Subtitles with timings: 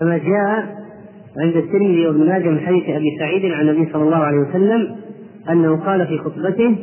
[0.00, 0.76] كما جاء
[1.38, 4.96] عند الترمذي وابن ماجه من حديث أبي سعيد عن النبي صلى الله عليه وسلم
[5.50, 6.76] أنه قال في خطبته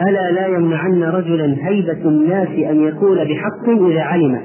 [0.00, 4.40] ألا لا يمنعن رجلا هيبة الناس أن يقول بحق إذا علم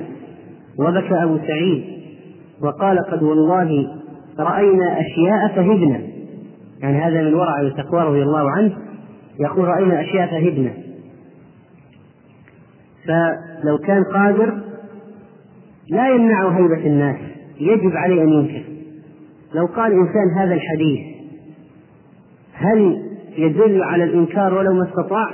[0.79, 1.83] وبكى أبو سعيد
[2.61, 3.87] وقال قد والله
[4.39, 6.01] رأينا أشياء فهبنا.
[6.81, 8.77] يعني هذا من ورع وتقوى رضي الله عنه
[9.39, 10.71] يقول رأينا أشياء فهبنا.
[13.05, 14.53] فلو كان قادر
[15.89, 17.30] لا يمنع هيبة الناس.
[17.61, 18.63] يجب عليه أن ينكر.
[19.53, 20.99] لو قال إنسان هذا الحديث
[22.53, 23.03] هل
[23.37, 25.29] يدل على الإنكار ولو ما استطاع؟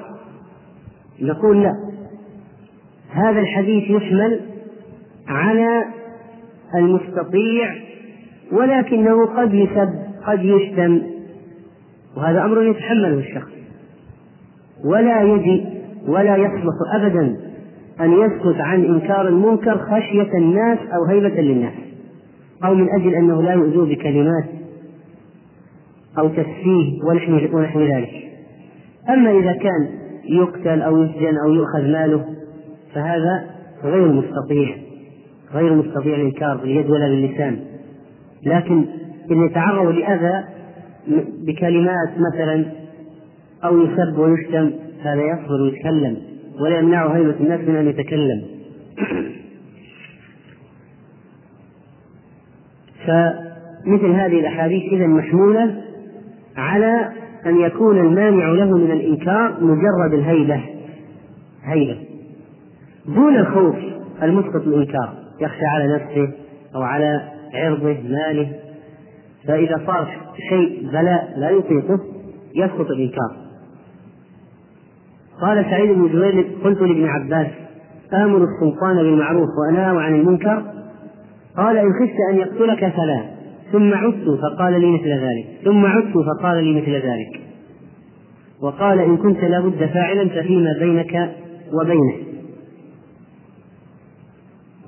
[1.21, 1.73] نقول لا.
[3.11, 4.39] هذا الحديث يحمل
[5.27, 5.85] على
[6.75, 7.75] المستطيع
[8.51, 9.89] ولكنه قد يسب
[10.25, 11.01] قد يشتم
[12.17, 13.51] وهذا أمر يتحمله الشخص.
[14.85, 15.65] ولا يجي
[16.07, 17.37] ولا يصلح أبدا
[18.01, 21.86] أن يسكت عن إنكار المنكر خشية الناس أو هيبة للناس.
[22.63, 24.45] أو من أجل أنه لا يؤذوه بكلمات
[26.17, 28.13] أو تسفيه ونحن ونحو ذلك.
[29.09, 29.87] أما إذا كان
[30.29, 32.25] يقتل أو يسجن أو يؤخذ ماله
[32.93, 33.45] فهذا
[33.83, 34.75] غير مستطيع
[35.53, 37.59] غير مستطيع الإنكار باليد ولا باللسان.
[38.43, 38.85] لكن
[39.31, 40.43] إن يتعرض لأذى
[41.47, 42.65] بكلمات مثلا
[43.63, 46.17] أو يسب ويشتم هذا يصبر ويتكلم
[46.61, 48.41] ولا يمنعه هيبة الناس من أن يتكلم.
[53.07, 55.75] فمثل هذه الأحاديث إذا محمولة
[56.57, 57.11] على
[57.45, 60.61] أن يكون المانع له من الإنكار مجرد الهيبة.
[61.63, 61.97] هيبة.
[63.05, 63.75] دون الخوف
[64.23, 66.33] المسقط الإنكار يخشى على نفسه
[66.75, 67.21] أو على
[67.53, 68.51] عرضه ماله.
[69.47, 70.07] فإذا صار
[70.49, 71.99] شيء بلاء لا يطيقه
[72.55, 73.47] يسقط الإنكار.
[75.41, 77.47] قال سعيد بن جبير قلت لابن عباس
[78.13, 80.76] آمر السلطان بالمعروف وأنهى عن المنكر
[81.57, 83.25] قال إن خفت أن يقتلك فلا.
[83.71, 85.45] ثم عدت فقال لي مثل ذلك.
[85.65, 87.41] ثم عدت فقال لي مثل ذلك.
[88.61, 91.35] وقال إن كنت لابد فاعلا ففيما بينك
[91.73, 92.15] وبينه.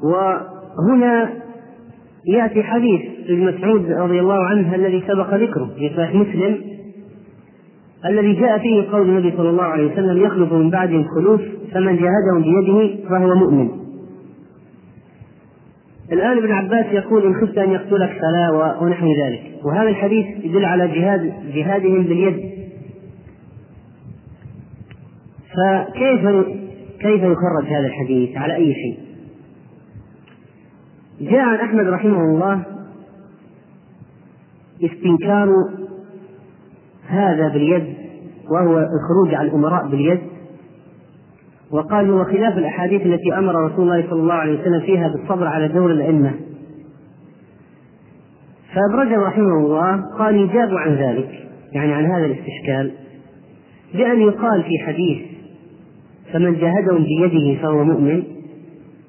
[0.03, 1.29] وهنا
[2.27, 6.57] يأتي حديث ابن مسعود رضي الله عنه الذي سبق ذكره في صحيح مسلم
[8.05, 11.41] الذي جاء فيه قول النبي صلى الله عليه وسلم يخلف من بعدهم خلوف
[11.71, 13.69] فمن جاهدهم بيده فهو مؤمن.
[16.11, 19.41] الآن ابن عباس يقول إن خفت أن يقتلك فلا ونحو ذلك.
[19.63, 22.49] وهذا الحديث يدل على جهاد جهادهم باليد.
[25.55, 26.21] فكيف
[26.99, 28.99] كيف يخرج هذا الحديث على أي شيء؟
[31.21, 32.63] جاء عن أحمد رحمه الله
[34.83, 35.49] استنكار
[37.07, 37.93] هذا باليد
[38.51, 40.19] وهو الخروج على الأمراء باليد.
[41.71, 45.67] وقال هو خلاف الأحاديث التي أمر رسول الله صلى الله عليه وسلم فيها بالصبر على
[45.67, 46.31] دور الأئمة.
[48.73, 51.29] فأبرز رحمه الله قال يجاب عن ذلك
[51.73, 52.91] يعني عن هذا الاستشكال
[53.93, 55.17] بأن يقال في حديث
[56.33, 58.23] فمن جاهدهم بيده فهو مؤمن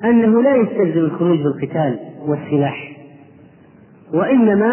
[0.04, 2.92] أنه لا يستلزم الخروج بالقتال والسلاح
[4.14, 4.72] وإنما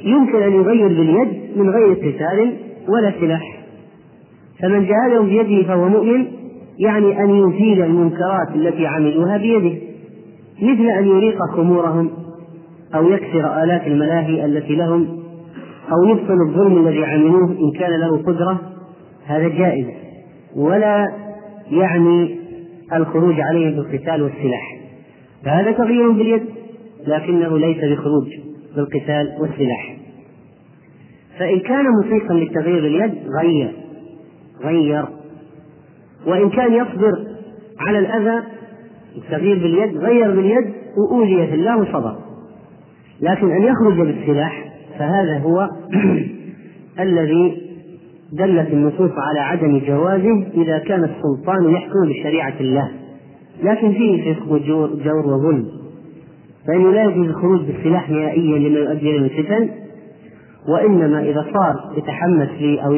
[0.00, 2.56] يمكن أن يغير باليد من غير قتال
[2.88, 3.62] ولا سلاح.
[4.62, 6.26] فمن جاهدهم بيده فهو مؤمن
[6.78, 9.76] يعني أن يزيل المنكرات التي عملوها بيده
[10.62, 12.10] مثل أن يريق خمورهم
[12.94, 15.26] أو يكسر آلات الملاهي التي لهم
[15.92, 18.60] أو يبطل الظلم الذي عملوه إن كان له قدرة
[19.26, 19.86] هذا جائز.
[20.56, 21.12] ولا
[21.70, 22.36] يعني
[22.92, 24.76] الخروج عليهم بالقتال والسلاح.
[25.44, 26.42] فهذا تغيير باليد
[27.06, 28.28] لكنه ليس بخروج
[28.76, 29.96] بالقتال والسلاح.
[31.38, 33.72] فإن كان مطيقا للتغيير باليد غير
[34.64, 35.04] غير.
[36.26, 37.12] وإن كان يصبر
[37.80, 38.42] على الأذى
[39.16, 42.16] التغيير باليد غير باليد وأوذي في الله وصبر
[43.20, 44.64] لكن أن يخرج بالسلاح
[44.98, 45.68] فهذا هو
[47.06, 47.66] الذي
[48.32, 52.90] دلت النصوص على عدم جوازه إذا كان السلطان يحكم بشريعة الله.
[53.62, 55.66] لكن فيه فسق وجور جور وظلم.
[56.66, 59.68] فإنه لا يجوز الخروج بالسلاح نهائيا لما يؤدي إلى الفتن
[60.68, 62.94] وإنما إذا صار يتحمس لي أو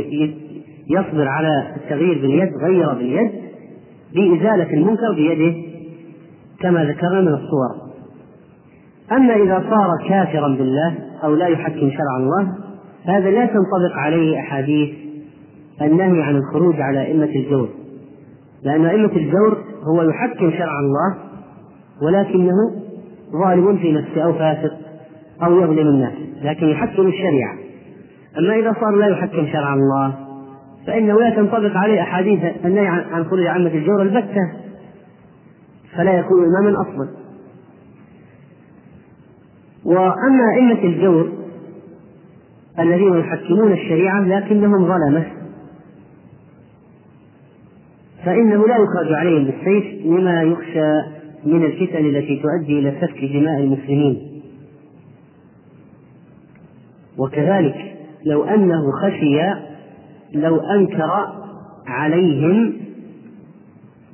[0.90, 3.30] يصبر على التغيير باليد غير باليد
[4.14, 5.56] بإزالة المنكر بيده
[6.60, 7.88] كما ذكرنا من الصور.
[9.12, 10.94] أما إذا صار كافرا بالله
[11.24, 12.54] أو لا يحكم شرع الله
[13.04, 14.90] هذا لا تنطبق عليه أحاديث
[15.82, 17.68] النهي عن الخروج على أئمة الجور.
[18.62, 21.16] لأن أئمة الجور هو يحكم شرع الله
[22.02, 22.54] ولكنه
[23.32, 24.72] ظالم في نفسه أو فاسق
[25.42, 26.12] أو يظلم الناس
[26.42, 27.54] لكن يحكم الشريعة.
[28.38, 30.27] أما إذا صار لا يحكم شرع الله
[30.88, 34.52] فإنه لا تنطبق عليه أحاديث النهي عن خروج عامة الجور البتة
[35.96, 37.08] فلا يكون إماما أصلا.
[39.84, 41.32] وأما أئمة الجور
[42.78, 45.26] الذين يحكمون الشريعة لكنهم ظلمة
[48.24, 54.42] فإنه لا يخرج عليهم بالسيف لما يخشى من الفتن التي تؤدي إلى سفك دماء المسلمين.
[57.18, 57.96] وكذلك
[58.26, 59.67] لو أنه خشي
[60.34, 61.10] لو أنكر
[61.86, 62.72] عليهم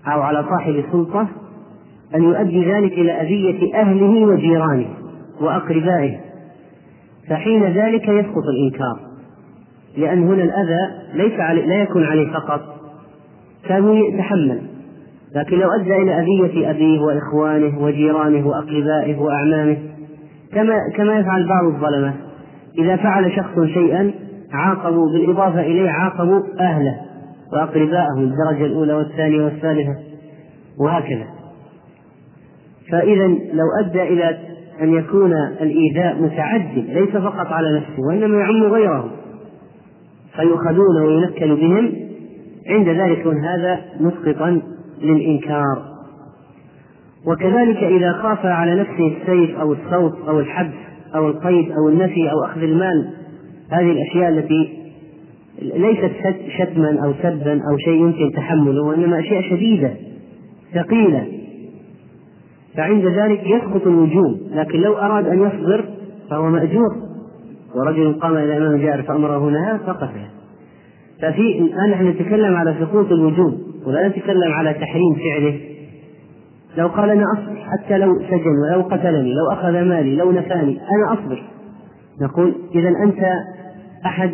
[0.07, 1.29] أو على صاحب السلطة
[2.15, 4.89] أن يؤدي ذلك إلى أذية أهله وجيرانه
[5.41, 6.21] وأقربائه
[7.29, 9.01] فحين ذلك يسقط الإنكار
[9.97, 12.61] لأن هنا الأذى ليس علي لا يكون عليه فقط
[13.69, 14.61] كان يتحمل
[15.35, 19.77] لكن لو أدى إلى أذية أبيه وإخوانه وجيرانه وأقربائه وأعمامه
[20.53, 22.15] كما كما يفعل بعض الظلمة
[22.79, 24.13] إذا فعل شخص شيئا
[24.55, 27.01] عاقبوا بالإضافة إليه عاقبوا أهله
[27.53, 29.97] وأقربائه الدرجة الأولى والثانية والثالثة
[30.81, 31.27] وهكذا.
[32.91, 34.39] فإذا لو أدى إلى
[34.83, 39.11] أن يكون الإيذاء متعد ليس فقط على نفسه وإنما يعم غيره
[40.37, 41.93] فيؤخذون وينكل بهم
[42.69, 44.63] عند ذلك يكون هذا مسقطا
[45.03, 45.95] للإنكار.
[47.27, 50.75] وكذلك إذا خاف على نفسه السيف أو الصوت أو الحبس
[51.15, 53.11] أو القيد أو النفي أو أخذ المال
[53.71, 54.79] هذه الأشياء التي
[55.63, 56.13] ليست
[56.59, 59.91] شتما أو سبا أو شيء يمكن تحمله وإنما أشياء شديدة
[60.75, 61.27] ثقيلة.
[62.77, 65.85] فعند ذلك يسقط الوجوب لكن لو أراد أن يصبر
[66.31, 66.97] فهو مأجور.
[67.75, 70.29] ورجل قام إلى إمام جائر فأمره نهى فقتله
[71.23, 73.55] ففي الآن نحن نتكلم على سقوط الوجوب
[73.87, 75.61] ولا نتكلم على تحريم فعله.
[76.77, 81.13] لو قال أنا أصبر حتى لو سجن ولو قتلني لو أخذ مالي لو نفاني أنا
[81.13, 81.43] أصبر
[82.21, 83.19] نقول إذا أنت
[84.07, 84.31] أحد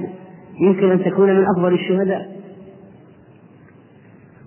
[0.61, 2.41] يمكن أن تكون من أفضل الشهداء.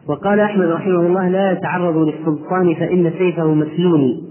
[0.07, 4.23] وقال أحمد رحمه الله لا يتعرض للسلطان فإن سيفه مسلول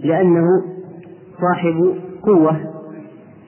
[0.00, 0.46] لأنه
[1.40, 2.60] صاحب قوة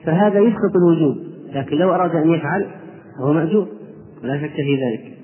[0.05, 1.17] فهذا يسقط الوجوب
[1.53, 2.65] لكن لو أراد أن يفعل
[3.17, 3.67] فهو مأجور
[4.23, 5.17] ولا شك في ذلك.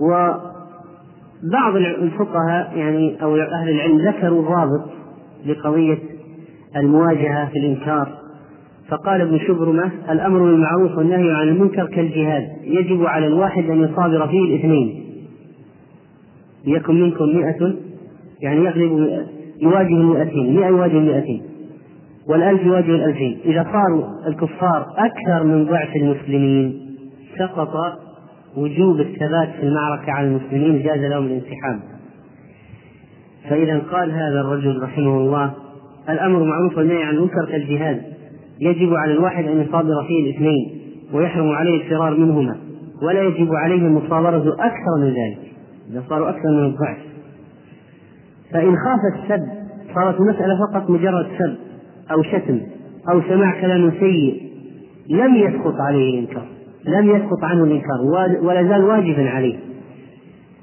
[0.00, 4.90] وبعض الفقهاء يعني أو أهل العلم ذكروا ضابط
[5.46, 5.98] لقضية
[6.76, 8.27] المواجهة في الإنكار.
[8.88, 12.48] فقال ابن شبرمة الأمر بالمعروف والنهي عن المنكر كالجهاد.
[12.62, 15.04] يجب على الواحد أن يصابر فيه الاثنين.
[16.64, 17.74] ليكن منكم مئة
[18.42, 19.22] يعني يغلب
[19.60, 21.42] يواجه المئتين مئة يواجه المئتين
[22.28, 23.38] والألف يواجه الألفين.
[23.44, 26.80] إذا صاروا الكفار أكثر من ضعف المسلمين
[27.38, 27.98] سقط
[28.56, 31.80] وجوب الثبات في المعركة على المسلمين جاز لهم الانسحاب.
[33.50, 35.52] فإذا قال هذا الرجل رحمه الله
[36.08, 38.17] الأمر معروف والنهي عن المنكر كالجهاد.
[38.60, 40.80] يجب على الواحد أن يصابر فيه الاثنين
[41.12, 42.56] ويحرم عليه الفرار منهما
[43.02, 45.38] ولا يجب عليه المصابرة أكثر من ذلك
[45.90, 46.98] إذا صاروا أكثر من الضعف.
[48.52, 49.46] فإن خاف السب
[49.94, 51.56] صارت المسألة فقط مجرد سب
[52.12, 52.60] أو شتم
[53.12, 54.42] أو سماع كلام سيء
[55.08, 56.46] لم يسقط عليه الإنكار
[56.84, 58.00] لم يسقط عنه الإنكار
[58.42, 59.56] ولا زال واجبا عليه.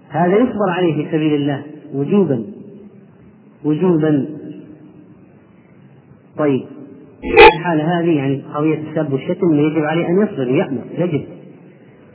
[0.10, 1.64] هذا يصبر عليه في سبيل الله
[1.94, 2.44] وجوبا
[3.66, 4.26] وجوبا.
[6.38, 6.64] طيب.
[7.24, 11.24] الحالة هذه يعني قضية السب والشتم يجب عليه أن يصبر ويأمر يجب.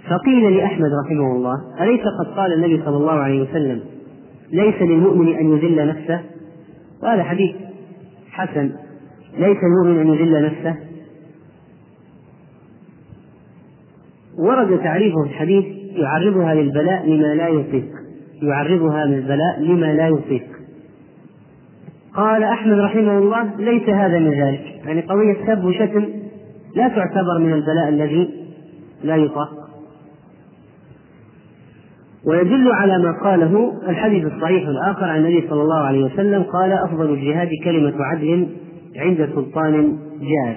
[0.09, 3.81] فقيل لأحمد رحمه الله أليس قد قال النبي صلى الله عليه وسلم
[4.53, 6.21] ليس للمؤمن أن يذل نفسه؟
[7.03, 7.57] وهذا حديث
[8.31, 8.71] حسن.
[9.39, 10.77] ليس المؤمن أن يذل نفسه؟
[14.39, 17.89] ورد تعريفه في الحديث يعرضها للبلاء لما لا يطيق.
[18.43, 20.50] يعرضها للبلاء لما لا يطيق.
[22.21, 24.61] قال أحمد رحمه الله ليس هذا من ذلك.
[24.85, 26.05] يعني قضية سب وشتم
[26.77, 28.31] لا تعتبر من البلاء الذي
[29.05, 29.61] لا يطاق.
[32.27, 37.11] ويدل على ما قاله الحديث الصحيح الآخر عن النبي صلى الله عليه وسلم قال أفضل
[37.11, 38.47] الجهاد كلمة عدل
[38.97, 40.57] عند سلطان جائر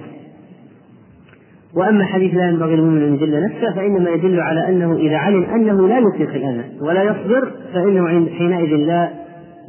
[1.75, 5.87] وأما حديث لا ينبغي المؤمن أن يجل نفسه فإنما يدل على أنه إذا علم أنه
[5.87, 9.09] لا يطيق الأذى ولا يصبر فإنه حينئذ لا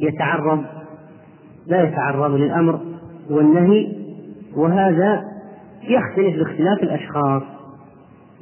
[0.01, 0.63] يتعرض
[1.67, 2.79] لا يتعرض للأمر
[3.29, 3.91] والنهي
[4.55, 5.23] وهذا
[5.83, 7.43] يختلف باختلاف الأشخاص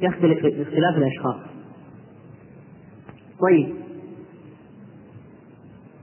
[0.00, 1.36] يختلف باختلاف الأشخاص
[3.40, 3.74] طيب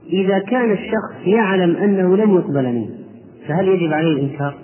[0.06, 2.90] إذا كان الشخص يعلم أنه لن يقبل منه
[3.48, 4.58] فهل يجب عليه الإنكار؟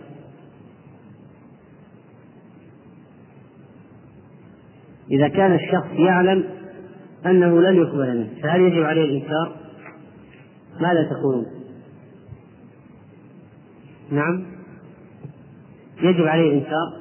[5.11, 6.45] إذا كان الشخص يعلم
[7.27, 9.57] أنه لن يقبل منه فهل يجب عليه الإنكار؟
[10.81, 11.58] ماذا تقولون؟
[14.11, 14.47] نعم.
[16.03, 16.99] يجب عليه الإنكار.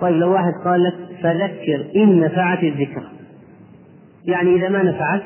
[0.00, 3.08] طيب لو واحد قال لك فذكر إن نفعت الذكرى.
[4.24, 5.22] يعني إذا ما نفعت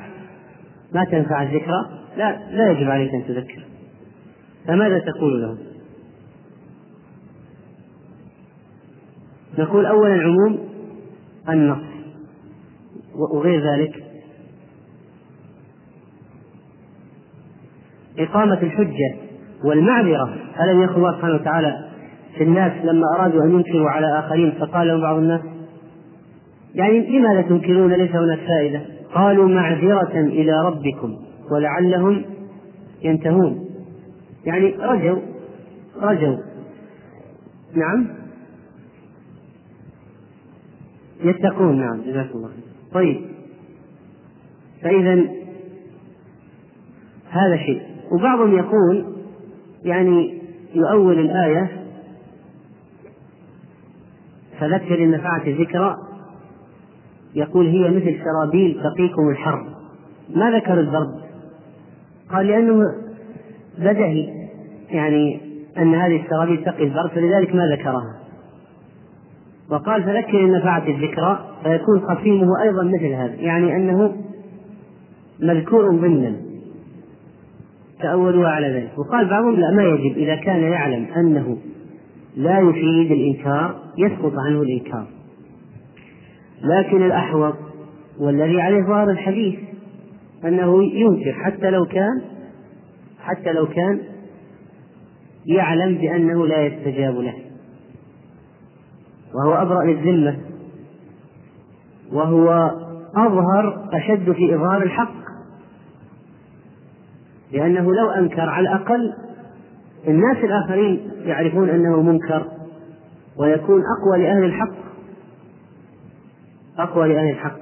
[0.92, 3.64] ما تنفع الذكرى لا لا يجب عليك أن تذكر.
[4.66, 5.58] فماذا تقول له؟
[9.58, 10.68] نقول أولا عموم
[11.48, 11.84] النص
[13.14, 14.04] وغير ذلك.
[18.18, 19.25] إقامة الحجة
[19.64, 21.86] والمعذرة ألم يقل الله سبحانه وتعالى
[22.36, 25.40] في الناس لما أرادوا أن ينكروا على آخرين فقال لهم بعض الناس
[26.74, 28.80] يعني لماذا تنكرون؟ ليس هناك فائدة.
[29.14, 31.16] قالوا معذرة إلى ربكم
[31.50, 32.24] ولعلهم
[33.02, 33.68] ينتهون.
[34.44, 35.18] يعني رجوا
[36.02, 36.36] رجوا
[37.74, 38.06] نعم.
[41.24, 42.50] يتقون نعم جزاك الله
[42.92, 43.20] طيب.
[44.82, 45.24] فإذا
[47.30, 47.82] هذا شيء.
[48.12, 49.15] وبعضهم يقول
[49.86, 50.42] يعني
[50.74, 51.70] يؤول الآية
[54.60, 55.96] فذكر إن نفعت الذكرى
[57.34, 59.66] يقول هي مثل سرابيل تقيكم الحر.
[60.34, 61.20] ما ذكر البرد؟
[62.30, 62.82] قال لأنه
[63.78, 64.48] بدهي
[64.90, 65.40] يعني
[65.78, 68.16] أن هذه السرابيل تقي البرد فلذلك ما ذكرها.
[69.70, 74.16] وقال فذكر إن نفعت الذكرى فيكون خصيمه أيضا مثل هذا يعني أنه
[75.40, 76.36] مذكور ضمنا.
[78.02, 78.98] تأولوا على ذلك.
[78.98, 80.16] وقال بعضهم لا ما يجب.
[80.16, 81.58] إذا كان يعلم أنه
[82.36, 85.06] لا يفيد الإنكار يسقط عنه الإنكار.
[86.62, 87.54] لكن الأحوط
[88.20, 89.58] والذي عليه ظاهر الحديث
[90.44, 92.22] أنه ينكر حتى لو كان
[93.20, 94.00] حتى لو كان
[95.46, 97.34] يعلم بأنه لا يستجاب له.
[99.34, 100.36] وهو أبرأ للذمة
[102.12, 102.70] وهو
[103.16, 105.25] أظهر أشد في إظهار الحق.
[107.52, 109.14] لأنه لو أنكر على الأقل
[110.08, 112.46] الناس الآخرين يعرفون أنه منكر
[113.38, 114.76] ويكون أقوى لأهل الحق
[116.78, 117.58] أقوى لأهل الحق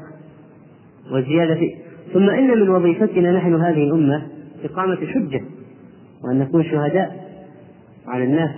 [1.12, 1.74] والزيادة في
[2.12, 4.22] ثم إن من وظيفتنا نحن هذه الأمة
[4.64, 5.42] إقامة الحجة
[6.24, 7.24] وأن نكون شهداء
[8.06, 8.50] على الناس.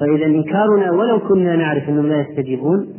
[0.00, 2.94] فإذا إنكارنا ولو كنا نعرف أنهم لا يستجيبون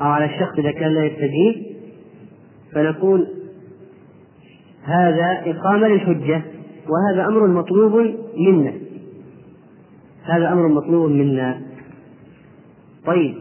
[0.00, 1.76] أو على الشخص إذا كان لا يستجيب
[2.72, 3.28] فنقول
[4.82, 6.42] هذا إقامة للحجة
[6.88, 8.72] وهذا أمر مطلوب منا.
[10.22, 11.62] هذا أمر مطلوب منا.
[13.06, 13.34] طيب.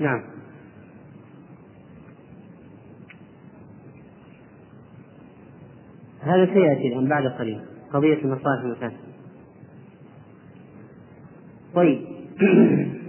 [0.00, 0.22] نعم.
[6.20, 7.60] هذا سيأتي الآن بعد قليل.
[7.92, 8.96] قضية المصالح المفاسد
[11.74, 12.00] طيب.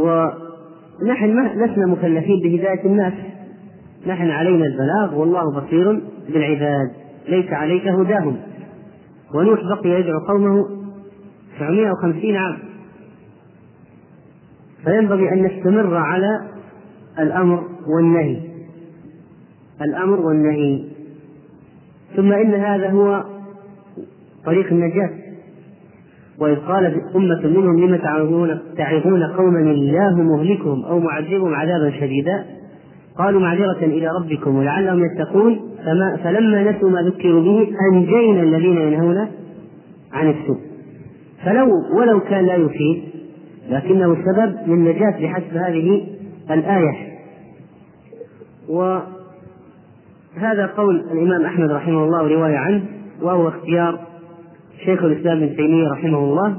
[0.00, 3.12] ونحن لسنا مكلفين بهداية الناس.
[4.06, 6.90] نحن علينا البلاغ والله بصير بالعباد.
[7.28, 8.36] ليس عليك هداهم.
[9.34, 10.68] ونوح بقي يدعو قومه
[11.58, 12.58] 950 عام.
[14.84, 16.40] فينبغي أن نستمر على
[17.18, 18.40] الأمر والنهي.
[19.82, 20.84] الأمر والنهي.
[22.16, 23.24] ثم إن هذا هو
[24.44, 25.19] طريق النجاة.
[26.40, 32.44] وإذ قال أمة منهم لم تعظون تعظون قوما الله مهلكهم أو معذبهم عذابا شديدا؟
[33.18, 39.26] قالوا معذرة إلى ربكم ولعلهم يتقون فما فلما نسوا ما ذكروا به أنجينا الذين ينهون
[40.12, 40.58] عن السوء.
[41.44, 41.68] فلو
[41.98, 43.02] ولو كان لا يفيد
[43.70, 46.06] لكنه سبب للنجاة بحسب هذه
[46.50, 47.10] الآية.
[48.68, 52.82] وهذا قول الإمام أحمد رحمه الله رواية عنه
[53.22, 54.09] وهو اختيار
[54.84, 56.56] شيخ الإسلام ابن تيمية رحمه الله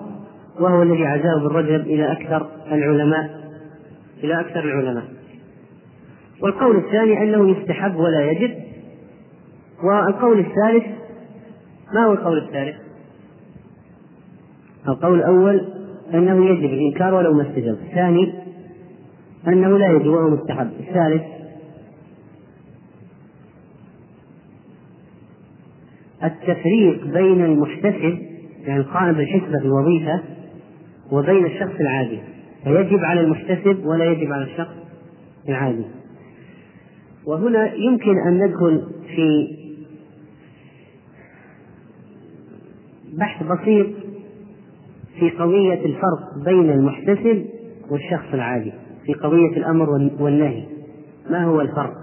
[0.60, 3.30] وهو الذي عزاه بالرجب إلى أكثر العلماء
[4.24, 5.04] إلى أكثر العلماء
[6.42, 8.52] والقول الثاني أنه يستحب ولا يجب
[9.84, 10.84] والقول الثالث
[11.94, 12.76] ما هو القول الثالث؟
[14.88, 15.68] القول الأول
[16.14, 18.34] أنه يجب الإنكار ولو ما استجب الثاني
[19.48, 21.41] أنه لا يجب وهو مستحب الثالث
[26.24, 28.20] التفريق بين المحتسب
[28.68, 30.22] يعني القائم بالحسبة في الوظيفة
[31.12, 32.20] وبين الشخص العادي.
[32.64, 34.76] فيجب على المحتسب ولا يجب على الشخص
[35.50, 35.86] العادي.
[37.26, 39.48] وهنا يمكن أن ندخل في
[43.18, 43.88] بحث بسيط
[45.20, 47.46] في قضية الفرق بين المحتسب
[47.90, 48.74] والشخص العادي
[49.06, 50.64] في قضية الأمر والنهي.
[51.30, 51.94] ما هو الفرق؟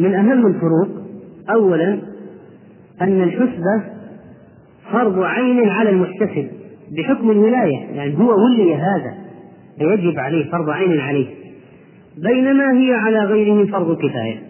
[0.00, 0.88] من أهم الفروق
[1.50, 2.00] أولا
[3.02, 3.84] أن الحسبة
[4.92, 6.48] فرض عين على المحتسب
[6.96, 9.14] بحكم الولاية يعني هو ولي هذا
[9.78, 11.26] فيجب عليه فرض عين عليه.
[12.16, 14.42] بينما هي على غيره فرض كفاية.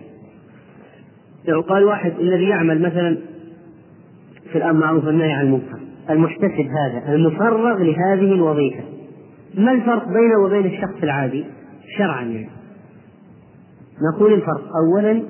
[1.49, 3.17] لو قال واحد الذي يعمل مثلا
[4.53, 5.79] في الأمر معروف والنهي عن المنكر
[6.11, 8.85] المحتسب هذا المفرغ لهذه الوظيفة
[9.55, 11.45] ما الفرق بينه وبين الشخص العادي؟
[11.99, 12.49] شرعا يعني.
[14.15, 15.23] نقول الفرق أولا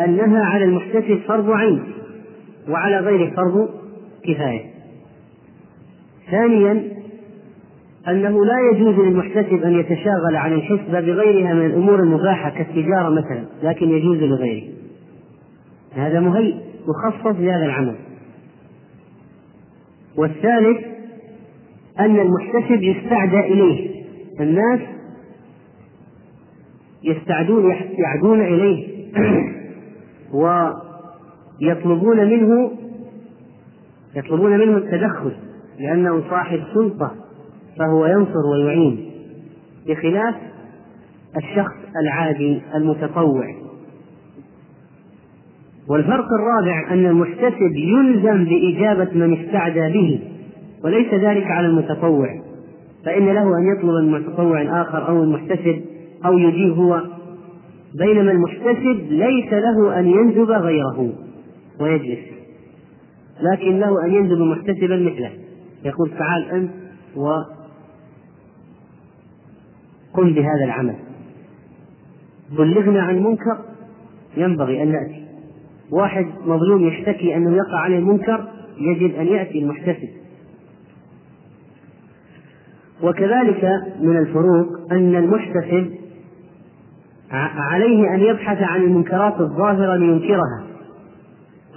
[0.00, 1.82] أنها على المحتسب فرض عين
[2.68, 3.68] وعلى غيره فرض
[4.24, 4.60] كفاية.
[6.30, 6.92] ثانيا
[8.08, 13.90] أنه لا يجوز للمحتسب أن يتشاغل عن الحسبة بغيرها من الأمور المباحة كالتجارة مثلا لكن
[13.90, 14.68] يجوز لغيره.
[15.94, 16.54] هذا مهيئ
[16.88, 17.94] مخصص لهذا العمل.
[20.16, 20.78] والثالث
[22.00, 24.04] أن المحتسب يستعدى إليه.
[24.40, 24.80] الناس
[27.04, 28.92] يستعدون يعدون إليه.
[30.32, 32.70] ويطلبون منه
[34.16, 35.32] يطلبون منه التدخل
[35.80, 37.10] لأنه صاحب سلطة
[37.78, 39.10] فهو ينصر ويعين
[39.88, 40.34] بخلاف
[41.36, 43.44] الشخص العادي المتطوع.
[45.88, 50.20] والفرق الرابع أن المحتسب يلزم بإجابة من استعدى به
[50.84, 52.28] وليس ذلك على المتطوع
[53.04, 55.80] فإن له أن يطلب من متطوع آخر أو المحتسب
[56.26, 57.02] أو يجيب هو
[57.94, 61.12] بينما المحتسب ليس له أن ينجب غيره
[61.80, 62.32] ويجلس
[63.40, 65.30] لكن له أن ينجب محتسبا مثله.
[65.84, 66.70] يقول تعال أنت
[67.16, 67.44] وقم
[70.34, 70.94] بهذا العمل.
[72.58, 73.58] بلغنا عن منكر
[74.36, 75.24] ينبغي أن نأتي.
[75.90, 80.08] واحد مظلوم يشتكي أنه يقع عليه المنكر يجب أن يأتي المحتسب.
[83.02, 83.64] وكذلك
[84.00, 86.01] من الفروق أن المحتسب
[87.32, 90.62] عليه أن يبحث عن المنكرات الظاهرة لينكرها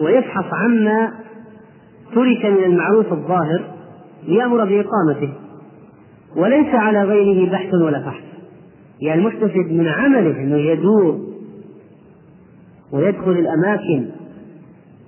[0.01, 1.11] ويبحث عما
[2.15, 3.63] ترك من المعروف الظاهر
[4.27, 5.33] ليأمر بإقامته
[6.35, 8.23] وليس على غيره بحث ولا فحص.
[9.01, 11.19] يعني المحتسب من عمله أنه يدور
[12.91, 14.05] ويدخل الأماكن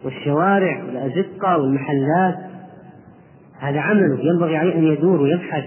[0.05, 2.35] والشوارع والأزقة والمحلات
[3.59, 4.19] هذا عمله.
[4.19, 5.63] ينبغي عليه أن يدور ويبحث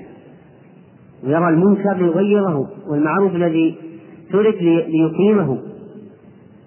[1.25, 3.89] ويرى المنكر ليغيره والمعروف الذي
[4.32, 5.58] ترك ليقيمه.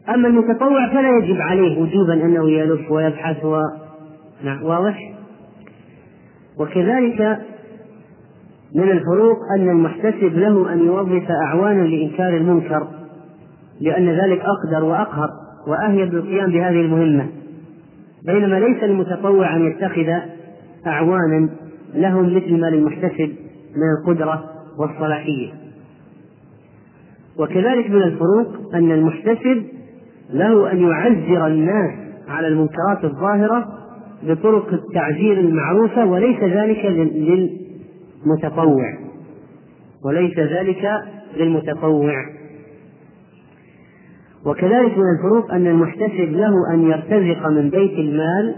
[0.10, 3.58] أما المتطوع فلا يجب عليه وجوبا أنه يلف ويبحث و...
[4.44, 5.14] نعم واضح؟
[6.60, 7.40] وكذلك
[8.76, 12.88] من الفروق أن المحتسب له أن يوظف أعوانا لإنكار المنكر
[13.82, 15.30] لأن ذلك أقدر وأقهر
[15.68, 17.28] وأهيب بالقيام بهذه المهمة.
[18.26, 20.10] بينما ليس المتطوع أن يتخذ
[20.88, 21.50] أعوانا
[21.94, 23.32] لهم مثل ما للمحتسب
[23.76, 24.44] من القدرة
[24.78, 25.63] والصلاحية.
[27.40, 29.64] وكذلك من الفروق أن المحتسب
[30.34, 31.92] له أن يعزر الناس
[32.28, 33.68] على المنكرات الظاهرة
[34.24, 36.86] بطرق التعزير المعروفة وليس ذلك
[38.26, 38.98] للمتطوع.
[40.06, 40.92] وليس ذلك
[41.38, 42.14] للمتطوع.
[44.46, 48.56] وكذلك من الفروق أن المحتسب له أن يرتزق من بيت المال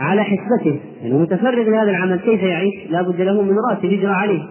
[0.00, 0.80] على حسبته.
[1.02, 4.42] يعني متفرغ لهذا العمل كيف يعيش؟ لا بد له من راتب يجرى عليه.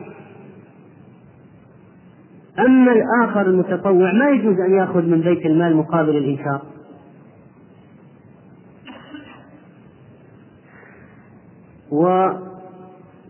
[2.60, 6.62] أما الآخر المتطوع ما يجوز أن يأخذ من بيت المال مقابل الإنكار.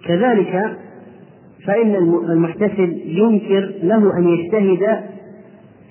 [0.01, 0.77] وكذلك
[1.65, 1.95] فإن
[2.29, 5.03] المحتسب ينكر له أن يجتهد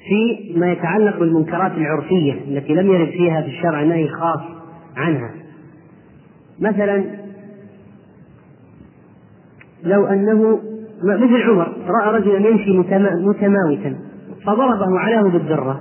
[0.08, 4.40] في ما يتعلق بالمنكرات العرفية التي لم يرد فيها في الشرع نهي خاص
[4.96, 5.30] عنها.
[6.60, 7.04] مثلا
[9.82, 10.60] لو أنه
[11.04, 12.78] مثل عمر رأى رجلا يمشي
[13.26, 13.96] متماوتا
[14.46, 15.80] فضربه علاه بالذرة.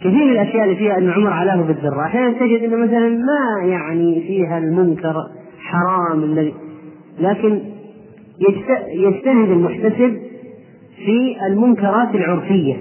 [0.00, 2.00] كثير من الأشياء اللي فيها أن عمر علاه بالذرة.
[2.00, 5.14] أحيانا تجد أنه مثلا ما يعني فيها المنكر
[5.58, 6.54] حرام الذي
[7.20, 7.60] لكن
[8.94, 10.18] يجتهد المحتسب
[11.04, 12.76] في المنكرات العرفية.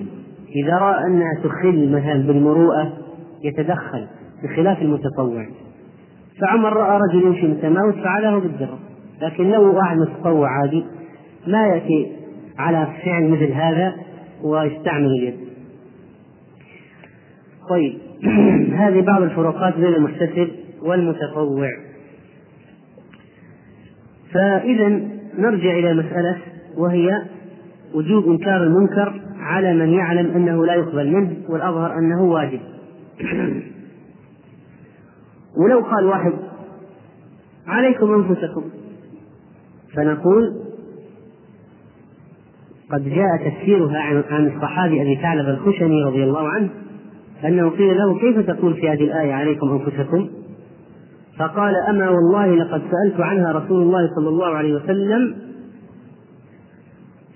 [0.56, 2.94] إذا رأى أنها تخل مثلا بالمروءة
[3.44, 4.08] يتدخل
[4.44, 5.46] بخلاف المتطوع.
[6.42, 8.80] فعمر رأى رجل يمشي متماوت فعله بالدرة
[9.22, 10.86] لكن لو واحد متطوع عادي
[11.48, 12.12] ما يأتي
[12.58, 13.96] على فعل مثل هذا
[14.44, 15.40] ويستعمل اليد.
[17.70, 17.98] طيب
[18.82, 20.50] هذه بعض الفروقات بين المحتسب
[20.82, 21.70] والمتطوع.
[24.34, 24.88] فإذا
[25.38, 26.38] نرجع إلى مسألة
[26.78, 27.22] وهي
[27.94, 32.60] وجوب إنكار المنكر على من يعلم أنه لا يقبل منه والأظهر أنه واجب.
[35.58, 36.34] ولو قال واحد
[37.68, 38.64] عليكم أنفسكم.
[39.96, 40.69] فنقول
[42.92, 46.70] قد جاء تفسيرها عن الصحابي أبي ثعلب الخشني رضي الله عنه
[47.46, 50.30] أنه قيل له كيف تقول في هذه الآية عليكم أنفسكم؟
[51.40, 55.36] فقال أما والله لقد سألت عنها رسول الله صلى الله عليه وسلم.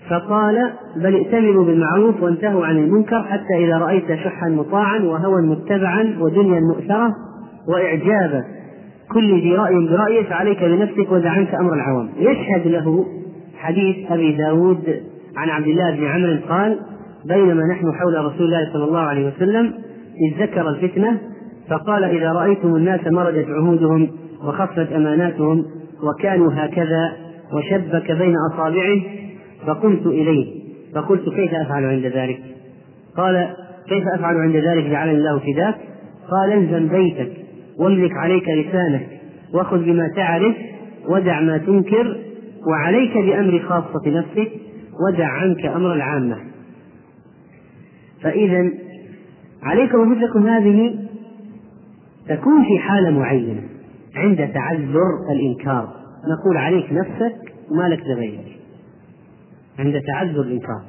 [0.09, 6.59] فقال بل ائتمروا بالمعروف وانتهوا عن المنكر حتى إذا رأيت شحا مطاعا وهوى متبعا ودنيا
[6.59, 7.15] مؤثرة
[7.67, 8.43] وإعجاب
[9.11, 12.09] كل ذي رأي برأيه فعليك بنفسك ودع عنك أمر العوام.
[12.17, 13.05] يشهد له
[13.57, 16.79] حديث أبي داود عن عبد الله بن عمرو قال
[17.25, 19.73] بينما نحن حول رسول الله صلى الله عليه وسلم
[20.21, 21.17] إذ ذكر الفتنة
[21.69, 24.09] فقال إذا رأيتم الناس مرجت عهودهم
[24.43, 25.65] وخفت أماناتهم
[26.03, 27.13] وكانوا هكذا
[27.53, 29.01] وشبك بين أصابعه
[29.67, 30.63] فقمت إليه
[30.95, 32.39] فقلت كيف أفعل عند ذلك؟
[33.17, 33.47] قال
[33.89, 35.75] كيف أفعل عند ذلك؟ جعلني الله فداك
[36.31, 37.31] قال الزم بيتك
[37.79, 39.07] واملك عليك لسانك
[39.53, 40.55] وخذ بما تعرف
[41.09, 42.17] ودع ما تنكر
[42.67, 44.51] وعليك بأمر خاصة نفسك.
[45.07, 46.37] ودع عنك أمر العامة.
[48.21, 48.69] فإذا
[49.63, 50.95] عليكم أنفسكم هذه
[52.29, 53.61] تكون في حالة معينة
[54.15, 55.89] عند تعذر الإنكار.
[56.27, 57.35] نقول عليك نفسك
[57.71, 58.59] وما لك لغيرك.
[59.79, 60.81] عند تعذر الإنكار.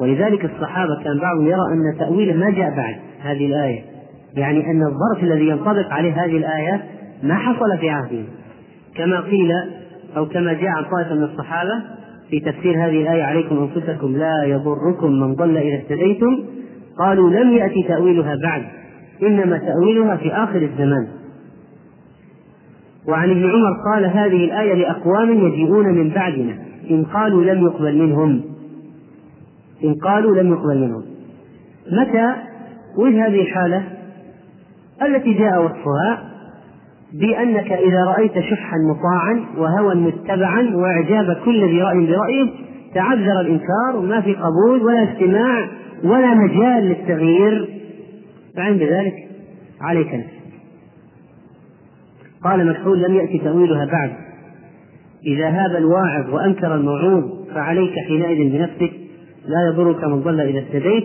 [0.00, 3.84] ولذلك الصحابة كان بعضهم يرى أن تأويله ما جاء بعد هذه الآية.
[4.34, 6.84] يعني أن الظرف الذي ينطبق عليه هذه الآية
[7.22, 8.26] ما حصل في عهدهم
[8.94, 9.52] كما قيل
[10.16, 11.82] أو كما جاء عن طائفة من الصحابة
[12.30, 16.44] في تفسير هذه الآية عليكم أنفسكم لا يضركم من ضل إذا اهتديتم
[16.98, 18.62] قالوا لم يأتي تأويلها بعد
[19.22, 21.08] إنما تأويلها في آخر الزمان.
[23.08, 26.58] وعن ابن عمر قال هذه الآية لأقوام يجيئون من بعدنا
[26.90, 28.42] إن قالوا لم يقبل منهم.
[29.84, 31.02] إن قالوا لم يقبل منهم.
[31.92, 32.34] متى؟
[32.98, 33.82] وجه هذه الحالة
[35.02, 36.29] التي جاء وصفها
[37.12, 42.50] بأنك إذا رأيت شحا مطاعا وهوى متبعا وإعجاب كل ذي رأي برأيه
[42.94, 45.68] تعذر الإنكار وما في قبول ولا استماع
[46.04, 47.68] ولا مجال للتغيير.
[48.56, 49.14] فعند ذلك
[49.80, 50.40] عليك نفسك
[52.44, 54.10] قال مكحول لم يأتي تأويلها بعد.
[55.26, 58.92] إذا هاب الواعظ وأنكر الموعوظ فعليك حينئذ بنفسك
[59.46, 61.04] لا يضرك من ضل إذا اهتديت.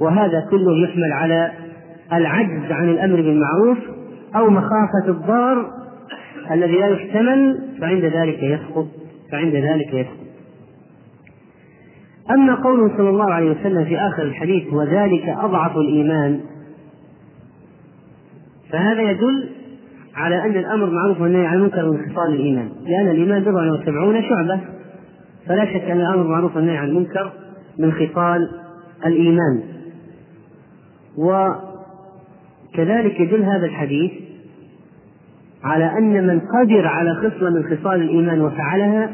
[0.00, 1.50] وهذا كله يحمل على
[2.12, 3.78] العجز عن الأمر بالمعروف
[4.36, 5.70] أو مخافة الضار
[6.50, 8.86] الذي لا يحتمل فعند ذلك يسقط
[9.32, 10.20] فعند ذلك يسقط.
[12.30, 16.40] أما قوله صلى الله عليه وسلم في آخر الحديث وذلك أضعف الإيمان
[18.72, 19.48] فهذا يدل
[20.14, 22.68] على أن الأمر معروف والنهي عن المنكر من خصال الإيمان.
[22.86, 24.60] لأن الإيمان بضع وسبعون شعبة
[25.46, 27.32] فلا شك أن الأمر معروف والنهي عن المنكر
[27.78, 28.50] من خصال
[29.06, 29.62] الإيمان.
[32.80, 34.12] وكذلك يدل هذا الحديث
[35.64, 39.12] على أن من قدر على خصلة من خصال الإيمان وفعلها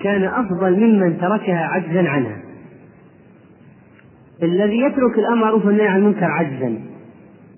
[0.00, 2.36] كان أفضل ممن تركها عجزا عنها
[4.42, 6.80] الذي يترك الأمر والنهي عن المنكر عجزا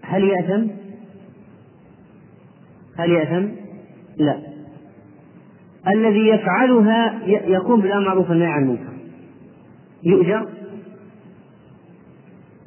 [0.02, 0.66] هل يأثم؟
[2.98, 3.48] هل يأثم؟
[4.16, 4.38] لا
[5.88, 8.92] الذي يفعلها يقوم بالأمر والنهي عن المنكر
[10.02, 10.46] يؤجر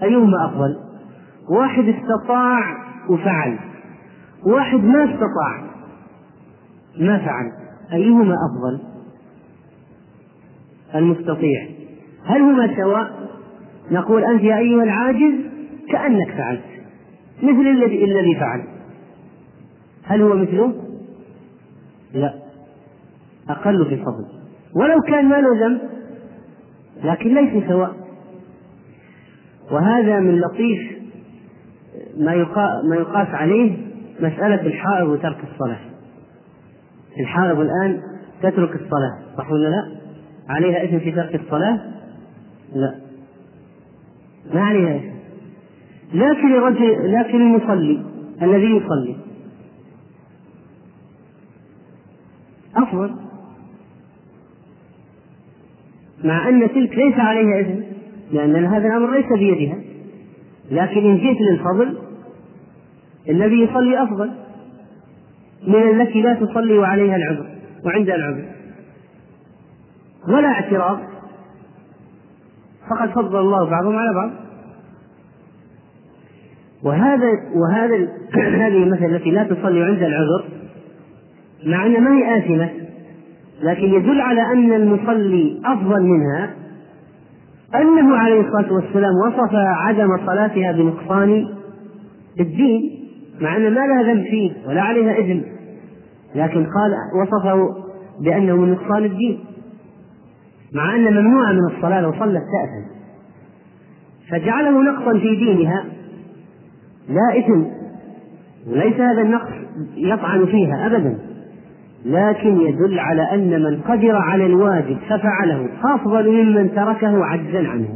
[0.03, 0.90] أيهما أفضل؟
[1.51, 2.77] واحد استطاع
[3.09, 3.59] وفعل.
[4.45, 5.71] واحد ما استطاع
[6.99, 7.51] ما فعل.
[7.93, 8.81] أيهما أفضل؟
[10.95, 11.67] المستطيع.
[12.25, 13.29] هل هما سواء؟
[13.91, 15.33] نقول أنت يا أيها العاجز
[15.89, 16.63] كأنك فعلت
[17.43, 18.63] مثل الذي الذي فعل.
[20.03, 20.73] هل هو مثله؟
[22.13, 22.33] لا.
[23.49, 24.25] أقل في الفضل.
[24.75, 25.81] ولو كان ما له ذنب
[27.03, 27.95] لكن ليس سواء.
[29.71, 31.00] وهذا من لطيف
[32.21, 33.77] ما يقاس عليه
[34.19, 35.79] مسألة الحائض وترك الصلاة.
[37.19, 38.01] الحائض الآن
[38.41, 39.91] تترك الصلاة صح ولا لا؟
[40.49, 41.79] عليها إثم في ترك الصلاة؟
[42.75, 42.95] لا.
[44.53, 45.11] ما عليها إثم.
[46.13, 48.01] لكن الرجل لكن المصلي
[48.41, 49.15] الذي يصلي.
[52.75, 53.15] أفضل.
[56.23, 57.81] مع أن تلك ليس عليها إثم
[58.31, 59.77] لأن هذا الأمر ليس بيدها.
[60.71, 62.10] لكن إن جئت للفضل
[63.29, 64.31] الذي يصلي أفضل
[65.67, 67.45] من التي لا تصلي وعليها العذر
[67.85, 68.45] وعندها العذر.
[70.27, 70.99] ولا اعتراض.
[72.89, 74.31] فقد فضل الله بعضهم على بعض.
[76.83, 77.95] وهذا وهذا
[78.65, 80.43] هذه المثل التي لا تصلي عند العذر
[81.65, 82.69] مع أن ما هي آثمة
[83.63, 86.53] لكن يدل على أن المصلي أفضل منها
[87.75, 91.47] أنه عليه الصلاة والسلام وصف عدم صلاتها بنقصان
[92.39, 93.00] الدين.
[93.41, 95.41] مع أن ما لها ذنب فيه ولا عليها إثم
[96.35, 97.75] لكن قال وصفه
[98.21, 99.39] بأنه من نقصان الدين.
[100.73, 102.91] مع أن ممنوعة من الصلاة لو صلت تأثم
[104.29, 105.85] فجعله نقصا في دينها.
[107.09, 107.65] لا إثم.
[108.67, 109.51] وليس هذا النقص
[109.97, 111.17] يطعن فيها أبدا.
[112.05, 115.69] لكن يدل على أن من قدر على الواجب ففعله.
[115.83, 117.89] أفضل ممن تركه عجزا عنه.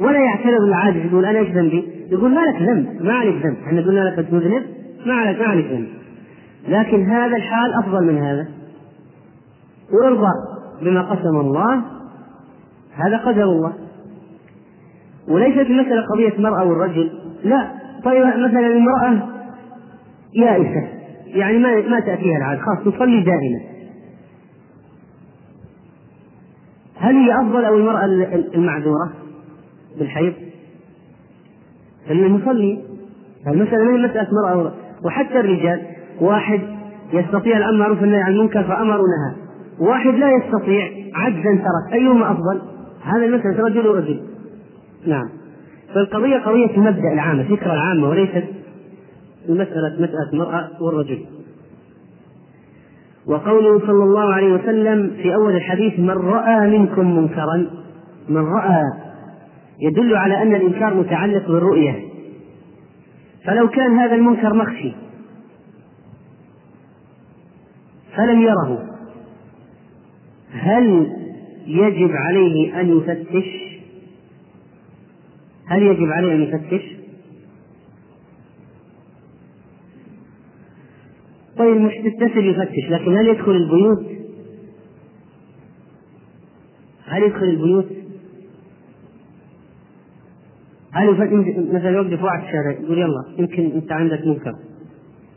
[0.00, 3.56] ولا يعترض العاجز يقول أنا إيش ذنبي؟ يقول ما لك ذنب ما عليك ذنب.
[3.66, 4.62] إحنا قلنا لك تذنب
[5.06, 5.88] ما عليك ما عليك ذنب.
[6.68, 8.48] لكن هذا الحال أفضل من هذا.
[9.92, 10.32] وأرضى
[10.82, 11.82] بما قسم الله
[12.94, 13.72] هذا قدر الله.
[15.28, 17.10] وليست المسألة قضية المرأة والرجل.
[17.44, 17.68] لا
[18.04, 19.28] طيب مثلا المرأة
[20.34, 20.88] يائسة
[21.26, 23.60] يعني ما ما تأتيها العادة خلاص تصلي دائما.
[26.96, 28.04] هل هي أفضل أو المرأة
[28.54, 29.12] المعذورة؟
[29.98, 30.32] بالحيض؟
[32.10, 32.78] المصلي
[33.46, 34.72] المسألة ما هي مسألة مرأة
[35.04, 35.82] وحتى الرجال
[36.20, 36.60] واحد
[37.12, 39.34] يستطيع الأمر معروف والنهي عن المنكر فأمر ونهى
[39.80, 42.60] واحد لا يستطيع عجزا ترك أيهما أفضل؟
[43.04, 44.20] هذا المسألة رجل ورجل
[45.06, 45.28] نعم.
[45.94, 48.44] فالقضية قضية المبدأ العام الفكرة العامة وليست
[49.48, 51.18] المسألة مسألة المرأة والرجل.
[53.26, 57.66] وقوله صلى الله عليه وسلم في أول الحديث من رأى منكم منكرا
[58.28, 58.82] من رأى
[59.80, 62.04] يدل على أن الإنكار متعلق بالرؤية.
[63.44, 64.92] فلو كان هذا المنكر مخفي
[68.16, 68.96] فلم يره
[70.52, 71.12] هل
[71.66, 73.46] يجب عليه أن يفتش؟
[75.66, 76.82] هل يجب عليه أن يفتش؟
[81.58, 84.06] طيب مش تتصل يفتش لكن هل يدخل البيوت؟
[87.06, 87.99] هل يدخل البيوت؟
[90.92, 91.10] هل
[91.72, 94.54] مثلا يوقف واحد الشارع يقول يلا يمكن أنت عندك منكر.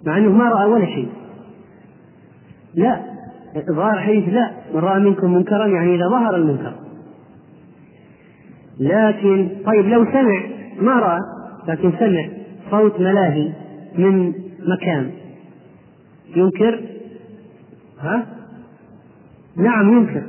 [0.06, 1.08] مع إنه ما رأى ولا شيء.
[2.76, 3.02] لا
[3.72, 6.74] ظاهر حديث لا من رأى منكم منكرا يعني إذا ظهر المنكر.
[8.80, 10.44] لكن طيب لو سمع
[10.82, 11.20] ما رأى
[11.68, 12.30] لكن سمع
[12.72, 13.54] صوت ملاهي
[13.98, 15.12] من مكان.
[16.36, 16.82] ينكر؟
[18.00, 18.26] ها؟
[19.58, 20.24] نعم ينكر.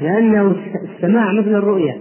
[0.00, 0.56] لأنه
[0.96, 2.00] السماع مثل الرؤية.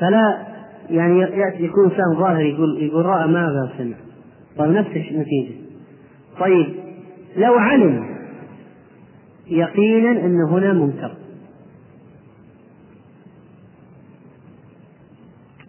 [0.00, 0.49] فلا
[0.90, 3.96] يعني يأتي يكون إنسان ظاهر يقول يقول رأى ماذا سمع.
[4.58, 5.54] طيب نفس النتيجة
[6.40, 6.74] طيب
[7.36, 8.16] لو علم
[9.46, 11.14] يقينا أن هنا منكر.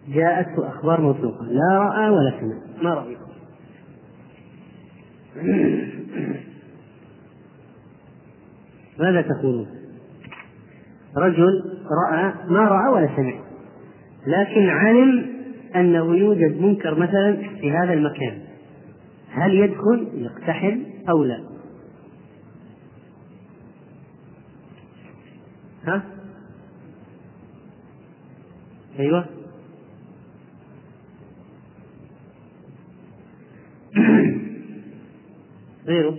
[0.08, 2.82] جاءته أخبار موثوقة لا رأى ولا سمع.
[2.82, 3.32] ما رأيكم؟
[8.98, 9.66] ماذا تقولون؟
[11.16, 13.51] رجل رأى ما رأى ولا سمع.
[14.26, 15.32] لكن علم
[15.76, 18.38] أنه يوجد منكر مثلا في هذا المكان
[19.30, 21.40] هل يدخل يقتحم أو لا؟
[25.84, 26.02] ها؟
[28.98, 29.26] أيوه
[35.86, 36.18] غيره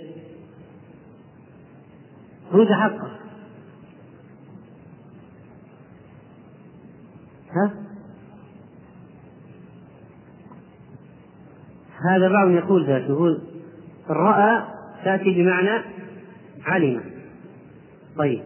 [2.52, 3.20] هو حقه
[7.52, 7.83] ها
[12.10, 13.42] هذا بعض يقول ذلك يقول
[14.10, 14.64] رأى
[15.04, 15.84] تأتي بمعنى
[16.66, 17.02] علم.
[18.18, 18.42] طيب.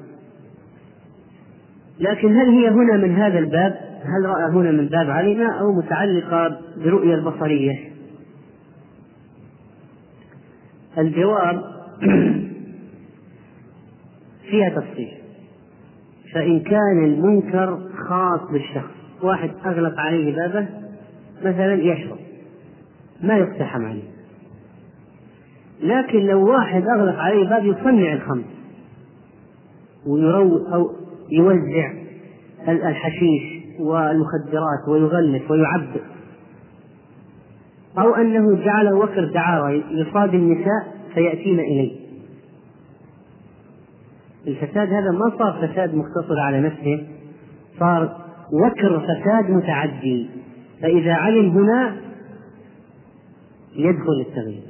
[2.00, 6.60] لكن هل هي هنا من هذا الباب؟ هل رأى هنا من باب علم أو متعلقة
[6.78, 7.92] برؤية البصرية؟
[10.98, 11.64] الجواب
[14.50, 15.12] فيها تفصيل.
[16.34, 18.92] فإن كان المنكر خاص بالشخص
[19.22, 20.68] واحد أغلق عليه بابه
[21.42, 22.27] مثلا يشرب.
[23.24, 24.10] ما يقتحم عليه
[25.82, 28.44] لكن لو واحد أغلق عليه باب يصنع الخمر
[30.08, 30.92] ويرو أو
[31.32, 31.94] يوزع
[32.68, 36.02] الحشيش والمخدرات ويغلف ويعبئ
[38.00, 42.00] أو أنه جعل وكر دعارة يصاد النساء فيأتين إليه.
[44.48, 47.08] الفساد هذا ما صار فساد مقتصر على نفسه
[47.80, 48.18] صار
[48.54, 50.30] وكر فساد متعدي.
[50.82, 51.96] فإذا علم هنا
[53.78, 54.62] يدخل التغيير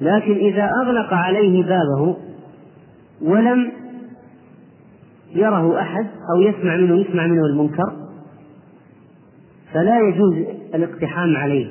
[0.00, 2.16] لكن إذا أغلق عليه بابه
[3.22, 3.72] ولم
[5.34, 7.92] يره أحد أو يسمع منه يسمع منه المنكر
[9.72, 10.34] فلا يجوز
[10.74, 11.66] الاقتحام عليه.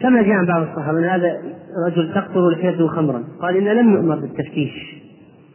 [0.00, 1.42] كما جاء عن بعض الصحابة هذا
[1.86, 4.96] رجل تقطر لحيته خمرا قال إن لم نؤمر بالتفتيش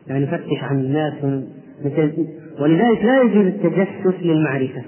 [0.08, 1.14] يعني نفتش عن الناس
[2.60, 4.84] ولذلك لا يجوز التجسس للمعرفة.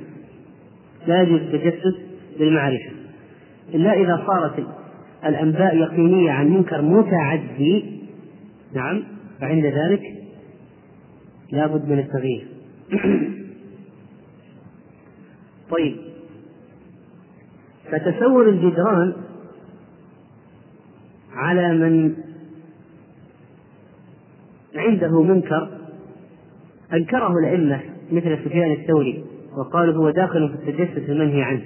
[1.08, 1.96] لا يجوز التجسس
[2.40, 3.03] للمعرفة.
[3.74, 4.68] إلا إذا صارت
[5.26, 8.00] الأنباء يقينية عن منكر متعدي.
[8.74, 9.04] نعم.
[9.42, 10.02] فعند ذلك
[11.52, 12.48] لا بد من التغيير.
[15.72, 15.96] طيب.
[17.92, 19.14] فتسور الجدران
[21.34, 22.16] على من
[24.76, 25.70] عنده منكر
[26.94, 27.80] أنكره الأئمة
[28.12, 29.24] مثل سفيان الثوري
[29.58, 31.62] وقالوا هو داخل في التجسس المنهي عنه.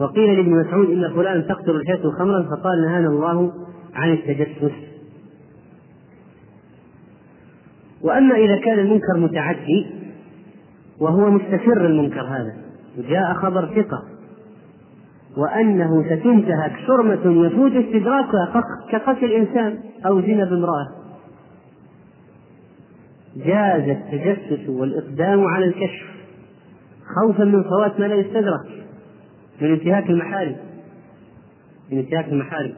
[0.00, 3.52] وقيل لابن مسعود إن فلان تقتل الحية خمرا فقال نهانا الله
[3.94, 4.72] عن التجسس.
[8.02, 9.86] وأما إذا كان المنكر متعدي
[11.00, 12.54] وهو مستسر المنكر هذا
[12.98, 14.02] وجاء خبر ثقة
[15.36, 20.88] وأنه ستنتهك حرمة يفوت استدراكها كقتل إنسان أو زنا بامرأة.
[23.36, 26.06] جاز التجسس والإقدام على الكشف
[27.16, 28.79] خوفا من فوات ما لا يستدرك.
[29.60, 30.56] من انتهاك المحارم.
[31.90, 32.74] من انتهاك المحارم.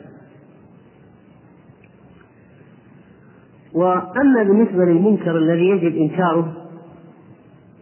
[3.75, 6.69] وأما بالنسبة للمنكر الذي يجب إنكاره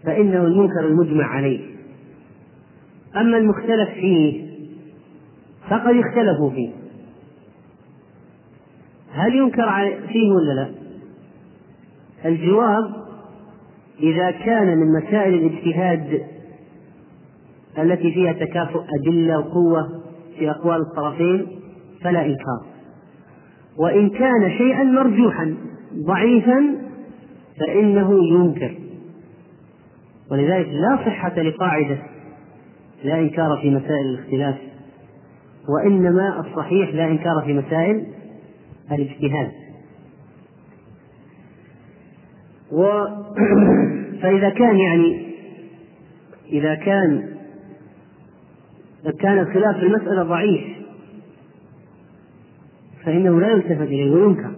[0.05, 1.61] فإنه المنكر المجمع عليه.
[3.17, 4.51] أما المختلف فيه
[5.69, 6.71] فقد اختلفوا فيه.
[9.13, 10.71] هل ينكر فيه ولا لا؟
[12.25, 13.01] الجواب
[14.01, 16.27] إذا كان من مسائل الاجتهاد
[17.79, 19.89] التي فيها تكافؤ أدلة وقوة
[20.39, 21.47] في أقوال الطرفين
[22.03, 22.65] فلا إنكار.
[23.79, 25.55] وإن كان شيئا مرجوحا
[26.07, 26.75] ضعيفا
[27.61, 28.75] فإنه ينكر.
[30.31, 31.99] ولذلك لا صحة لقاعدة
[33.05, 34.57] لا إنكار في مسائل الاختلاف
[35.69, 38.07] وإنما الصحيح لا إنكار في مسائل
[38.93, 39.51] الاجتهاد.
[42.73, 42.83] و
[44.23, 45.27] فإذا كان يعني
[46.53, 47.29] إذا كان
[49.05, 50.65] كان الخلاف في المسألة ضعيف.
[53.05, 54.51] فإنه لا يلتفت إليه وينكر.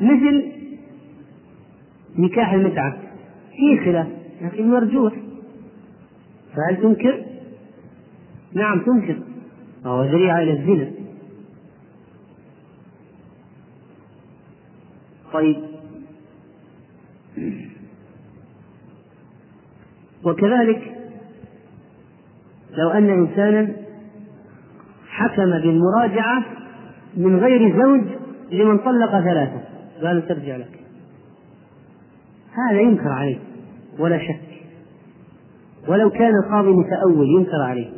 [0.00, 0.52] مثل
[2.18, 2.98] نكاح المتعة.
[3.56, 4.06] فيه خلاف
[4.42, 5.12] لكن مرجوح.
[6.56, 7.24] فهل تنكر؟
[8.52, 9.16] نعم تنكر.
[9.84, 10.90] وهو ذريعة إلى الزنا.
[15.32, 15.56] طيب.
[20.24, 20.91] وكذلك
[22.78, 23.72] لو أن إنسانا
[25.08, 26.44] حكم بالمراجعة
[27.16, 28.02] من غير زوج
[28.52, 29.60] لمن طلق ثلاثة.
[30.02, 30.80] قال ترجع لك.
[32.52, 33.38] هذا ينكر عليه
[33.98, 34.40] ولا شك.
[35.88, 37.90] ولو كان القاضي متأول ينكر عليه.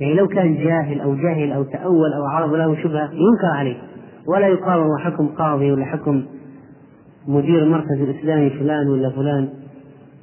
[0.00, 3.76] يعني لو كان جاهل أو جاهل أو تأول أو عرض له شبهة ينكر عليه.
[4.26, 6.24] ولا يقال هو حكم قاضي ولا حكم
[7.28, 9.48] مدير المركز الإسلامي فلان ولا فلان.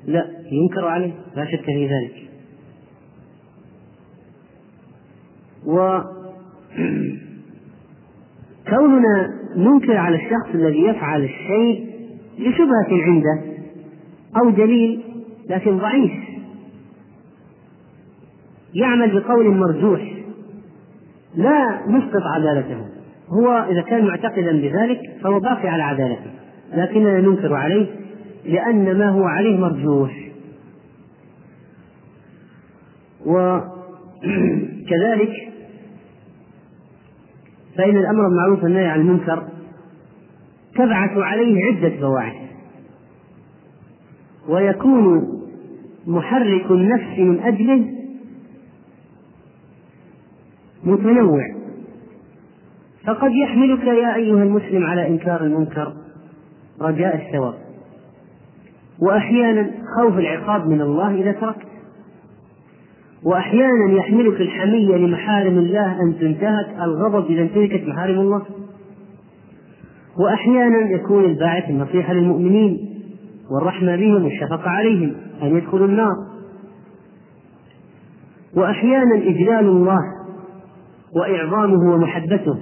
[0.06, 1.12] لا ينكر عليه.
[1.36, 2.25] لا شك في ذلك.
[5.66, 6.02] و
[8.70, 11.96] كوننا ننكر على الشخص الذي يفعل الشيء
[12.40, 13.42] لشبهة عنده
[14.38, 15.04] أو دليل
[15.50, 16.12] لكن ضعيف.
[18.74, 20.14] يعمل بقول مرجوح.
[21.36, 22.86] لا نسقط عدالته.
[23.30, 26.32] هو إذا كان معتقدا بذلك فهو باقي على عدالته.
[26.74, 27.88] لكننا ننكر عليه
[28.46, 30.26] لأن ما هو عليه مرجوح.
[33.26, 33.70] وكذلك
[37.78, 39.44] فإن الأمر بالمعروف والنهي عن المنكر
[40.76, 42.36] تبعث عليه عدة بواعث.
[44.50, 45.28] ويكون
[46.08, 47.86] محرك النفس من أجله
[50.84, 51.56] متنوع.
[53.06, 55.94] فقد يحملك يا أيها المسلم على إنكار المنكر
[56.82, 57.54] رجاء الثواب.
[59.00, 61.75] وأحيانا خوف العقاب من الله إذا تركت.
[63.26, 68.46] وأحيانا يحملك الحمية لمحارم الله أن تنتهك الغضب إذا انتهكت محارم الله.
[70.18, 72.80] وأحيانا يكون الباعث النصيحة للمؤمنين
[73.52, 76.16] والرحمة بهم والشفقة عليهم أن يدخلوا النار.
[78.56, 80.00] وأحيانا إجلال الله
[81.16, 82.58] وإعظامه ومحبته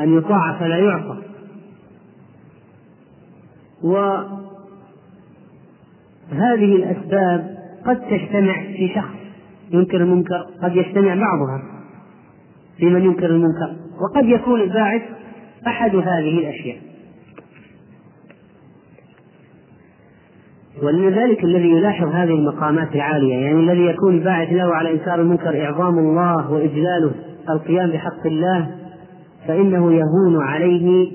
[0.00, 1.16] أن يطاع فلا يعصى
[3.82, 4.36] وهذه
[6.76, 9.19] الأسباب قد تجتمع في شخص
[9.72, 11.62] ينكر المنكر قد يجتمع بعضها
[12.78, 15.02] في من ينكر المنكر وقد يكون الباعث
[15.66, 16.78] أحد هذه الأشياء.
[20.82, 25.98] ولذلك الذي يلاحظ هذه المقامات العالية يعني الذي يكون الباعث له على إنكار المنكر إعظام
[25.98, 27.12] الله وإجلاله
[27.50, 28.70] القيام بحق الله
[29.48, 31.12] فإنه يهون عليه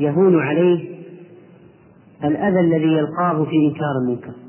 [0.00, 0.94] يهون عليه
[2.24, 4.43] الأذى الذي يلقاه في إنكار المنكر.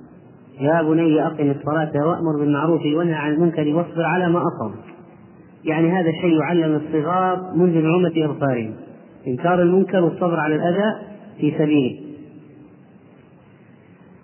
[0.60, 4.96] يا بني أقم الصلاة وأمر بالمعروف وانهى عن المنكر واصبر على ما أصابك
[5.64, 8.76] يعني هذا الشيء يعلم الصغار منذ نعومة أظفارهم
[9.28, 10.96] إنكار المنكر والصبر على الأذى
[11.40, 12.06] في سبيله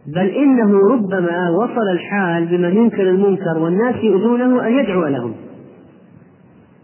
[0.07, 5.33] بل إنه ربما وصل الحال بمن ينكر المنكر والناس يؤذونه أن يدعو لهم.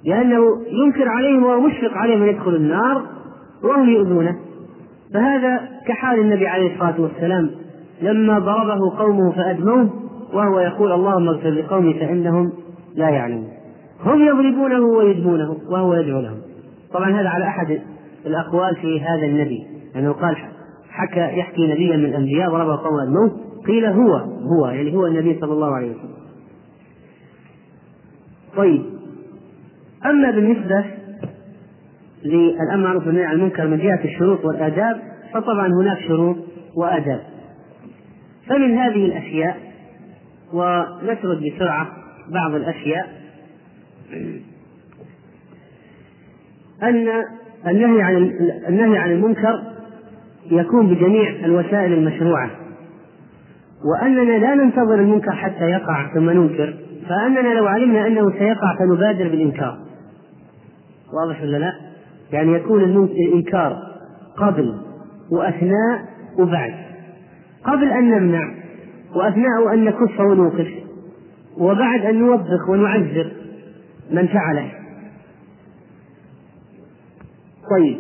[0.06, 0.44] لأنه
[0.86, 3.02] ينكر عليهم وهو مشفق عليهم أن يدخلوا النار
[3.64, 4.36] وهم يؤذونه.
[5.14, 7.52] فهذا كحال النبي عليه الصلاة والسلام
[8.02, 9.90] لما ضربه قومه فأدموه
[10.34, 12.52] وهو يقول اللهم اغفر لقومي فإنهم
[12.96, 13.50] لا يعلمون.
[14.06, 16.38] هم يضربونه ويدمونه وهو يدعو لهم.
[16.94, 17.80] طبعا هذا على أحد
[18.26, 20.38] الأقوال في هذا النبي أنه قال
[20.90, 23.32] حكى يحكي نبيا من الأنبياء ضربه قول الموت
[23.68, 24.16] قيل هو
[24.54, 26.18] هو يعني هو النبي صلى الله عليه وسلم.
[28.58, 28.82] طيب
[30.06, 30.86] أما بالنسبة
[32.26, 35.02] للأمر معروف والنهي عن المنكر من جهة الشروط والآداب
[35.34, 36.38] فطبعا هناك شروط
[36.76, 37.22] وآداب.
[38.50, 39.58] فمن هذه الأشياء
[40.54, 41.88] ونسرد بسرعة
[42.30, 43.08] بعض الأشياء
[46.84, 47.08] أن
[47.68, 48.16] النهي عن
[48.68, 49.64] النهي عن المنكر
[50.52, 52.50] يكون بجميع الوسائل المشروعة.
[53.86, 56.74] وأننا لا ننتظر المنكر حتى يقع ثم ننكر
[57.10, 59.78] فأننا لو علمنا أنه سيقع فنبادر بالإنكار.
[61.14, 61.74] واضح ولا لا؟
[62.32, 63.78] يعني يكون الإنكار
[64.38, 64.74] قبل
[65.32, 66.02] وأثناء
[66.40, 66.87] وبعد.
[67.68, 68.54] قبل أن نمنع
[69.16, 70.68] وأثناء أن نكف ونوقف
[71.58, 73.32] وبعد أن نوبخ ونعذر
[74.12, 74.72] من فعله.
[77.72, 77.98] طيب.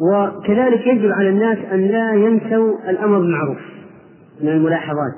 [0.00, 3.58] وكذلك يجب على الناس أن لا ينسوا الأمر بالمعروف
[4.40, 5.14] من الملاحظات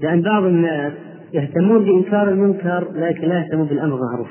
[0.00, 0.92] لأن بعض الناس
[1.32, 4.30] يهتمون بإنكار المنكر لكن لا يهتمون بالأمر بالمعروف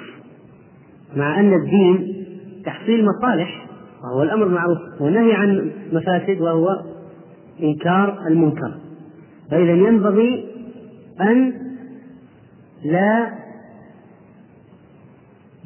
[1.15, 2.25] مع أن الدين
[2.65, 3.60] تحصيل مصالح
[4.03, 6.67] وهو الأمر بالمعروف والنهي عن مفاسد وهو
[7.63, 8.73] إنكار المنكر.
[9.51, 10.45] فإذا ينبغي
[11.21, 11.53] أن
[12.83, 13.29] لا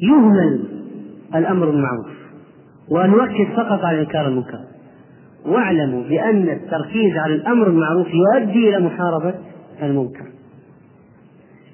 [0.00, 0.64] يهمل
[1.34, 2.06] الأمر بالمعروف
[2.88, 4.60] ونركز فقط على إنكار المنكر.
[5.46, 9.34] واعلموا بأن التركيز على الأمر بالمعروف يؤدي إلى محاربة
[9.82, 10.26] المنكر.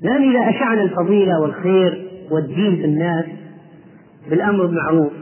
[0.03, 3.25] لأن إذا أشعنا الفضيلة والخير والدين في الناس
[4.31, 5.13] بالأمر بالمعروف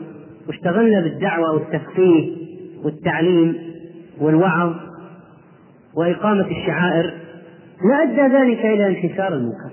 [0.51, 2.37] واشتغلنا بالدعوة والتفقيه
[2.85, 3.59] والتعليم
[4.21, 4.75] والوعظ
[5.97, 7.15] وإقامة الشعائر
[7.85, 9.71] لأدى ذلك إلى انتشار المنكر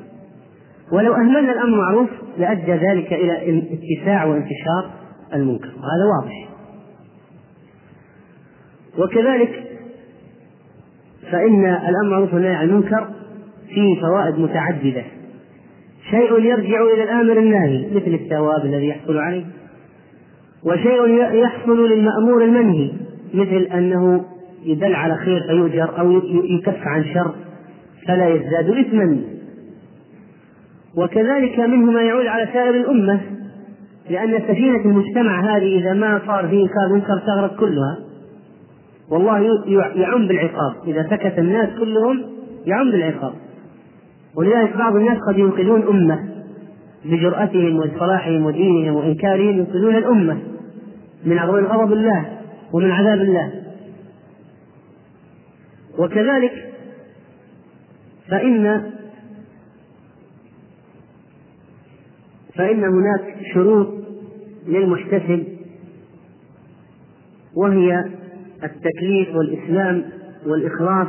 [0.92, 4.90] ولو أهملنا الأمر المعروف لأدى ذلك إلى اتساع وانتشار
[5.34, 6.50] المنكر وهذا واضح.
[8.98, 9.64] وكذلك
[11.32, 13.08] فإن الأمر معروف والنهي عن المنكر
[13.70, 15.04] فيه فوائد متعددة.
[16.10, 19.46] شيء يرجع إلى الآمر الناهي مثل الثواب الذي يحصل عليه.
[20.66, 22.92] وشيء يحصل للمأمور المنهي
[23.34, 24.26] مثل أنه
[24.64, 26.12] يدل على خير فيؤجر أو
[26.44, 27.36] يكف عن شر
[28.08, 29.20] فلا يزداد إثما.
[30.98, 33.22] وكذلك منه ما يعود على سائر الأمة
[34.10, 37.98] لأن سفينة المجتمع هذه إذا ما صار فيه إنكار منكر تغرق كلها
[39.10, 39.40] والله
[39.96, 40.74] يعم بالعقاب.
[40.88, 42.24] إذا سكت الناس كلهم
[42.66, 43.34] يعم بالعقاب.
[44.36, 46.37] ولذلك بعض الناس قد ينقذون أمة.
[47.08, 50.38] بجرأتهم وصلاحهم ودينهم وإنكارهم ينقذون الأمة
[51.26, 52.40] من غضب الله
[52.74, 53.64] ومن عذاب الله.
[55.98, 56.74] وكذلك
[58.30, 58.92] فإن
[62.56, 63.88] فإن هناك شروط
[64.68, 65.44] للمحتسب
[67.56, 68.06] وهي
[68.64, 70.04] التكليف والإسلام
[70.46, 71.08] والإخلاص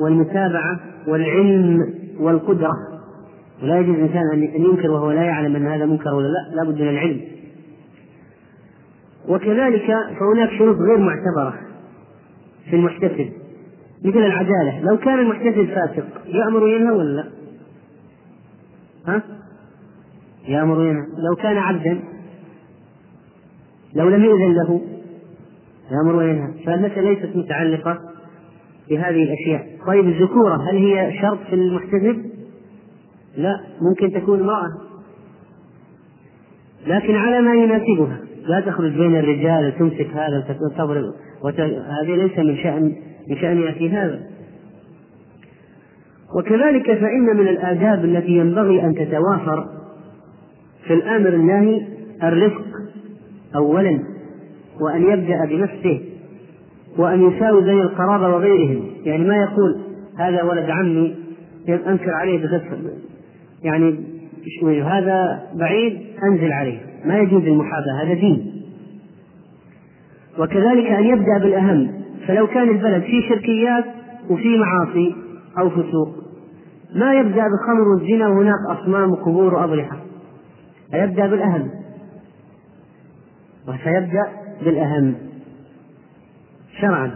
[0.00, 2.91] والمتابعة والعلم والقدرة.
[3.62, 6.82] ولا يجوز الإنسان أن ينكر وهو لا يعلم أن هذا منكر ولا لا لا بد
[6.82, 7.20] من العلم
[9.28, 9.86] وكذلك
[10.20, 11.54] فهناك شروط غير معتبرة
[12.70, 13.32] في المحتسب
[14.04, 17.24] مثل العدالة لو كان المحتسب فاسق يأمر وينهى ولا لا؟
[19.06, 19.22] ها؟
[20.48, 22.00] يأمر وينهى لو كان عبدا
[23.94, 24.80] لو لم يؤذن له
[25.90, 27.98] يأمر وينهى فالمسألة ليست متعلقة
[28.90, 32.31] بهذه الأشياء طيب الذكورة هل هي شرط في المحتسب؟
[33.36, 34.72] لا ممكن تكون امرأة.
[36.86, 38.18] لكن على ما يناسبها.
[38.46, 41.04] لا تخرج بين الرجال وتمسك هذا وتضرب
[41.44, 41.60] وت...
[41.60, 42.92] هذه ليس من شأن
[43.28, 44.20] من شأنها في هذا.
[46.36, 49.68] وكذلك فإن من الآداب التي ينبغي أن تتوافر
[50.86, 51.86] في الآمر الناهي
[52.22, 52.64] الرفق
[53.56, 53.98] أولا
[54.80, 56.00] وأن يبدأ بنفسه
[56.98, 58.90] وأن يساوي بين القرابة وغيرهم.
[59.04, 59.80] يعني ما يقول
[60.18, 61.14] هذا ولد عمي
[61.68, 62.38] أنكر عليه
[63.64, 64.04] يعني
[64.82, 66.78] هذا بعيد أنزل عليه.
[67.04, 68.52] ما يجوز المحاباة هذا دين.
[70.38, 71.90] وكذلك أن يبدأ بالأهم.
[72.26, 73.84] فلو كان البلد فيه شركيات
[74.30, 75.14] وفيه معاصي
[75.58, 76.08] أو فسوق
[76.94, 79.96] ما يبدأ بالخمر والزنا وهناك أصنام وقبور وأضرحة
[80.90, 81.70] فيبدأ بالأهم.
[83.68, 84.26] وسيبدأ
[84.64, 85.14] بالأهم.
[86.80, 87.12] شرعا.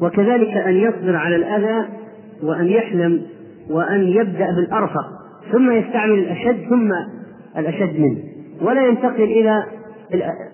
[0.00, 1.88] وكذلك أن يصبر على الأذى
[2.42, 3.22] وأن يحلم
[3.70, 5.21] وأن يبدأ بالأرفق.
[5.52, 6.92] ثم يستعمل الأشد ثم
[7.56, 8.18] الأشد منه.
[8.62, 9.64] ولا ينتقل إلى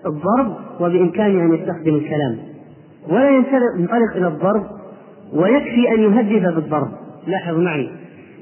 [0.05, 2.37] الضرب وبإمكانه أن يستخدم الكلام.
[3.09, 4.63] ولا ينطلق إلى الضرب
[5.33, 6.91] ويكفي أن يهدد بالضرب.
[7.27, 7.89] لاحظ معي.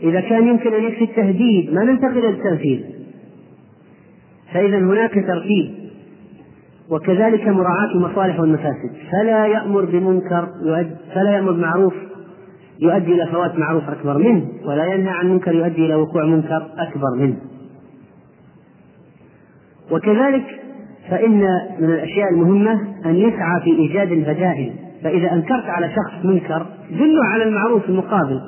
[0.03, 2.79] إذا كان يمكن أن يكفي التهديد ما ننتقل إلى التنفيذ
[4.53, 5.71] فإذا هناك ترتيب.
[6.89, 8.91] وكذلك مراعاة المصالح والمفاسد.
[9.11, 10.47] فلا يأمر بمنكر
[11.15, 11.93] فلا يأمر بمعروف.
[12.79, 17.15] يؤدي إلى فوات معروف أكبر منه ولا ينهى عن منكر يؤدي إلى وقوع منكر أكبر
[17.17, 17.37] منه.
[19.91, 20.43] وكذلك
[21.09, 21.39] فإن
[21.79, 24.73] من الأشياء المهمة أن يسعى في إيجاد البدائل.
[25.03, 28.39] فإذا أنكرت على شخص منكر دله على المعروف المقابل.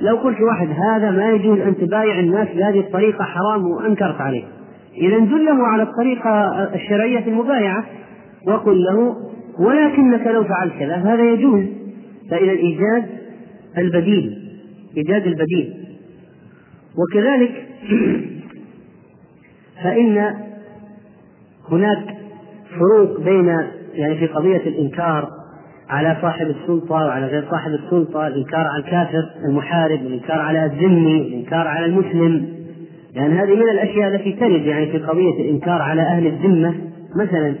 [0.00, 4.44] لو قلت واحد هذا ما يجوز أن تبايع الناس بهذه الطريقة حرام وأنكرت عليه.
[4.96, 6.30] إذا دله على الطريقة
[6.74, 7.84] الشرعية في المبايعة
[8.46, 9.16] وقل له
[9.58, 11.64] ولكنك لو فعلت كذا هذا يجوز.
[12.30, 13.23] فإذا إيجاد
[13.78, 14.48] البديل
[14.96, 15.74] إيجاد البديل.
[16.96, 17.66] وكذلك
[19.82, 20.34] فإن
[21.70, 22.16] هناك
[22.78, 23.46] فروق بين
[23.94, 25.30] يعني في قضية الإنكار
[25.88, 31.68] على صاحب السلطة وعلى غير صاحب السلطة الإنكار على الكافر المحارب الإنكار على الذمي الإنكار
[31.68, 32.54] على المسلم.
[33.14, 36.74] لأن يعني هذه من الأشياء التي ترد يعني في قضية الإنكار على أهل الذمة
[37.16, 37.54] مثلا.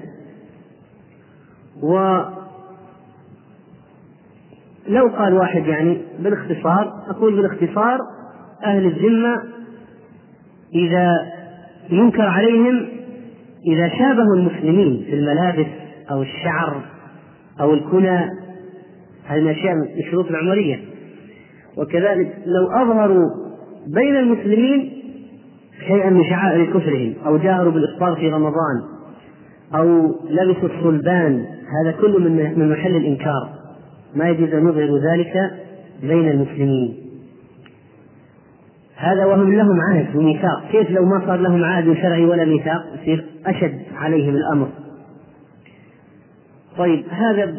[4.88, 7.98] لو قال واحد يعني بالاختصار أقول بالاختصار
[8.64, 9.42] أهل الذمة
[10.74, 11.10] إذا
[11.90, 12.88] ينكر عليهم
[13.66, 15.66] إذا شابهوا المسلمين في الملابس
[16.10, 16.80] أو الشعر
[17.60, 18.18] أو الكنى
[19.26, 20.80] هذه من الأشياء من الشروط العمرية.
[21.76, 23.30] وكذلك لو أظهروا
[23.86, 24.92] بين المسلمين
[25.86, 28.82] شيئا من شعائر كفرهم أو جاهروا بالإفطار في رمضان
[29.74, 31.46] أو لبسوا الصلبان
[31.82, 33.63] هذا كله من من محل الإنكار.
[34.14, 35.50] ما يجوز أن يظهروا ذلك
[36.02, 36.96] بين المسلمين.
[38.96, 43.24] هذا وهم لهم عهد وميثاق كيف لو ما صار لهم عهد شرعي ولا ميثاق يصير
[43.46, 44.68] أشد عليهم الأمر.
[46.78, 47.54] طيب هذا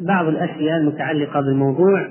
[0.00, 2.08] بعض الأشياء المتعلقة بالموضوع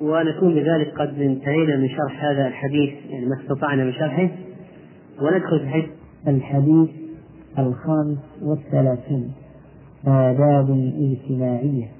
[0.00, 4.28] ونكون بذلك قد انتهينا من شرح هذا الحديث يعني ما استطعنا من شرحه.
[5.22, 5.86] وندخل في
[6.30, 6.90] الحديث
[7.58, 9.32] الخامس والثلاثين
[10.06, 11.97] آداب اجتماعية.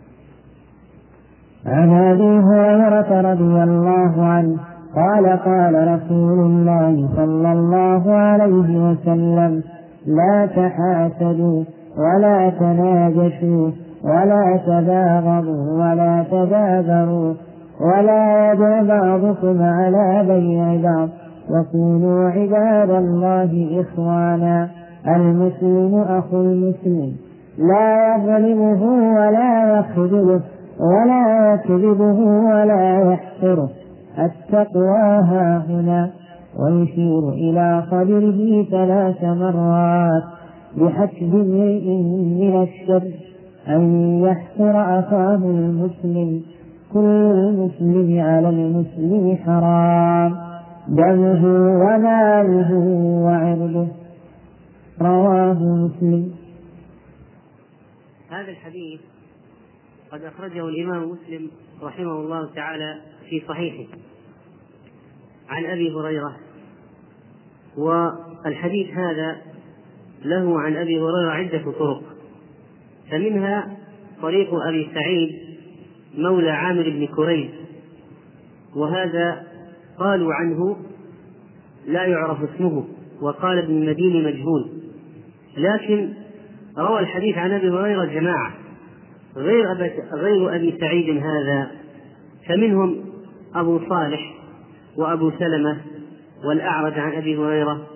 [1.66, 4.56] عن أبي هريرة رضي الله عنه
[4.94, 9.62] قال قال رسول الله صلى الله عليه وسلم
[10.06, 11.64] لا تحاسدوا
[11.98, 13.70] ولا تناجشوا
[14.04, 17.34] ولا تباغضوا ولا تدابروا
[17.80, 21.08] ولا يدع بعضكم على بيع بعض
[21.50, 24.68] وكونوا عباد الله إخوانا
[25.06, 27.12] المسلم أخو المسلم
[27.58, 28.82] لا يظلمه
[29.14, 30.40] ولا يخذله
[30.80, 33.70] ولا يكذبه ولا يحقره.
[34.18, 36.10] التقوى ها هنا
[36.58, 40.22] ويشير إلى صدره ثلاث مرات.
[40.76, 41.86] بحسب امرئ
[42.40, 43.12] من الشر
[43.68, 43.82] أن
[44.22, 46.42] يحقر أخاه المسلم.
[46.92, 50.36] كل المسلم على المسلم حرام.
[50.88, 51.44] دمه
[51.84, 52.74] وماله
[53.24, 53.86] وعرضه.
[55.02, 56.30] رواه مسلم.
[58.30, 59.00] هذا الحديث
[60.18, 61.50] قد أخرجه الإمام مسلم
[61.82, 63.00] رحمه الله تعالى
[63.30, 63.92] في صحيحه.
[65.48, 66.36] عن أبي هريرة.
[67.76, 69.36] والحديث هذا
[70.24, 72.02] له عن أبي هريرة عدة طرق.
[73.10, 73.76] فمنها
[74.22, 75.58] طريق أبي سعيد
[76.14, 77.50] مولى عامر بن كريب.
[78.76, 79.46] وهذا
[79.98, 80.76] قالوا عنه
[81.86, 82.84] لا يعرف اسمه
[83.20, 84.68] وقال ابن المديني مجهول.
[85.56, 86.12] لكن
[86.78, 88.67] روى الحديث عن أبي هريرة جماعة.
[89.38, 91.70] غير أبي غير أبي سعيد هذا
[92.48, 92.96] فمنهم
[93.54, 94.34] أبو صالح
[94.96, 95.78] وأبو سلمة
[96.44, 97.86] والأعرج عن أبي هريرة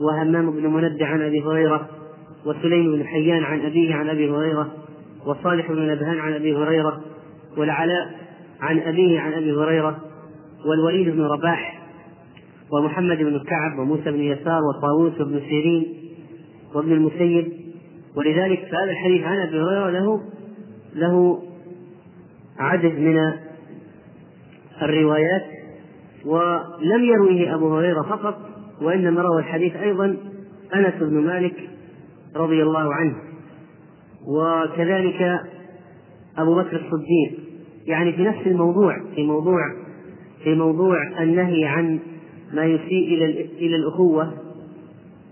[0.00, 1.88] وهمام بن منبه عن أبي هريرة
[2.46, 4.72] وسليم بن حيان عن أبيه عن أبي هريرة
[5.26, 7.00] وصالح بن نبهان عن أبي هريرة
[7.56, 8.10] والعلاء
[8.60, 9.96] عن أبيه عن أبي هريرة
[10.66, 11.82] والوليد بن رباح
[12.72, 15.86] ومحمد بن كعب وموسى بن يسار وطاووس بن سيرين
[16.74, 17.52] وابن المسيب.
[18.16, 20.20] ولذلك فهذا الحديث عن أبي هريرة له
[20.94, 21.42] له
[22.58, 23.32] عدد من
[24.82, 25.42] الروايات
[26.24, 28.38] ولم يرويه أبو هريرة فقط
[28.82, 30.16] وإنما روى الحديث أيضا
[30.74, 31.70] أنس بن مالك
[32.36, 33.14] رضي الله عنه.
[34.28, 35.40] وكذلك
[36.38, 37.38] أبو بكر الصديق.
[37.86, 39.60] يعني في نفس الموضوع في موضوع
[40.44, 41.98] في موضوع النهي عن
[42.52, 44.32] ما يسيء إلى إلى الأخوة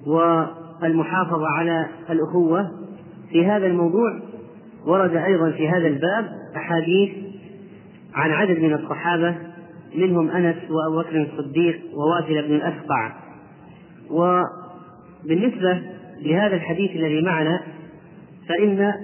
[0.07, 2.71] والمحافظة على الأخوة
[3.31, 4.21] في هذا الموضوع
[4.87, 7.11] ورد أيضا في هذا الباب أحاديث
[8.15, 9.37] عن عدد من الصحابة
[9.95, 13.13] منهم أنس وأبو بكر الصديق وواثل بن الأسقع.
[14.11, 15.83] وبالنسبة
[16.21, 17.61] لهذا الحديث الذي معنا
[18.49, 18.79] فإن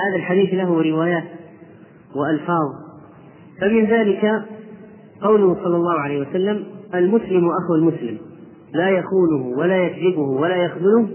[0.00, 1.24] هذا الحديث له روايات
[2.16, 2.88] وألفاظ.
[3.60, 4.44] فمن ذلك
[5.22, 6.64] قوله صلى الله عليه وسلم
[6.94, 8.18] المسلم أخو المسلم
[8.72, 11.08] لا يخونه ولا يكذبه ولا يخذله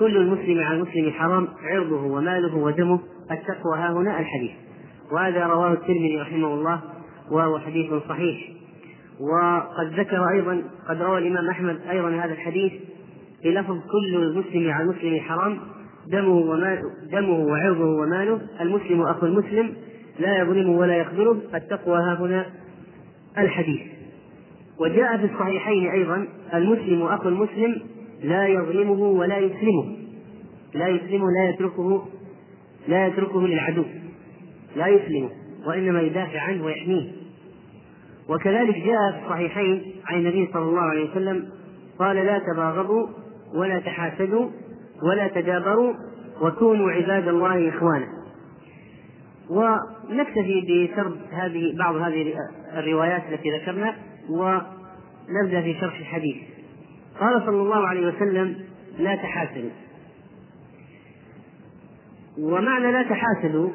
[0.00, 4.50] كل المسلم على المسلم حرام عرضه وماله ودمه التقوى ها هنا الحديث.
[5.12, 6.80] وهذا رواه الترمذي رحمه الله
[7.30, 8.48] وهو حديث صحيح.
[9.20, 12.72] وقد ذكر أيضا قد روى الإمام أحمد أيضا هذا الحديث
[13.44, 15.58] بلفظ كل المسلم على المسلم حرام
[16.06, 16.82] دمه وماله
[17.12, 19.74] دمه وعرضه وماله المسلم أخو المسلم
[20.18, 22.46] لا يظلمه ولا يخذله التقوى ها هنا
[23.38, 23.80] الحديث.
[24.78, 27.82] وجاء في الصحيحين أيضا المسلم أخو المسلم
[28.22, 29.96] لا يظلمه ولا يسلمه.
[30.74, 32.06] لا يسلمه لا يتركه
[32.88, 33.84] لا يتركه للعدو.
[34.76, 35.30] لا يسلمه
[35.66, 37.12] وإنما يدافع عنه ويحميه.
[38.28, 41.48] وكذلك جاء في الصحيحين عن النبي صلى الله عليه وسلم
[41.98, 43.06] قال لا تباغضوا
[43.54, 44.48] ولا تحاسدوا
[45.02, 45.94] ولا تدابروا
[46.42, 48.06] وكونوا عباد الله إخوانا.
[49.50, 52.34] ونكتفي بسرد هذه بعض هذه
[52.76, 53.94] الروايات التي ذكرنا
[54.30, 56.36] ونبدأ في شرح الحديث.
[57.20, 58.56] قال صلى الله عليه وسلم
[58.98, 59.70] لا تحاسدوا.
[62.38, 63.70] ومعنى لا تحاسدوا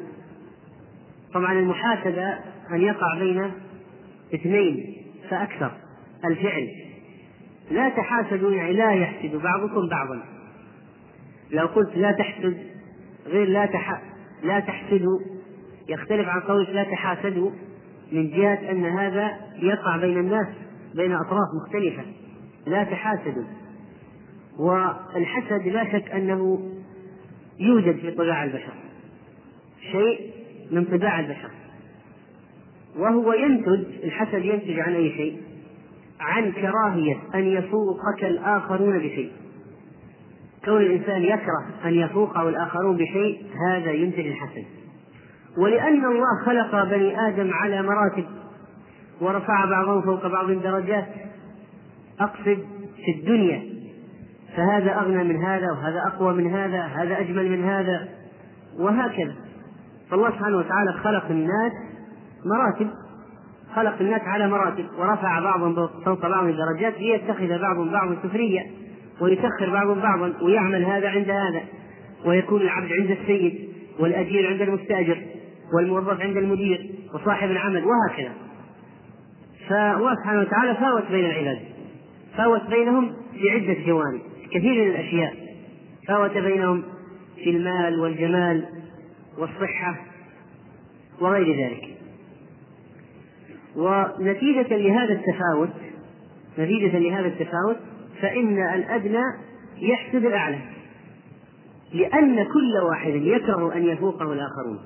[1.34, 2.38] طبعا المحاسدة
[2.70, 3.52] أن يقع بين
[4.34, 4.96] اثنين
[5.30, 5.72] فأكثر
[6.24, 6.68] الفعل.
[7.70, 10.22] لا تحاسدوا يعني لا يحسد بعضكم بعضا.
[11.50, 12.56] لو قلت لا تحسد
[13.26, 14.02] غير لا تح...
[14.42, 15.20] لا تحسدوا
[15.88, 17.50] يختلف عن قولك لا تحاسدوا
[18.12, 20.46] من جهة أن هذا يقع بين الناس
[20.94, 22.02] بين أطراف مختلفة.
[22.66, 23.44] لا تحاسدوا
[24.58, 26.70] والحسد لا شك أنه
[27.60, 28.72] يوجد في طباع البشر.
[29.92, 30.30] شيء
[30.70, 31.50] من طباع البشر.
[32.96, 35.40] وهو ينتج الحسد ينتج عن أي شيء؟
[36.20, 39.32] عن كراهية أن يفوقك الآخرون بشيء.
[40.64, 44.64] كون الإنسان يكره أن يفوقه الآخرون بشيء هذا ينتج الحسد.
[45.58, 48.24] ولأن الله خلق بني آدم على مراتب
[49.20, 51.06] ورفع بعضهم فوق بعض درجات
[52.20, 52.58] أقصد
[53.04, 53.62] في الدنيا.
[54.56, 58.08] فهذا أغنى من هذا وهذا أقوى من هذا هذا أجمل من هذا
[58.78, 59.34] وهكذا.
[60.10, 61.72] فالله سبحانه وتعالى خلق الناس
[62.44, 62.90] مراتب
[63.74, 68.66] خلق الناس على مراتب ورفع بعضهم فوق بعض الدرجات ليتخذ بعضهم بعضا سفريا
[69.20, 71.62] ويسخر بعضهم بعضا ويعمل هذا عند هذا
[72.24, 73.68] ويكون العبد عند السيد
[74.00, 75.22] والأجير عند المستأجر
[75.76, 78.32] والموظف عند المدير وصاحب العمل وهكذا.
[79.68, 81.58] فالله سبحانه وتعالى فاوت بين العباد.
[82.36, 84.20] فاوت بينهم في عدة جوانب
[84.50, 85.34] كثير من الأشياء.
[86.08, 86.82] فاوت بينهم
[87.36, 88.64] في المال والجمال
[89.38, 89.96] والصحة
[91.20, 91.96] وغير ذلك.
[93.76, 95.70] ونتيجة لهذا التفاوت
[96.58, 97.76] نتيجة لهذا التفاوت
[98.20, 99.22] فإن الأدنى
[99.78, 100.58] يحسد الأعلى
[101.94, 104.78] لأن كل واحد يكره أن يفوقه الآخرون.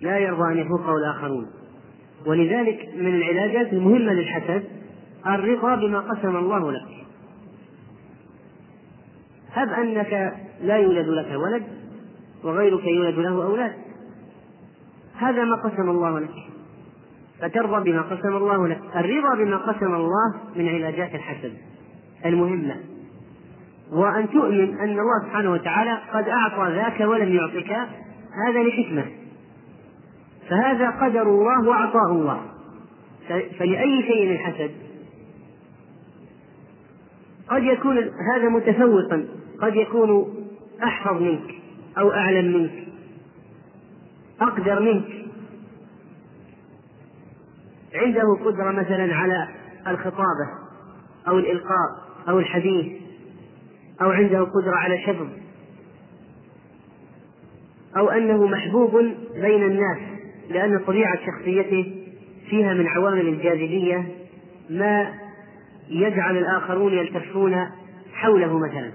[0.00, 1.46] لا يرضى أن يفوقه الآخرون.
[2.26, 4.64] ولذلك من العلاجات المهمة للحسد
[5.34, 7.06] الرضا بما قسم الله لك.
[9.52, 11.62] هب أنك لا يولد لك ولد
[12.44, 13.72] وغيرك يولد له أولاد.
[15.16, 16.34] هذا ما قسم الله لك.
[17.40, 18.80] فترضى بما قسم الله لك.
[18.96, 21.52] الرضا بما قسم الله من علاجات الحسد
[22.24, 22.76] المهمة.
[23.92, 27.72] وأن تؤمن أن الله سبحانه وتعالى قد أعطى ذاك ولم يعطك
[28.46, 29.04] هذا لحكمة.
[30.48, 32.40] فهذا قدر الله وعطاء الله.
[33.28, 34.85] فلأي شيء الحسد
[37.48, 39.28] قد يكون هذا متفوقا
[39.60, 40.34] قد يكون
[40.82, 41.54] أحفظ منك
[41.98, 42.88] أو أعلم منك
[44.40, 45.26] أقدر منك.
[47.94, 49.48] عنده قدرة مثلا على
[49.86, 50.48] الخطابة
[51.28, 53.02] أو الإلقاء أو الحديث
[54.02, 55.28] أو عنده قدرة على شفظ
[57.96, 58.96] أو أنه محبوب
[59.34, 59.98] بين الناس
[60.50, 62.06] لأن طبيعة شخصيته
[62.50, 64.08] فيها من عوامل الجاذبية
[64.70, 65.25] ما
[65.88, 67.66] يجعل الآخرون يلتفون
[68.14, 68.90] حوله مثلا.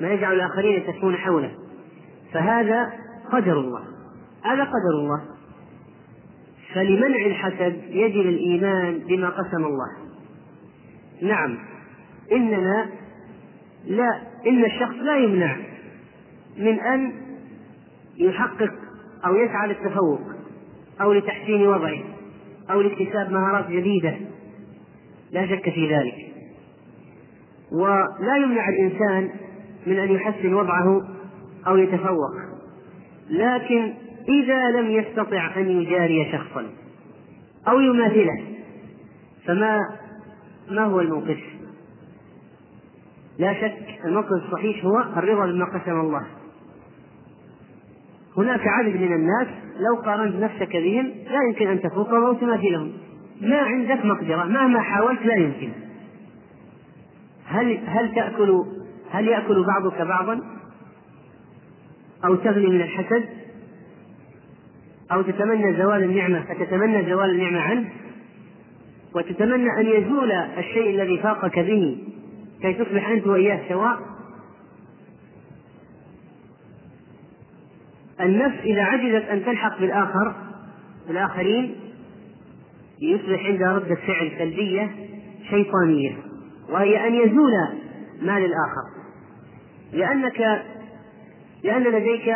[0.00, 1.50] ما يجعل الآخرين يلتفون حوله.
[2.32, 2.92] فهذا
[3.32, 3.84] قدر الله.
[4.44, 5.22] هذا قدر الله.
[6.74, 9.92] فلمنع الحسد يجب الإيمان بما قسم الله.
[11.22, 11.58] نعم.
[12.32, 12.86] إننا
[13.86, 15.56] لا إن الشخص لا يمنع
[16.58, 17.12] من أن
[18.16, 18.72] يحقق
[19.26, 20.20] أو يسعى للتفوق
[21.00, 21.98] أو لتحسين وضعه
[22.70, 24.16] أو لاكتساب مهارات جديدة.
[25.32, 26.14] لا شك في ذلك.
[27.72, 29.30] ولا يمنع الإنسان
[29.86, 31.02] من أن يحسن وضعه
[31.66, 32.32] أو يتفوق.
[33.30, 33.94] لكن
[34.28, 36.66] إذا لم يستطع أن يجاري شخصا
[37.68, 38.44] أو يماثله
[39.46, 39.80] فما
[40.70, 41.38] ما هو الموقف؟
[43.38, 46.26] لا شك الموقف الصحيح هو الرضا بما قسم الله.
[48.36, 49.46] هناك عدد من الناس
[49.80, 52.92] لو قارنت نفسك بهم لا يمكن أن تفوقهم أو تماثلهم.
[53.40, 55.72] ما عندك مقدرة مهما حاولت لا يمكن.
[57.46, 58.64] هل هل تأكل
[59.10, 60.40] هل يأكل بعضك بعضا؟
[62.24, 63.24] أو تغلي من الحسد؟
[65.12, 67.88] أو تتمنى زوال النعمة فتتمنى زوال النعمة عنه؟
[69.14, 71.98] وتتمنى أن يزول الشيء الذي فاقك به
[72.62, 73.98] كي تصبح أنت وإياه سواء؟
[78.20, 80.34] النفس إذا عجزت أن تلحق بالآخر
[81.08, 81.85] بالآخرين
[83.02, 84.90] يصبح عندها ردة فعل سلبية
[85.50, 86.16] شيطانية
[86.70, 87.52] وهي أن يزول
[88.22, 88.86] مال الآخر.
[89.92, 90.64] لأنك
[91.64, 92.34] لأن لديك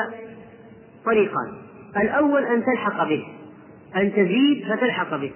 [1.05, 1.53] طريقان.
[1.97, 3.25] الأول أن تلحق به
[3.97, 5.33] أن تزيد فتلحق به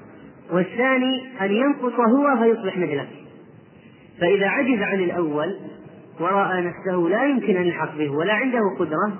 [0.53, 3.09] والثاني أن ينقص هو فيصبح مثلك.
[4.21, 5.57] فإذا عجز عن الأول
[6.21, 9.13] ورأى نفسه لا يمكن أن يلحق به ولا عنده قدرة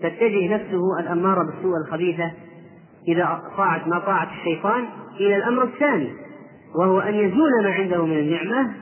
[0.00, 2.32] تتجه نفسه الأمارة بالسوء الخبيثة.
[3.08, 4.84] إذا طاعت ما طاعت الشيطان
[5.20, 6.08] إلى الأمر الثاني
[6.78, 8.74] وهو أن يزول ما عنده من النعمة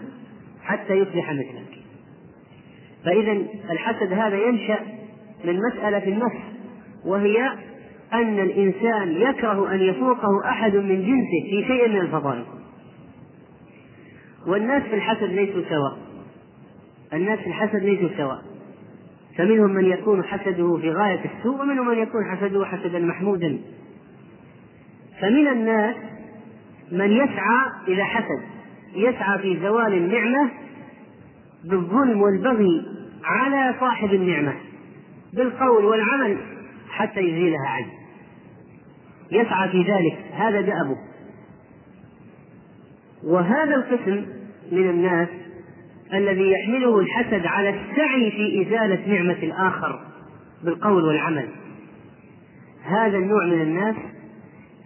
[0.63, 1.79] حتى يصبح مثلك
[3.05, 3.33] فإذا
[3.71, 4.79] الحسد هذا ينشأ
[5.45, 6.39] من مسألة النفس
[7.05, 7.53] وهي
[8.13, 12.45] أن الإنسان يكره أن يفوقه أحد من جنسه في شيء من الفضائل.
[14.47, 15.99] والناس في الحسد ليسوا سواء.
[17.13, 18.43] الناس في الحسد ليسوا سواء.
[19.39, 23.59] فمنهم من يكون حسده في غاية السوء ومنهم من يكون حسده حسدا محمودا.
[25.21, 25.97] فمن الناس
[26.93, 28.43] من يسعى إلى حسد
[28.95, 30.51] يسعى في زوال النعمة
[31.65, 32.83] بالظلم والبغي
[33.25, 34.55] على صاحب النعمة
[35.33, 36.39] بالقول والعمل
[36.91, 37.93] حتى يزيلها عنه.
[39.31, 40.97] يسعى في ذلك هذا دأبه.
[43.25, 44.27] وهذا القسم
[44.73, 45.29] من الناس
[46.15, 50.01] الذي يحمله الحسد على السعي في إزالة نعمة الآخر
[50.65, 51.49] بالقول والعمل.
[52.85, 53.97] هذا النوع من الناس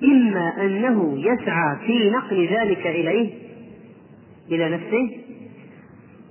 [0.02, 3.32] إما أنه يسعى في نقل ذلك إليه
[4.50, 5.26] إلى نفسه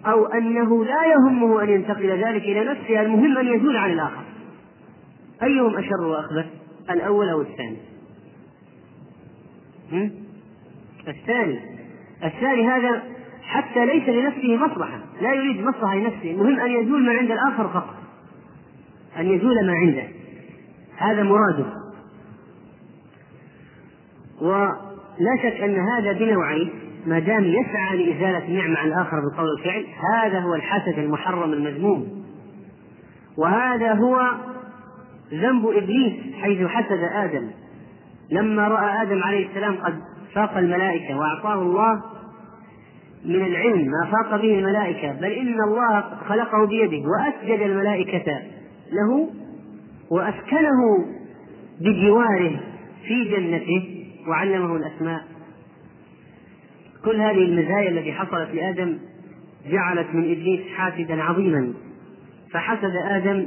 [0.05, 4.23] أو أنه لا يهمه أن ينتقل ذلك إلى نفسه المهم أن يزول عن الآخر.
[5.43, 6.45] أيهم أشر وأخبث؟
[6.89, 7.77] الأول أو الثاني؟
[11.07, 11.59] الثاني.
[12.23, 13.03] الثاني هذا
[13.43, 17.95] حتى ليس لنفسه مصلحة لا يريد مصلحة لنفسه المهم أن يزول ما عند الآخر فقط
[19.19, 20.07] أن يزول ما عنده.
[20.97, 21.84] هذا مراده.
[24.41, 26.69] ولا شك أن هذا بنوعين
[27.05, 32.25] ما دام يسعى لإزالة النعمة عن الآخر بالقول والفعل هذا هو الحسد المحرم المذموم.
[33.37, 34.31] وهذا هو
[35.33, 37.47] ذنب إبليس حيث حسد آدم.
[38.31, 39.93] لما رأى آدم عليه السلام قد
[40.33, 42.01] فاق الملائكة وأعطاه الله
[43.25, 48.41] من العلم ما فاق به الملائكة بل إن الله خلقه بيده وأسجد الملائكة
[48.91, 49.29] له
[50.09, 51.05] وأسكنه
[51.81, 52.59] بجواره
[53.07, 54.04] في جنته.
[54.27, 55.23] وعلمه الأسماء.
[57.05, 58.97] كل هذه المزايا التي حصلت لآدم
[59.69, 61.73] جعلت من إبليس حاسدا عظيما.
[62.51, 63.45] فحسد آدم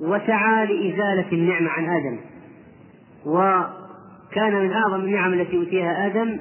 [0.00, 2.18] وسعى لإزالة النعمة عن آدم.
[3.26, 6.38] وكان من أعظم النعم التي أوتيها آدم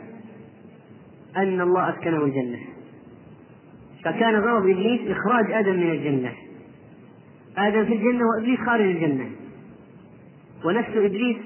[1.37, 2.59] أن الله أسكنه الجنة.
[4.03, 6.31] فكان غرض إبليس إخراج آدم من الجنة.
[7.57, 9.29] آدم في الجنة وإبليس خارج الجنة.
[10.65, 11.37] ونفس إبليس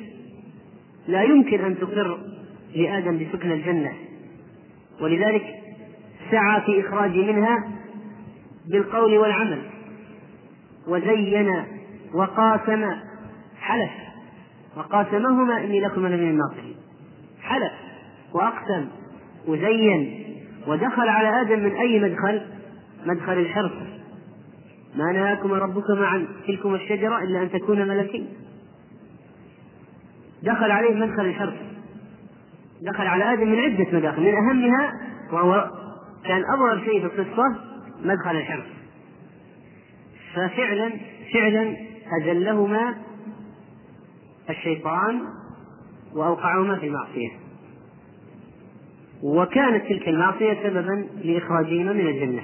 [1.07, 2.19] لا يمكن أن تقر
[2.77, 3.93] لآدم بسكن الجنة.
[5.01, 5.43] ولذلك
[6.31, 7.71] سعى في إخراج منها
[8.71, 9.61] بالقول والعمل.
[10.87, 11.63] وزين
[12.13, 12.91] وقاسم
[13.59, 13.91] حلف.
[14.77, 16.75] وقاسمهما إني لكم لمن الناصحين.
[17.41, 17.71] حلف
[18.33, 18.87] وأقسم
[19.47, 20.23] وزين
[20.67, 22.41] ودخل على آدم من أي مدخل؟
[23.05, 23.71] مدخل الحرص.
[24.95, 28.27] ما نهاكما ربكما عن تلكما الشجرة إلا أن تكونا ملكين.
[30.43, 31.66] دخل عليه مدخل الحرص.
[32.81, 34.93] دخل على آدم من عدة مداخل من أهمها
[35.31, 35.71] وهو
[36.25, 37.55] كان أظهر شيء في القصة
[38.03, 38.65] مدخل الحرص.
[40.33, 40.91] ففعلا
[41.33, 41.75] فعلا
[42.21, 42.95] أذلهما
[44.49, 45.21] الشيطان
[46.15, 47.29] وأوقعهما في المعصية.
[49.23, 52.41] وكانت تلك المعصية سببا لإخراجهما من الجنة.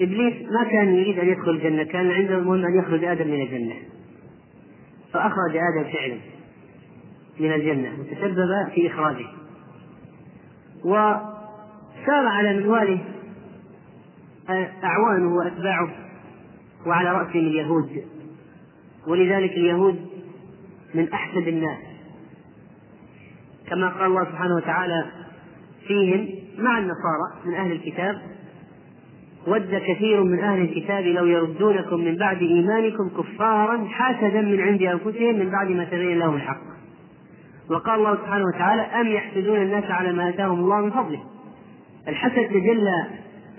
[0.00, 3.74] إبليس ما كان يريد أن يدخل الجنة كان عنده المهم أن يخرج آدم من الجنة.
[5.12, 6.31] فأخرج آدم فعلا.
[7.40, 9.26] من الجنة وتسبب في إخراجه.
[10.84, 13.00] وسار على منواله
[14.84, 15.90] أعوانه وأتباعه
[16.86, 18.04] وعلى رأسهم اليهود.
[19.06, 20.06] ولذلك اليهود
[20.94, 21.78] من أحسد الناس.
[23.66, 25.04] كما قال الله سبحانه وتعالى
[25.86, 26.28] فيهم
[26.58, 28.22] مع النصارى من أهل الكتاب
[29.46, 35.38] ود كثير من أهل الكتاب لو يردونكم من بعد إيمانكم كفارا حسدا من عند أنفسهم
[35.38, 36.71] من بعد ما تبين لهم الحق.
[37.70, 41.22] وقال الله سبحانه وتعالى أم يحسدون الناس على ما آتاهم الله من فضله؟
[42.08, 43.06] الحسد تجلى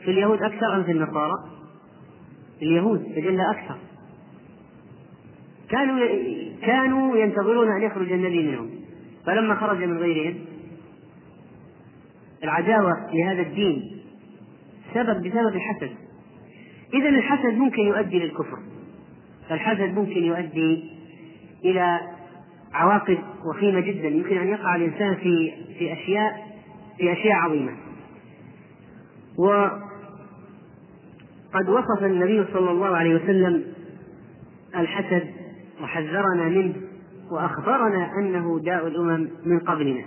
[0.05, 1.33] في اليهود أكثر أم في النصارى؟
[2.61, 3.75] اليهود تجلى أكثر.
[5.69, 5.99] كانوا
[6.61, 8.69] كانوا ينتظرون أن يخرج النبي منهم
[9.25, 10.35] فلما خرج من غيرهم
[12.43, 14.01] العداوة لهذا الدين
[14.93, 15.91] سبب بسبب الحسد.
[16.93, 18.57] إذا الحسد ممكن يؤدي للكفر
[19.51, 20.91] الحسد ممكن يؤدي
[21.65, 21.99] إلى
[22.73, 24.07] عواقب وخيمة جدا.
[24.07, 26.31] يمكن أن يقع الإنسان في في أشياء
[26.97, 27.71] في أشياء عظيمة.
[29.37, 29.79] وقد
[31.69, 33.63] وصف النبي صلى الله عليه وسلم
[34.75, 35.27] الحسد
[35.81, 36.73] وحذرنا منه
[37.31, 40.05] وأخبرنا أنه داء الأمم من قبلنا.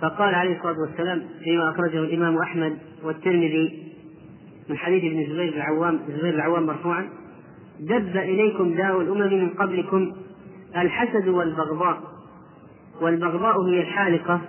[0.00, 3.92] فقال عليه الصلاة والسلام فيما أخرجه الإمام أحمد والترمذي
[4.68, 7.08] من حديث ابن زبير بن العوام زبير العوام مرفوعا
[7.80, 10.12] دب إليكم داء الأمم من قبلكم
[10.76, 12.02] الحسد والبغضاء.
[13.00, 14.40] والبغضاء هي الحالقة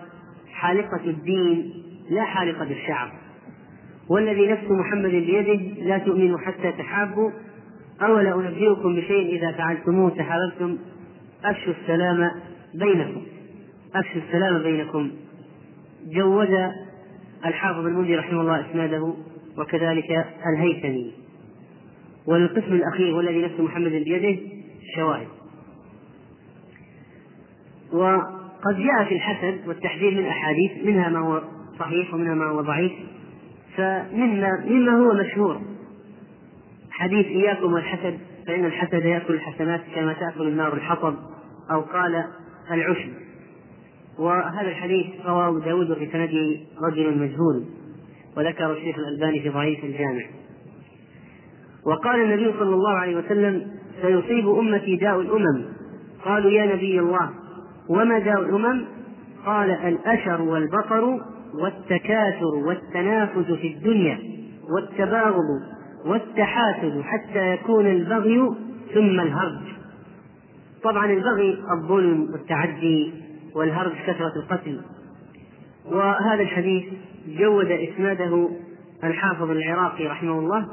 [0.52, 1.74] حالقة الدين
[2.10, 3.12] لا حالقة الشعر.
[4.10, 7.32] والذي نفس محمد بيده لا تؤمنوا حتى تحابوا
[8.02, 10.78] أولا أنبئكم بشيء إذا فعلتموه تحاببتم.
[11.46, 12.32] أفشوا السلام
[12.74, 13.22] بينكم.
[13.96, 15.12] أفشوا السلام بينكم.
[16.06, 16.72] جود
[17.46, 19.14] الحافظ المنذر رحمه الله إسناده
[19.58, 21.12] وكذلك الهيثمي.
[22.28, 24.40] والقسم الأخير والذي نفس محمد بيده
[24.96, 25.28] شواهد.
[27.94, 31.42] وقد جاء في الحسد والتحذير من أحاديث منها ما هو
[31.80, 32.92] صحيح ومنها ما هو ضعيف.
[33.78, 35.62] فمما مما هو مشهور.
[36.92, 41.16] حديث إياكم والحسد فإن الحسد يأكل الحسنات كما تأكل النار الحطب
[41.72, 42.24] أو قال
[42.72, 43.10] العشب.
[44.20, 47.66] وهذا الحديث رواه داود في سنده رجل مجهول
[48.38, 50.24] وذكر الشيخ الألباني في ضعيف الجامع.
[51.86, 53.72] وقال النبي صلى الله عليه وسلم
[54.02, 55.66] سيصيب أمتي داء الأمم.
[56.26, 57.41] قالوا يا نبي الله.
[57.92, 58.86] وما داء الأمم
[59.46, 61.20] قال الأشر والبطر
[61.54, 64.20] والتكاثر والتنافس في الدنيا
[64.70, 65.62] والتباغض
[66.06, 68.50] والتحاسد حتى يكون البغي
[68.94, 69.62] ثم الهرج.
[70.84, 73.14] طبعا البغي الظلم والتعدي
[73.56, 74.82] والهرج كثرة القتل.
[75.86, 76.84] وهذا الحديث
[77.28, 78.50] جود إسناده
[79.04, 80.68] الحافظ العراقي رحمه الله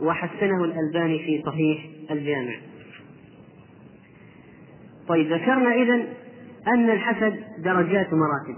[0.00, 2.54] وحسنه الألباني في صحيح الجامع.
[5.08, 6.06] طيب ذكرنا إذن
[6.68, 8.56] أن الحسد درجات ومراتب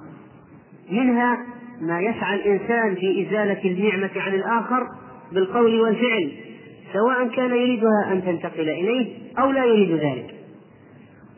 [0.91, 1.39] منها
[1.81, 4.89] ما يسعى الإنسان في إزالة النعمة عن الآخر
[5.33, 6.33] بالقول والفعل
[6.93, 10.35] سواء كان يريدها أن تنتقل إليه أو لا يريد ذلك.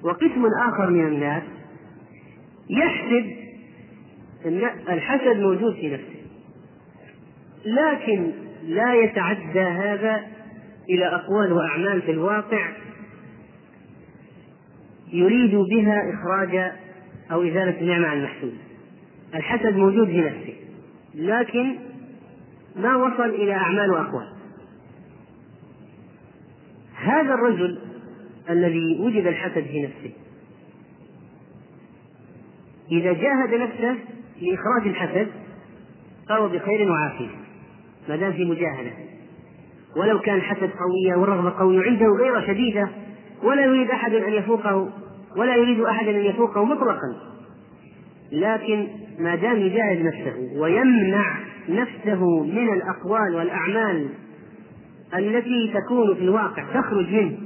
[0.02, 1.42] وقسم آخر من الناس
[2.70, 3.36] يحسد
[4.88, 6.18] الحسد موجود في نفسه
[7.66, 8.30] لكن
[8.66, 10.20] لا يتعدى هذا
[10.90, 12.68] إلى أقوال وأعمال في الواقع
[15.12, 16.72] يريد بها إخراج
[17.32, 18.54] أو إزالة النعمة عن المحسود
[19.34, 20.54] الحسد موجود في نفسه
[21.14, 21.76] لكن
[22.76, 24.28] ما وصل إلى أعمال وأقوال.
[26.94, 27.78] هذا الرجل
[28.50, 30.12] الذي وجد الحسد في نفسه
[32.92, 33.96] إذا جاهد نفسه
[34.42, 35.28] لإخراج الحسد
[36.28, 37.36] فهو بخير وعافية
[38.08, 38.90] ما دام في مجاهدة.
[39.96, 42.88] ولو كان الحسد قوية والرغبة قوية عنده غيرة شديدة
[43.42, 44.88] ولا يريد أحد أن يفوقه
[45.36, 47.16] ولا يريد أحد أن يفوقه مطلقا.
[48.32, 48.86] لكن
[49.18, 54.08] ما دام يجاهد نفسه ويمنع نفسه من الأقوال والأعمال
[55.14, 57.38] التي تكون في الواقع تخرج منه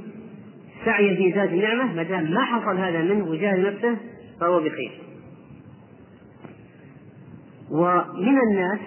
[0.85, 3.97] سعيا في ذات النعمة ما دام ما حصل هذا منه وجاهد نفسه
[4.39, 4.91] فهو بخير.
[7.71, 8.79] ومن الناس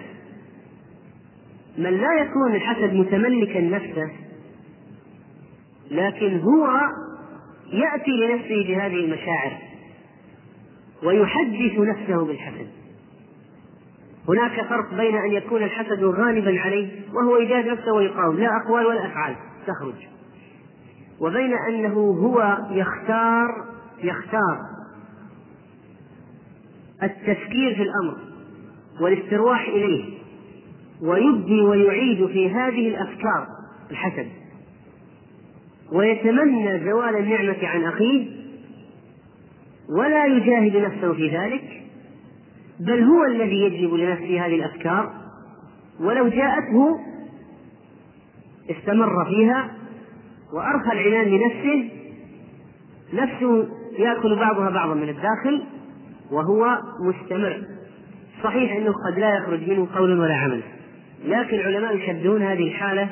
[1.77, 4.11] من لا يكون الحسد متملكا نفسه
[5.91, 6.67] لكن هو
[7.71, 9.57] يأتي لنفسه بهذه المشاعر
[11.03, 12.67] ويحدث نفسه بالحسد.
[14.29, 19.05] هناك فرق بين أن يكون الحسد غالبا عليه وهو يجاهد نفسه ويقاوم لا أقوال ولا
[19.05, 19.35] أفعال
[19.67, 20.07] تخرج.
[21.19, 23.47] وبين أنه هو يختار
[24.03, 24.57] يختار
[27.03, 28.17] التفكير في الأمر
[29.01, 30.17] والاسترواح إليه
[31.01, 33.47] ويبدي ويعيد في هذه الأفكار
[33.91, 34.27] الحسد.
[35.91, 38.27] ويتمنى زوال النعمة عن أخيه
[39.89, 41.83] ولا يجاهد نفسه في ذلك
[42.79, 45.13] بل هو الذي يجلب لنفسه هذه الأفكار
[45.99, 46.99] ولو جاءته
[48.71, 49.71] استمر فيها
[50.53, 51.89] وأرخى العنان لنفسه
[53.13, 53.67] نفسه
[53.99, 55.63] يأكل بعضها بعضا من الداخل
[56.31, 57.63] وهو مستمر.
[58.43, 60.61] صحيح أنه قد لا يخرج منه قول ولا عمل
[61.25, 63.09] لكن العلماء يشبهون هذه الحالة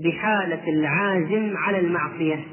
[0.00, 2.44] بحالة العازم على المعصية.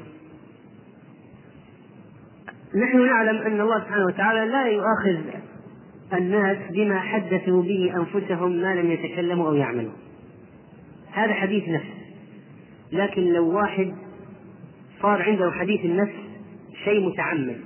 [2.82, 5.20] نحن نعلم أن الله سبحانه وتعالى لا يؤاخذ
[6.12, 9.92] الناس بما حدثوا به أنفسهم ما لم يتكلموا أو يعملوا.
[11.12, 11.96] هذا حديث نفس.
[12.92, 13.94] لكن لو واحد
[15.02, 16.14] صار عنده حديث النفس
[16.84, 17.60] شيء متعمد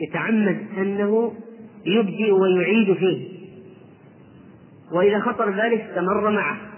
[0.00, 1.32] يتعمد أنه
[1.86, 3.28] يبدي ويعيد فيه.
[4.92, 6.71] وإذا خطر ذلك استمر معه.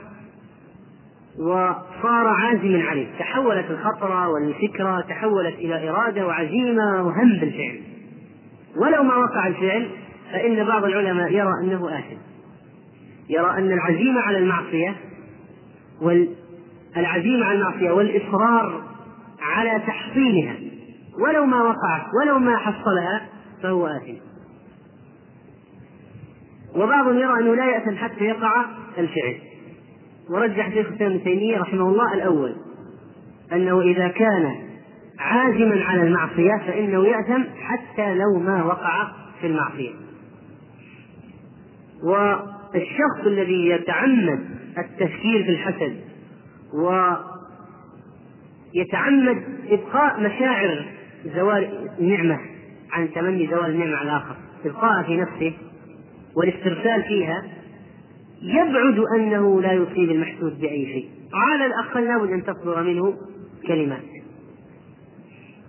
[1.38, 3.06] وصار عازما عليه.
[3.18, 7.80] تحولت الخطرة والفكرة تحولت إلى إرادة وعزيمة وهم بالفعل.
[8.76, 9.88] ولو ما وقع الفعل
[10.32, 12.16] فإن بعض العلماء يرى أنه آثم.
[13.28, 14.94] يرى أن العزيمة على المعصية
[16.02, 18.82] والعزيمة على المعصية والإصرار
[19.40, 20.54] على تحصيلها.
[21.18, 23.28] ولو ما وقعت ولو ما حصلها
[23.62, 24.14] فهو آثم.
[26.76, 28.64] وبعضهم يرى أنه لا يأثم حتى يقع
[28.98, 29.53] الفعل.
[30.30, 32.54] ورجح شيخ الإسلام ابن تيمية رحمه الله الأول
[33.52, 34.54] أنه إذا كان
[35.18, 39.08] عازما على المعصية فإنه يأثم حتى لو ما وقع
[39.40, 39.90] في المعصية.
[42.04, 44.40] والشخص الذي يتعمد
[44.78, 45.96] التفكير في الحسد
[48.74, 50.84] ويتعمد إبقاء مشاعر
[51.34, 52.40] زوال النعمة
[52.92, 55.52] عن تمني زوال النعمة على الآخر إبقاءها في نفسه
[56.36, 57.42] والاسترسال فيها
[58.44, 61.08] يبعد أنه لا يصيب المحسود بأي شيء.
[61.32, 63.14] على الأقل لابد أن تصدر منه
[63.66, 64.02] كلمات.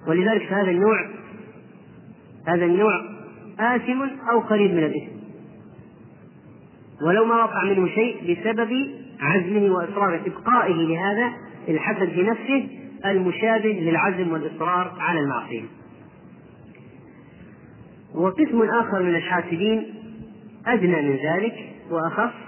[0.08, 1.10] ولذلك هذا النوع
[2.48, 3.02] هذا النوع
[3.60, 4.02] آثم
[4.32, 5.16] أو قريب من الإثم.
[7.08, 11.34] ولو ما وقع منه شيء بسبب عزمه وإصراره إبقائه لهذا
[11.70, 12.68] الحسد في نفسه
[13.06, 15.64] المشابه للعزم والإصرار على المعصية.
[18.16, 19.86] وقسم آخر من الحاسدين
[20.68, 21.56] أدنى من ذلك
[21.92, 22.45] وأخف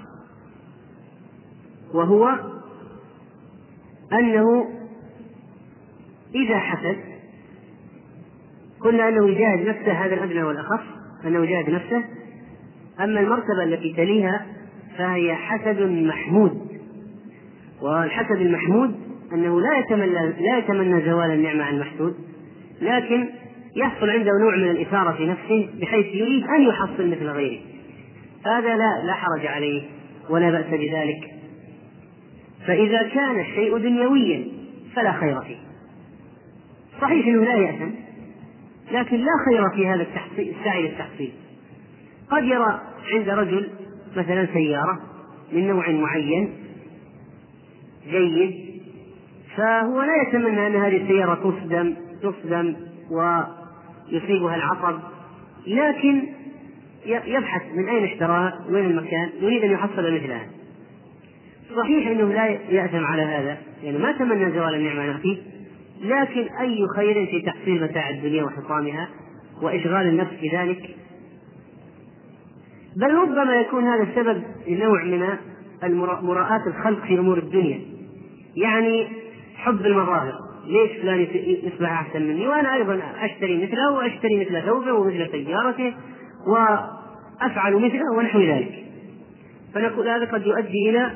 [1.93, 2.39] وهو
[4.13, 4.67] أنه
[6.35, 6.97] إذا حسد
[8.79, 10.81] قلنا أنه يجاهد نفسه هذا الأدنى والأخف
[11.25, 12.03] أنه يجاهد نفسه
[12.99, 14.45] أما المرتبة التي تليها
[14.97, 16.67] فهي حسد محمود.
[17.81, 18.95] والحسد المحمود
[19.33, 22.15] أنه لا يتمنى لا يتمنى زوال النعمة عن المحسود
[22.81, 23.29] لكن
[23.75, 27.59] يحصل عنده نوع من الإثارة في نفسه بحيث يريد أن يحصل مثل غيره.
[28.45, 29.81] هذا لا لا حرج عليه
[30.29, 31.36] ولا بأس بذلك.
[32.67, 34.47] فإذا كان الشيء دنيويا
[34.95, 35.57] فلا خير فيه.
[37.01, 37.89] صحيح أنه لا يأثم
[38.91, 40.07] لكن لا خير في هذا
[40.39, 41.31] السعي للتحصيل.
[42.31, 43.69] قد يرى عند رجل
[44.17, 44.99] مثلا سيارة
[45.53, 46.53] من نوع معين
[48.09, 48.67] جيد
[49.55, 52.75] فهو لا يتمنى أن هذه السيارة تصدم تصدم
[53.11, 54.99] ويصيبها العصب
[55.67, 56.23] لكن
[57.05, 60.56] يبحث من أين اشتراها وين المكان يريد أن يحصل مثلها.
[61.77, 65.37] صحيح أنه لا يأثم على هذا يعني ما تمنى زوال النعمة فيه
[66.03, 69.09] لكن أي خير في تحصيل متاع الدنيا وحطامها
[69.61, 70.95] وإشغال النفس بذلك
[72.97, 75.37] بل ربما يكون هذا السبب لنوع من
[76.21, 77.79] مراءاة الخلق في أمور الدنيا.
[78.55, 79.07] يعني
[79.55, 80.33] حب المظاهر.
[80.65, 81.27] ليش فلان
[81.63, 85.93] يصبح أحسن مني؟ وأنا أيضا أشتري مثله وأشتري مثل ثوبه ومثل سيارته
[86.47, 88.83] وأفعل مثله ونحو ذلك.
[89.73, 91.11] فنقول هذا قد يؤدي إلى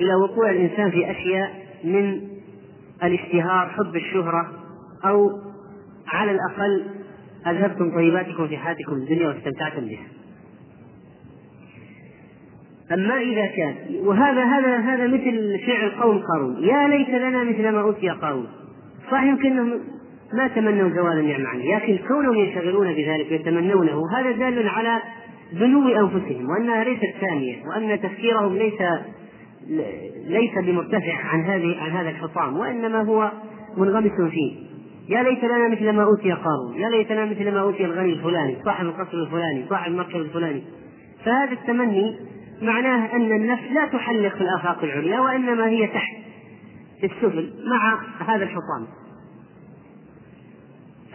[0.00, 1.50] إلى وقوع الإنسان في أشياء
[1.84, 2.20] من
[3.02, 4.52] الاشتهار حب الشهرة
[5.04, 5.30] أو
[6.08, 6.84] على الأقل
[7.46, 10.06] أذهبتم طيباتكم في حياتكم الدنيا واستمتعتم بها.
[12.92, 13.74] أما إذا كان
[14.04, 16.64] وهذا هذا هذا مثل فعل قوم قارون.
[16.64, 18.46] يا ليت لنا مثل ما أوتي قارون.
[19.10, 19.80] صح يمكن أنهم
[20.32, 25.02] ما تمنوا زوال النعمة عنه لكن كونهم ينشغلون بذلك ويتمنونه هذا دال على
[25.52, 28.82] دنو أنفسهم وأنها ليست ثانية وأن تفكيرهم ليس
[30.26, 33.32] ليس بمرتفع عن هذه عن هذا الحطام وإنما هو
[33.76, 34.64] منغمس فيه.
[35.08, 38.86] يا ليت لنا مثل ما أوتي قارون يا ليتنا مثل ما أوتي الغني الفلاني صاحب
[38.86, 40.62] القصر الفلاني صاحب المركب الفلاني.
[41.24, 42.16] فهذا التمني
[42.62, 46.16] معناه أن النفس لا تحلق في الآفاق العليا وإنما هي تحت
[47.00, 48.86] في السفل مع هذا الحطام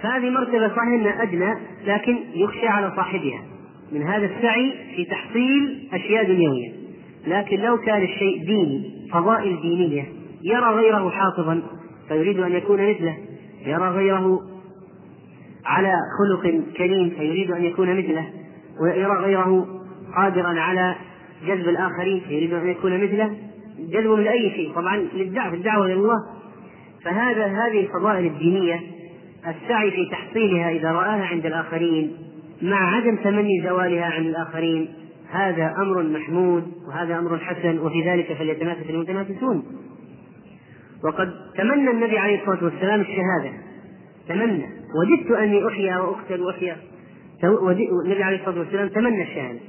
[0.01, 1.53] فهذه مرتبة صحيح أنها أدنى
[1.85, 3.41] لكن يخشى على صاحبها.
[3.91, 6.78] من هذا السعي في تحصيل أشياء دنيوية.
[7.29, 10.05] لكن لو كان الشيء ديني فضائل دينية
[10.43, 11.61] يرى غيره حافظا
[12.07, 13.17] فيريد أن يكون مثله.
[13.65, 14.39] يرى غيره
[15.65, 18.29] على خلق كريم فيريد أن يكون مثله.
[18.81, 19.67] ويرى غيره
[20.15, 20.95] قادرا على
[21.47, 23.35] جذب الآخرين فيريد أن يكون مثله.
[23.79, 26.25] جذبهم لأي شيء؟ طبعا للدعوة الدعوة إلى الله.
[27.03, 28.81] فهذا هذه الفضائل الدينية
[29.47, 32.11] السعي في تحصيلها إذا رآها عند الآخرين
[32.61, 34.89] مع عدم تمني زوالها عن الآخرين
[35.31, 39.63] هذا أمر محمود وهذا أمر حسن وفي ذلك فليتنافس المتنافسون
[41.03, 43.51] وقد تمنى النبي عليه الصلاة والسلام الشهادة.
[44.29, 44.65] تمنى.
[44.99, 46.77] وددت أني أحيا وأقتل وأحيا.
[48.05, 49.59] النبي عليه الصلاة والسلام تمنى الشهادة.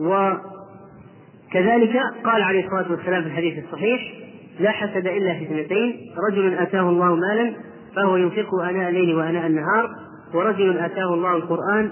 [0.00, 4.14] وكذلك قال عليه الصلاة والسلام في الحديث الصحيح
[4.60, 5.96] لا حسد إلا في اثنتين
[6.30, 7.52] رجل آتاه الله مالا
[7.96, 9.90] فهو ينفقه آناء الليل وآناء النهار
[10.34, 11.90] ورجل آتاه الله القرآن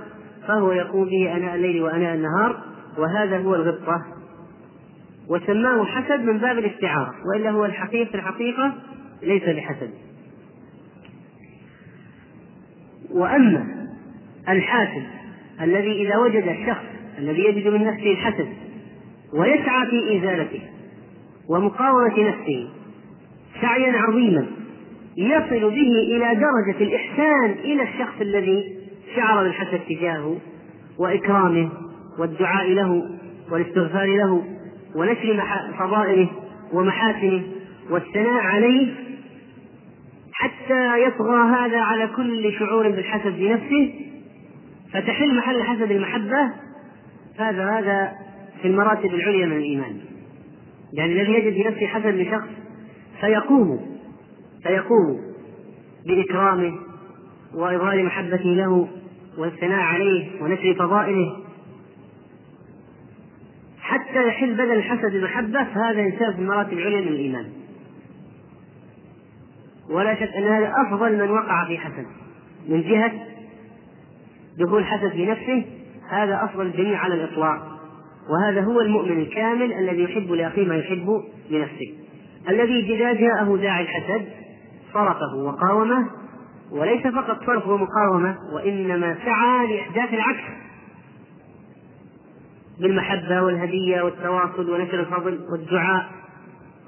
[0.48, 2.56] فهو يقوم به آناء الليل وآناء النهار
[2.98, 4.04] وهذا هو الغبطة.
[5.28, 8.74] وسماه حسد من باب الاستعارة وإلا هو الحقيقة في الحقيقة
[9.22, 9.90] ليس بحسد.
[13.10, 13.88] وأما
[14.48, 15.02] الحاسد
[15.60, 16.84] الذي إذا وجد الشخص
[17.18, 18.48] الذي يجد من نفسه الحسد
[19.32, 20.60] ويسعى في إزالته
[21.48, 22.68] ومقاومة نفسه
[23.60, 24.46] سعيا عظيما
[25.16, 28.76] يصل به إلى درجة الإحسان إلى الشخص الذي
[29.16, 30.36] شعر بالحسد تجاهه
[30.98, 31.70] وإكرامه
[32.18, 33.02] والدعاء له
[33.50, 34.44] والاستغفار له
[34.94, 35.42] ونشر
[35.78, 36.30] فضائله
[36.72, 37.42] ومحاسنه
[37.90, 38.94] والثناء عليه
[40.32, 43.94] حتى يطغى هذا على كل شعور بالحسد بنفسه
[44.92, 46.52] فتحل محل حسد المحبة.
[47.38, 48.12] هذا هذا
[48.62, 49.96] في المراتب العليا من الإيمان.
[50.92, 52.48] يعني الذي يجد في نفسه حسد لشخص
[53.20, 53.80] فيقوم
[54.62, 55.20] فيقوم
[56.06, 56.72] بإكرامه
[57.54, 58.88] وإظهار محبته له
[59.38, 61.36] والثناء عليه ونشر فضائله
[63.86, 67.46] حتى يحل بدل الحسد المحبة فهذا إنسان في المراتب العليا من الإيمان.
[69.90, 72.06] ولا شك أن هذا أفضل من وقع في حسد.
[72.68, 73.12] من جهة
[74.58, 75.64] دخول حسد في نفسه
[76.10, 77.78] هذا أفضل الجميع على الإطلاق.
[78.30, 81.94] وهذا هو المؤمن الكامل الذي يحب لأخيه ما يحب لنفسه.
[82.48, 84.26] الذي إذا جاءه داعي الحسد
[84.94, 86.10] صرفه وقاومه
[86.72, 90.65] وليس فقط صرف ومقاومة وإنما سعى لإحداث العكس.
[92.80, 96.06] بالمحبة والهدية والتواصل ونشر الفضل والدعاء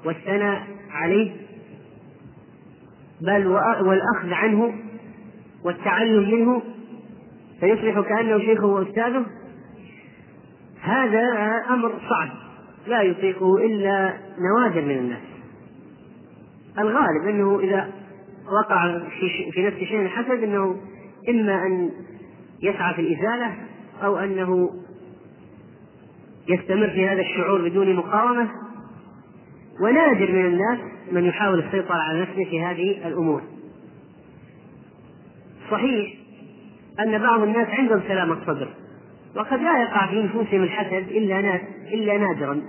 [0.05, 1.31] والثناء عليه
[3.21, 3.47] بل
[3.81, 4.73] والأخذ عنه
[5.63, 6.61] والتعلم منه
[7.59, 9.25] فيصبح كأنه شيخه وأستاذه.
[10.81, 11.23] هذا
[11.69, 12.29] أمر صعب
[12.87, 15.21] لا يطيقه إلا نوادر من الناس.
[16.79, 17.89] الغالب أنه إذا
[18.51, 18.99] وقع
[19.51, 20.75] في نفس شيء الحسد أنه
[21.29, 21.91] إما أن
[22.61, 23.53] يسعى في الإزالة
[24.03, 24.69] أو أنه
[26.49, 28.47] يستمر في هذا الشعور بدون مقاومة
[29.81, 30.79] ونادر من الناس
[31.11, 33.41] من يحاول السيطرة على نفسه في هذه الأمور.
[35.71, 36.13] صحيح
[36.99, 38.67] أن بعض الناس عندهم سلامة صدر
[39.35, 41.61] وقد لا يقع في نفوسهم الحسد إلا ناس
[41.93, 42.61] إلا نادرا.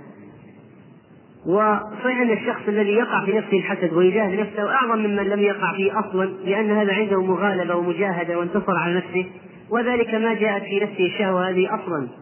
[1.45, 5.99] وصحيح أن الشخص الذي يقع في نفسه الحسد ويجاهد نفسه أعظم ممن لم يقع فيه
[5.99, 9.25] أصلا لأن هذا عنده مغالبة ومجاهدة وانتصر على نفسه
[9.69, 12.20] وذلك ما جاءت في نفسه الشهوة هذه أصلا.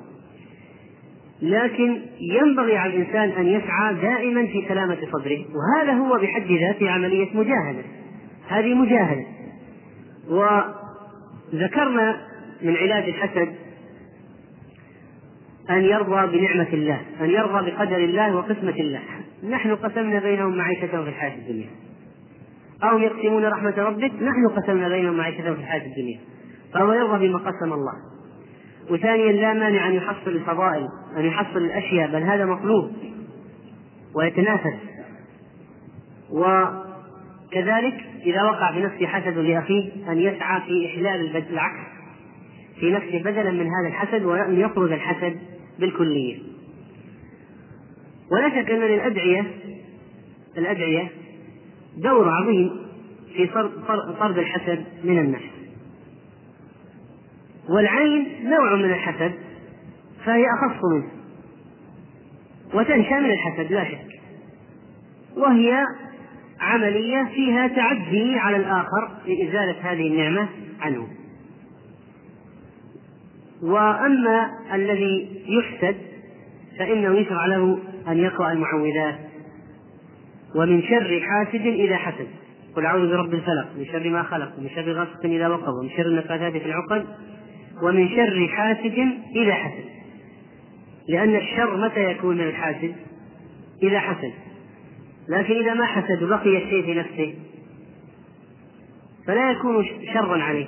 [1.41, 7.27] لكن ينبغي على الإنسان أن يسعى دائما في سلامة صدره وهذا هو بحد ذاته عملية
[7.33, 7.83] مجاهدة.
[8.47, 9.25] هذه مجاهدة.
[10.29, 12.21] وذكرنا
[12.61, 13.55] من علاج الحسد
[15.69, 19.01] أن يرضى بنعمة الله أن يرضى بقدر الله وقسمة الله.
[19.49, 21.69] نحن قسمنا بينهم معيشتهم في الحياة الدنيا.
[22.83, 26.19] أو يقسمون رحمة ربك نحن قسمنا بينهم معيشتهم في الحياة الدنيا.
[26.73, 27.93] فهو يرضى بما قسم الله.
[28.89, 30.87] وثانيا لا مانع أن يحصل الفضائل
[31.17, 32.91] أن يحصل الأشياء بل هذا مطلوب
[34.15, 34.79] ويتنافس.
[36.31, 41.89] وكذلك إذا وقع في نفسه حسد لأخيه أن يسعى في إحلال العكس
[42.79, 45.39] في نفسه بدلا من هذا الحسد وأن يطرد الحسد
[45.79, 46.37] بالكلية.
[48.31, 49.45] ولا شك أن للأدعية
[50.57, 51.07] الأدعية
[51.97, 52.71] دور عظيم
[53.35, 53.47] في
[54.19, 55.58] طرد الحسد من النفس.
[57.69, 59.33] والعين نوع من الحسد
[60.25, 61.07] فهي أخص منه
[62.73, 64.19] وتنشأ من الحسد لا شك.
[65.37, 65.85] وهي
[66.59, 70.47] عملية فيها تعدي على الآخر لإزالة هذه النعمة
[70.81, 71.07] عنه.
[73.61, 75.95] وأما الذي يحسد
[76.79, 79.19] فإنه يشرع له أن يقرأ المعوذات.
[80.55, 82.27] ومن شر حاسد إذا حسد.
[82.75, 86.05] قل أعوذ برب الفلق من شر ما خلق ومن شر غاسق إذا وقب ومن شر
[86.05, 87.05] النفاثات في العقد
[87.83, 88.97] ومن شر حاسد
[89.35, 89.89] إذا حسد.
[91.07, 92.95] لأن الشر متى يكون من الحاسد؟
[93.83, 94.33] إذا حسد.
[95.29, 97.35] لكن إذا ما حسد وبقي الشيء في نفسه.
[99.27, 100.67] فلا يكون شرا عليه.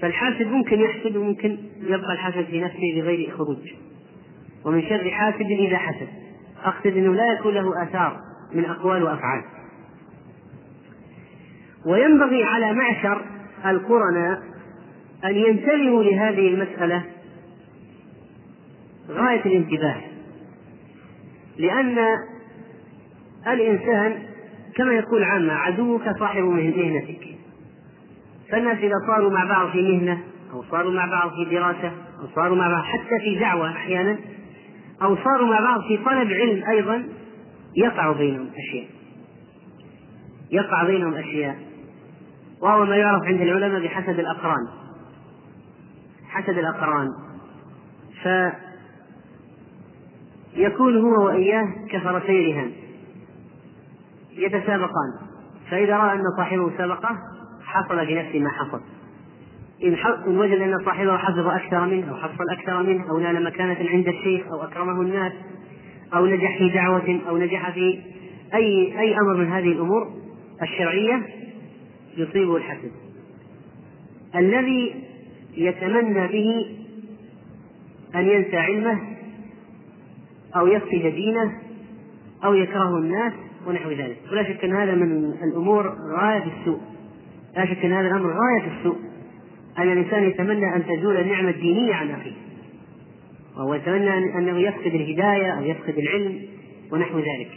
[0.00, 3.72] فالحاسد ممكن يحسد وممكن يبقى الحسد في نفسه بغير خروج.
[4.64, 6.08] ومن شر حاسد إذا حسد.
[6.64, 8.16] أقصد أنه لا يكون له آثار
[8.54, 9.42] من أقوال وأفعال.
[11.86, 13.22] وينبغي على معشر
[13.66, 14.51] القرناء
[15.24, 17.04] أن ينتبهوا لهذه المسألة
[19.08, 20.00] غاية الانتباه.
[21.58, 21.98] لأن
[23.46, 24.22] الإنسان
[24.76, 27.28] كما يقول عامة عدوك صاحب مهنتك
[28.50, 30.22] فالناس إذا صاروا مع بعض في مهنة
[30.52, 34.18] أو صاروا مع بعض في دراسة أو صاروا مع بعض حتى في دعوة أحيانا
[35.02, 37.04] أو صاروا مع بعض في طلب علم أيضا
[37.76, 38.86] يقع بينهم أشياء.
[40.50, 41.56] يقع بينهم أشياء.
[42.60, 44.81] وهو ما يعرف عند العلماء بحسد الأقران.
[46.32, 47.08] حسد الأقران.
[50.54, 52.72] فيكون هو وإياه كفرسي رهان
[54.32, 55.12] يتسابقان.
[55.70, 57.18] فإذا رأى أن صاحبه سبقه
[57.64, 58.80] حصل بنفسه ما حصل.
[59.84, 59.94] إن,
[60.26, 64.08] إن وجد أن صاحبه حفظ أكثر منه أو حصل أكثر منه أو نال مكانة عند
[64.08, 65.32] الشيخ أو أكرمه الناس
[66.14, 68.00] أو نجح في دعوة أو نجح في
[68.54, 70.12] أي أي أمر من هذه الأمور
[70.62, 71.22] الشرعية
[72.16, 72.92] يصيبه الحسد.
[74.36, 75.11] الذي
[75.56, 76.66] يتمنى به
[78.14, 79.00] أن ينسى علمه
[80.56, 81.58] أو يفقد دينه
[82.44, 83.32] أو يكرهه الناس
[83.66, 84.16] ونحو ذلك.
[84.32, 86.80] ولا شك أن هذا من الأمور غاية السوء.
[87.56, 88.96] لا شك أن هذا الأمر غاية السوء.
[89.78, 92.32] أن الإنسان يتمنى أن تزول النعمة الدينية عن أخيه.
[93.56, 96.40] وهو يتمنى أنه يفقد الهداية أو يفقد العلم
[96.92, 97.50] ونحو ذلك.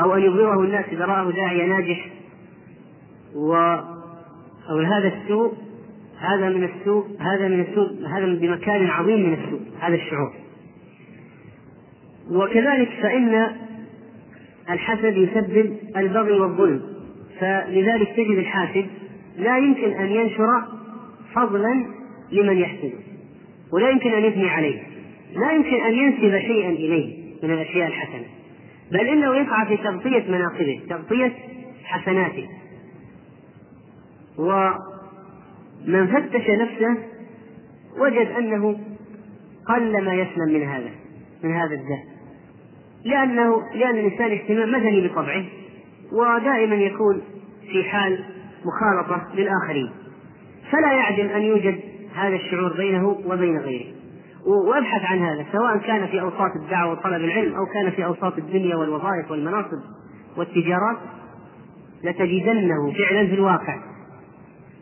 [0.00, 2.08] أو أن يبغضه الناس إذا رآه داعية ناجح.
[3.34, 3.54] و
[4.70, 5.52] أو هذا السوء
[6.20, 10.32] هذا من السوء هذا من السوء هذا بمكان عظيم من السوء هذا الشعور.
[12.30, 13.46] وكذلك فإن
[14.70, 16.82] الحسد يسبب البغي والظلم.
[17.40, 18.86] فلذلك تجد الحاسد
[19.38, 20.62] لا يمكن أن ينشر
[21.34, 21.86] فضلا
[22.32, 22.92] لمن يحسد
[23.72, 24.82] ولا يمكن أن يثني عليه
[25.34, 28.24] لا يمكن أن ينسب شيئا إليه من الأشياء الحسنة
[28.92, 31.32] بل إنه يسعى في تغطية مناقبه تغطية
[31.84, 32.48] حسناته.
[35.88, 36.96] ومن فتش نفسه
[37.98, 38.78] وجد أنه
[39.68, 40.90] قل ما يسلم من هذا
[41.44, 42.04] من هذا الذات
[43.04, 45.44] لأنه لأن الإنسان اهتمام مدني بطبعه
[46.12, 47.22] ودائما يكون
[47.72, 48.24] في حال
[48.64, 49.90] مخالطة للآخرين.
[50.70, 51.80] فلا يعدم أن يوجد
[52.14, 53.86] هذا الشعور بينه وبين غيره.
[54.68, 58.76] وابحث عن هذا سواء كان في أوساط الدعوة وطلب العلم أو كان في أوساط الدنيا
[58.76, 59.80] والوظائف والمناصب
[60.36, 60.96] والتجارات
[62.04, 63.89] لتجدنه فعلا في الواقع.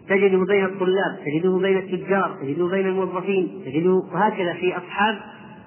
[0.08, 5.18] تجده بين الطلاب تجده بين التجار تجده بين الموظفين تجده وهكذا في أصحاب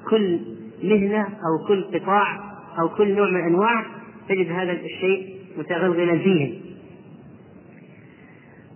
[0.10, 0.40] كل
[0.84, 2.40] مهنة أو كل قطاع
[2.80, 3.86] أو كل نوع من أنواع
[4.30, 6.54] تجد هذا الشيء متغلغلا فيهم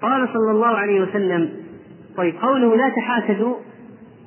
[0.02, 1.50] قال صلى الله عليه وسلم
[2.18, 3.56] طيب قوله لا تحاسدوا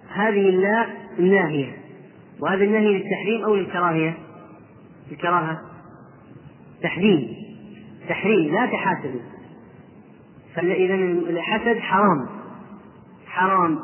[0.08, 0.86] هذه اللا
[1.18, 1.76] الناهية.
[2.40, 4.14] وهذا النهي للتحريم أو للكراهية؟
[5.12, 5.60] الكراهة
[6.82, 7.28] تحريم.
[8.08, 9.20] تحريم لا تحاسدوا.
[10.60, 10.94] فإذا
[11.30, 12.26] الحسد حرام.
[13.26, 13.78] حرام.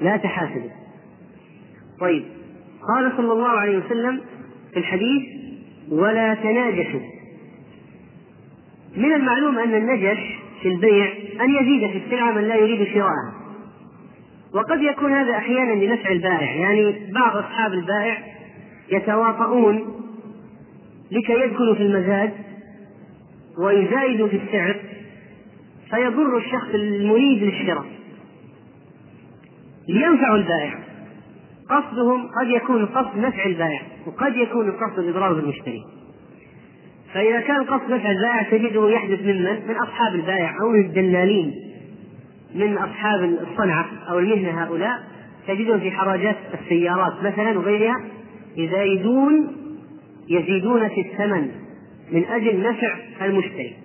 [0.00, 0.70] لا تحاسدوا
[2.00, 2.24] طيب.
[2.88, 4.20] قال صلى الله عليه وسلم
[4.72, 5.22] في الحديث
[5.90, 7.00] ولا تناجشوا.
[8.96, 13.34] من المعلوم أن النجش في البيع أن يزيد في السلعة من لا يريد شراءها.
[14.54, 16.54] وقد يكون هذا أحيانا لنفع البائع.
[16.54, 18.18] يعني بعض أصحاب البائع
[18.92, 20.00] يتواطؤون
[21.10, 22.32] لكي يدخلوا في المزاد
[23.58, 24.76] ويزايدوا في السعر.
[25.90, 27.86] فيضر الشخص المريد للشراء
[29.88, 30.78] لينفعوا البائع.
[31.70, 35.84] قصدهم قد يكون القصد نفع البائع وقد يكون القصد الإضرار بالمشتري
[37.14, 41.54] فإذا كان قصد نفع البائع تجده يحدث ممن من؟ أصحاب البائع أو من الدلالين.
[42.54, 44.98] من أصحاب الصنعة أو المهنة هؤلاء
[45.48, 48.04] تجدهم في حراجات السيارات مثلا وغيرها
[48.56, 49.56] يزايدون
[50.28, 51.50] يزيدون في الثمن
[52.12, 53.76] من أجل نفع المشتري.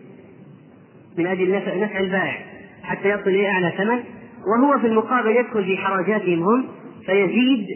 [1.17, 2.37] من أجل نفع, البائع
[2.83, 3.99] حتى يصل إلى أعلى ثمن
[4.47, 6.65] وهو في المقابل يدخل في حراجاتهم هم
[7.05, 7.67] فيزيد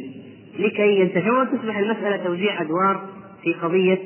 [0.59, 3.09] لكي ينتفع وتصبح المسألة توزيع أدوار
[3.43, 3.99] في قضية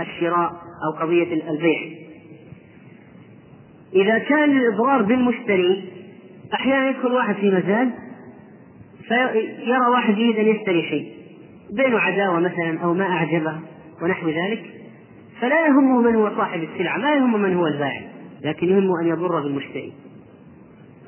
[0.00, 0.52] الشراء
[0.84, 1.80] أو قضية البيع.
[3.94, 5.84] إذا كان الإضرار بالمشتري
[6.54, 7.90] أحيانا يدخل واحد في مزاد
[9.08, 11.12] فيرى واحد يريد أن يشتري شيء
[11.70, 13.60] بينه عداوة مثلا أو ما أعجبه
[14.02, 14.64] ونحو ذلك
[15.40, 18.17] فلا يهمه من هو صاحب السلعة ما يهمه من هو البائع.
[18.44, 19.92] لكن يهمه أن يضر بالمشتري.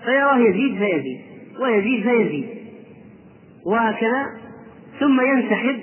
[0.04, 1.20] فيراه يزيد فيزيد
[1.60, 2.48] ويزيد فيزيد.
[3.66, 4.26] وهكذا
[5.00, 5.78] ثم ينسحب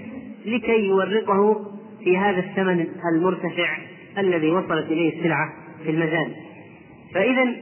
[0.45, 1.72] لكي يورطه
[2.03, 3.78] في هذا الثمن المرتفع
[4.18, 5.53] الذي وصلت إليه السلعة
[5.84, 6.32] في المزاد.
[7.14, 7.56] فإذا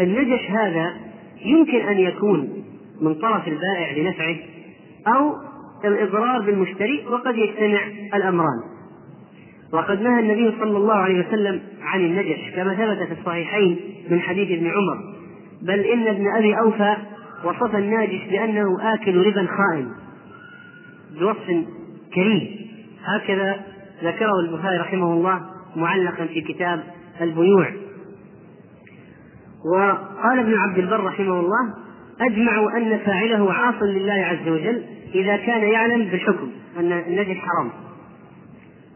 [0.00, 0.94] النجش هذا
[1.44, 2.64] يمكن أن يكون
[3.00, 4.36] من طرف البائع لنفعه
[5.06, 5.34] أو
[5.84, 7.80] الإضرار بالمشتري وقد يجتمع
[8.14, 8.79] الأمران.
[9.72, 13.80] وقد نهى النبي صلى الله عليه وسلم عن النجش كما ثبت في الصحيحين
[14.10, 14.98] من حديث ابن عمر.
[15.62, 16.96] بل إن ابن أبي أوفى
[17.44, 19.88] وصف الناجش بأنه آكل ربا خائن
[21.20, 21.64] بوصف
[22.14, 22.48] كريم
[23.04, 23.60] هكذا
[24.04, 25.40] ذكره البخاري رحمه الله
[25.76, 26.82] معلقا في كتاب
[27.20, 27.66] البيوع.
[29.74, 31.74] وقال ابن عبد البر رحمه الله
[32.20, 34.82] أجمعوا أن فاعله عاص لله عز وجل
[35.14, 37.70] إذا كان يعلم بالحكم أن النجس حرام.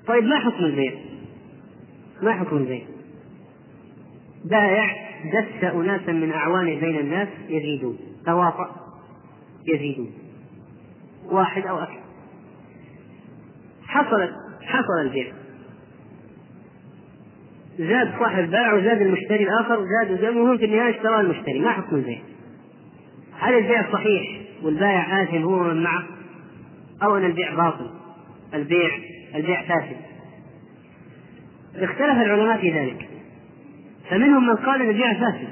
[0.07, 0.93] طيب ما حكم البيع؟
[2.23, 2.83] ما حكم البيع؟
[4.45, 8.77] بائع دس أناسا من أعوانه بين الناس يزيدون تواطأ
[9.67, 10.13] يزيدون
[11.25, 12.01] واحد أو أكثر
[13.87, 14.31] حصلت
[14.63, 15.33] حصل البيع
[17.79, 22.19] زاد صاحب البائع وزاد المشتري الآخر وزاد وهم في النهاية اشترى المشتري ما حكم البيع؟
[23.39, 26.05] هل البيع صحيح والبائع آثم هو من معه
[27.03, 27.91] أو أن البيع باطل
[28.55, 28.91] البيع
[29.35, 29.97] البيع فاسد.
[31.77, 33.09] اختلف العلماء في ذلك.
[34.11, 35.49] فمنهم من قال البيع فاسد.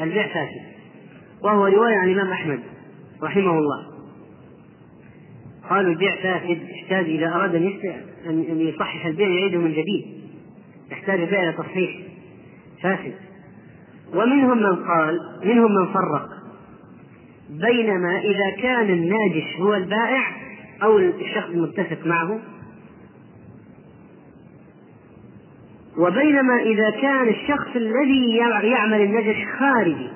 [0.00, 0.62] البيع فاسد.
[1.42, 2.60] وهو رواية عن الإمام أحمد
[3.22, 3.86] رحمه الله.
[5.70, 7.54] قالوا البيع فاسد يحتاج إذا أراد
[8.26, 10.20] أن يصحح البيع يعيده من جديد.
[10.90, 11.90] يحتاج البيع إلى تصحيح.
[12.82, 13.14] فاسد.
[14.14, 16.28] ومنهم من قال منهم من فرق
[17.50, 20.22] بينما إذا كان الناجش هو البائع
[20.82, 22.40] أو الشخص المتفق معه.
[25.98, 30.08] وبينما إذا كان الشخص الذي يعمل النجش خارجي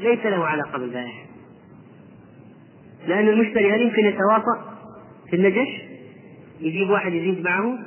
[0.00, 1.12] ليس له علاقة بالبائع
[3.06, 4.76] لأن المشتري هل يمكن يتواطأ
[5.30, 5.68] في النجش؟
[6.60, 7.78] يجيب واحد يزيد معه؟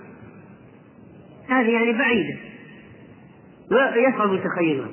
[1.49, 2.37] هذه يعني بعيدة.
[3.71, 4.87] ويصعب تخيلها.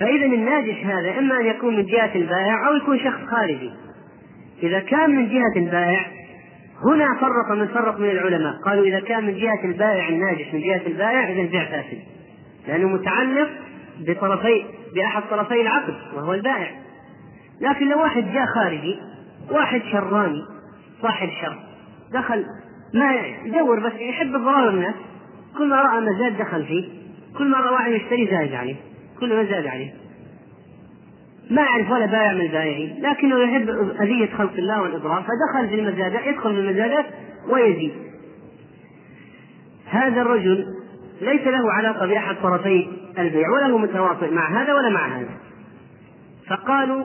[0.00, 3.70] فإذا الناجش هذا إما أن يكون من جهة البائع أو يكون شخص خارجي.
[4.62, 6.09] إذا كان من جهة البائع
[6.84, 8.54] هنا فرق من فرق من العلماء.
[8.66, 11.98] قالوا إذا كان من جهة البائع الناجش من جهة البائع إذا البيع فاسد.
[12.68, 13.48] لأنه متعلق
[14.00, 16.70] بطرفي بأحد طرفي العقد وهو البائع.
[17.60, 18.98] لكن لو واحد جاء خارجي
[19.50, 20.42] واحد شراني
[21.02, 21.56] صاحب شر
[22.12, 22.44] دخل
[22.94, 24.94] ما يدور بس يحب ضرر الناس
[25.58, 26.88] كل ما رأى مزاد دخل فيه
[27.38, 28.76] كل ما رأى واحد يشتري زايد عليه
[29.20, 29.94] كل ما زاد عليه.
[31.50, 33.02] ما يعرف ولا بائع من البائعين.
[33.02, 33.68] لكنه يحب
[34.00, 37.06] أذية خلق الله والإضرار فدخل في المزادات يدخل في المزادات
[37.48, 37.92] ويزيد.
[39.86, 40.64] هذا الرجل
[41.20, 42.86] ليس له علاقة بأحد طرفي
[43.18, 45.38] البيع ولا هو متواطئ مع هذا ولا مع هذا.
[46.46, 47.04] فقالوا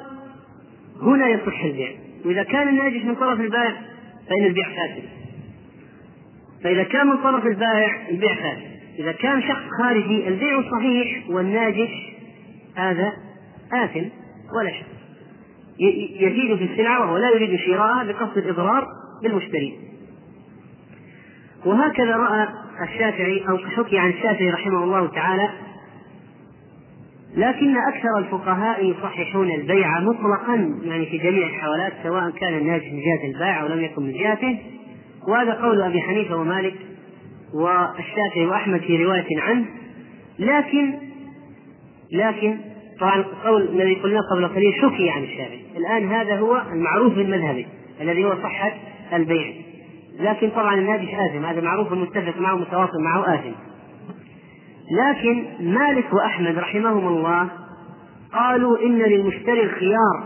[1.01, 1.91] هنا يصح البيع.
[2.25, 3.75] وإذا كان الناجش من طرف البائع
[4.29, 5.03] فإن البيع فاسد.
[6.63, 8.75] فإذا كان من طرف البائع البيع فاسد.
[8.99, 11.89] إذا كان شخص خارجي البيع صحيح والناجش
[12.75, 13.13] هذا
[13.73, 14.24] آثم.
[14.53, 14.85] ولا شك.
[16.19, 18.87] يزيد في السلعة وهو لا يريد شراءها بقصد الإضرار
[19.23, 19.79] بالمشتري
[21.65, 22.47] وهكذا رأى
[22.83, 25.49] الشافعي أو حكي عن الشافعي رحمه الله تعالى
[27.35, 33.27] لكن أكثر الفقهاء يصححون البيع مطلقا يعني في جميع الحوالات سواء كان الناجح من جهة
[33.27, 34.59] البائع أو لم يكن من جهته.
[35.27, 36.75] وهذا قول أبي حنيفة ومالك
[37.53, 39.65] والشافعي وأحمد في رواية عنه.
[40.39, 40.93] لكن
[42.11, 42.57] لكن
[42.99, 45.61] طبعا القول الذي قلناه قبل قليل شكي عن الشافعي.
[45.77, 47.65] الآن هذا هو المعروف من مذهبه
[48.01, 48.73] الذي هو صحة
[49.13, 49.53] البيع.
[50.19, 51.45] لكن طبعا الناجش آثم.
[51.45, 53.51] هذا معروف متفق معه متواصل معه آثم
[54.91, 57.49] لكن مالك وأحمد رحمهم الله
[58.33, 60.23] قالوا إن للمشتري الخيار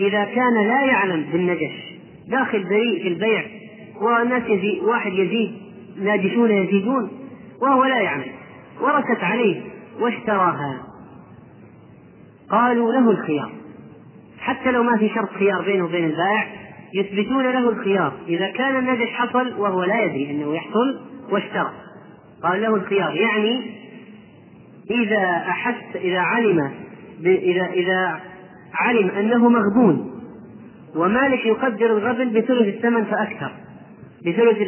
[0.00, 1.94] إذا كان لا يعلم بالنجش
[2.28, 3.44] داخل بريء في البيع
[4.00, 5.52] والناس يزيد واحد يزيد
[6.00, 7.10] ناجشون يزيدون
[7.62, 8.32] وهو لا يعلم.
[8.80, 9.60] ورثت عليه
[10.00, 10.93] واشتراها.
[12.50, 13.52] قالوا له الخيار.
[14.38, 16.46] حتى لو ما في شرط خيار بينه وبين البائع
[16.94, 18.12] يثبتون له الخيار.
[18.28, 21.00] إذا كان النجش حصل وهو لا يدري أنه يحصل
[21.30, 21.70] واشترى.
[22.42, 23.14] قال له الخيار.
[23.14, 23.70] يعني
[24.90, 26.70] إذا أحس إذا علم
[27.26, 28.20] إذا إذا
[28.74, 30.20] علم أنه مغبون
[30.96, 33.52] ومالك يقدر الغبن بثلث الثمن فأكثر.
[34.26, 34.58] بثلث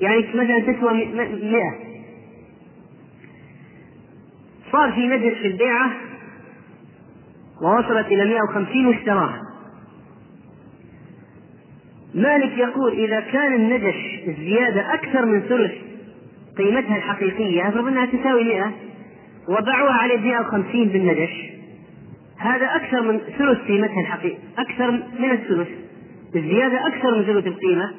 [0.00, 1.74] يعني مثلا تسوى مئة.
[4.72, 5.92] صار في مجلس في البيعة
[7.62, 9.40] ووصلت إلى 150 واشتراها
[12.14, 15.72] مالك يقول إذا كان النجش الزيادة أكثر من ثلث
[16.58, 18.72] قيمتها الحقيقية أفرض أنها تساوي 100
[19.48, 21.52] وباعوها عليه 150 بالنجش
[22.36, 25.68] هذا أكثر من ثلث قيمتها الحقيقية أكثر من الثلث
[26.36, 27.92] الزيادة أكثر من ثلث القيمة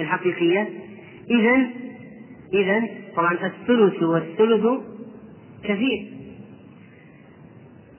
[0.00, 0.68] الحقيقية.
[1.30, 1.66] إذا
[2.54, 4.66] إذا طبعا الثلث والثلث
[5.64, 6.13] كثير.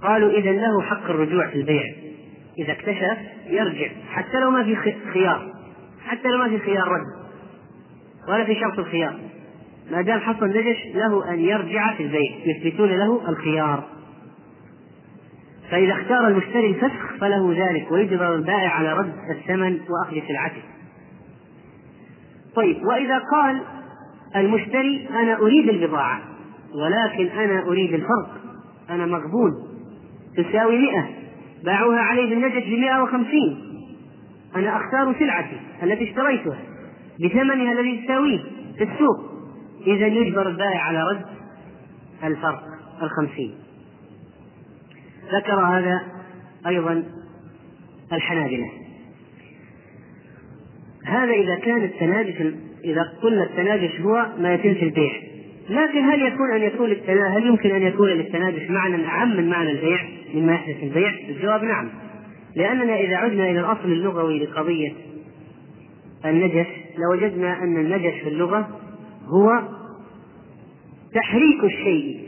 [0.06, 1.94] قالوا إذا له حق الرجوع في البيع.
[2.60, 3.18] إذا اكتشف
[3.48, 5.53] يرجع حتى لو ما في خيار.
[6.06, 7.26] حتى لو ما في خيار رد.
[8.30, 9.19] ولا في شرط الخيار.
[9.91, 12.32] ما دام حصل نجش له أن يرجع في البيع.
[12.45, 13.84] يثبتون له الخيار.
[15.72, 17.91] فإذا اختار المشتري الفسخ فله ذلك.
[17.91, 20.61] ويجبر البائع على رد الثمن وأخذ سلعته
[22.56, 23.61] طيب وإذا قال
[24.36, 26.22] المشتري أنا أريد البضاعة
[26.76, 28.30] ولكن أنا أريد الفرق.
[28.90, 29.74] أنا مغبون.
[30.38, 31.10] تساوي مئة.
[31.64, 33.57] باعوها علي بالنجش بمئة وخمسين.
[34.56, 36.57] أنا أختار سلعتي التي اشتريتها
[37.20, 38.40] بثمنها الذي تساويه
[38.78, 39.36] في السوق.
[39.88, 41.26] إذا يجبر البائع على رد
[42.24, 42.64] الفرق
[43.02, 43.56] الخمسين.
[45.34, 46.02] ذكر هذا
[46.68, 47.03] أيضا
[48.14, 48.72] الحنابلة.
[51.06, 52.36] هذا إذا كان التناجش
[52.86, 55.12] إذا قلنا التناجش هو ما يتم في البيع.
[55.70, 59.99] لكن هل يكون أن يكون هل يمكن أن يكون للتناجش معنى أعم من معنى البيع؟
[60.36, 61.90] مما يحدث في البيع؟ الجواب نعم
[62.56, 64.94] لأننا إذا عدنا إلى الأصل اللغوي لقضية
[66.26, 66.68] النجش
[66.98, 68.70] لوجدنا أن النجش في اللغة
[69.26, 69.62] هو
[71.14, 72.28] تحريك الشيء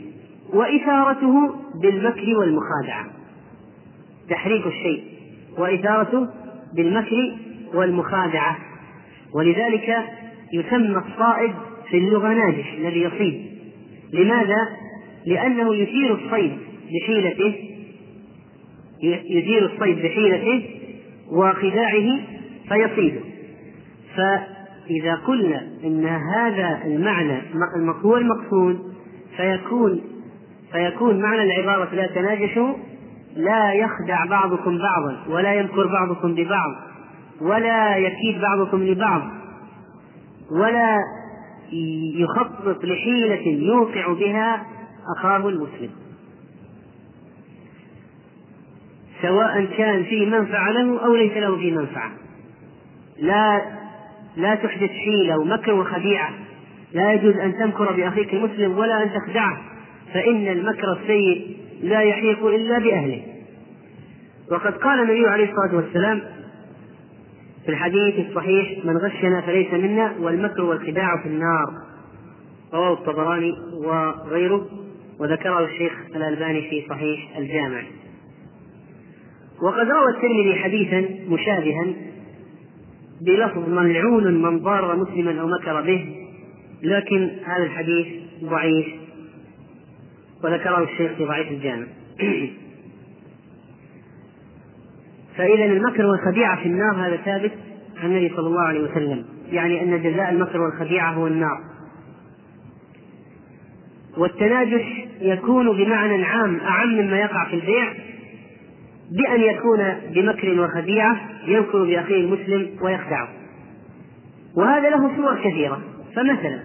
[0.52, 3.06] وإثارته بالمكر والمخادعة
[4.30, 5.04] تحريك الشيء
[5.58, 6.28] وإثارته
[6.76, 7.36] بالمكر
[7.74, 8.58] والمخادعة
[9.34, 9.96] ولذلك
[10.52, 11.54] يسمى الصائد
[11.90, 13.58] في اللغة ناجش الذي يصيد
[14.12, 14.68] لماذا؟
[15.26, 16.58] لأنه يثير الصيد
[16.90, 17.77] بحيلته
[19.02, 20.70] يثير الصيد بحيلته
[21.32, 22.18] وخداعه
[22.68, 23.20] فيصيده.
[24.16, 27.42] فإذا قلنا إن هذا المعنى
[28.04, 28.78] هو المقصود
[29.36, 30.00] فيكون
[30.72, 32.74] فيكون معنى العبارة لا تناجشوا
[33.36, 36.74] لا يخدع بعضكم بعضا ولا يمكر بعضكم ببعض
[37.40, 39.22] ولا يكيد بعضكم لبعض
[40.50, 40.98] ولا
[42.14, 44.66] يخطط لحيلة يوقع بها
[45.16, 45.90] أخاه المسلم.
[49.22, 52.12] سواء كان فيه منفعة له أو ليس له فيه منفعة.
[53.18, 53.62] لا
[54.36, 56.30] لا تحدث حيلة ومكر وخديعة.
[56.92, 59.60] لا يجوز أن تمكر بأخيك المسلم ولا أن تخدعه
[60.14, 63.22] فإن المكر السيء لا يحيق إلا بأهله.
[64.50, 66.22] وقد قال النبي عليه الصلاة والسلام
[67.64, 71.66] في الحديث الصحيح من غشنا فليس منا والمكر والخداع في النار.
[72.74, 73.52] رواه الطبراني
[73.84, 74.66] وغيره
[75.20, 77.82] وذكره الشيخ الألباني في صحيح الجامع.
[79.62, 81.86] وقد روى الترمذي حديثا مشابها
[83.20, 86.14] بلفظ ملعون من ضار مسلما أو مكر به
[86.82, 88.06] لكن هذا الحديث
[88.44, 88.86] ضعيف
[90.44, 91.86] وذكره الشيخ في ضعيف الجامع.
[95.36, 97.52] فإذا المكر والخديعة في النار هذا ثابت
[97.96, 101.60] عن النبي صلى الله عليه وسلم يعني أن جزاء المكر والخديعة هو النار.
[104.16, 104.84] والتناجش
[105.20, 107.92] يكون بمعنى عام أعم مما يقع في البيع
[109.10, 109.78] بأن يكون
[110.14, 113.28] بمكر وخديعة يمكر بأخيه المسلم ويخدعه.
[114.56, 115.80] وهذا له صور كثيرة.
[116.16, 116.60] فمثلا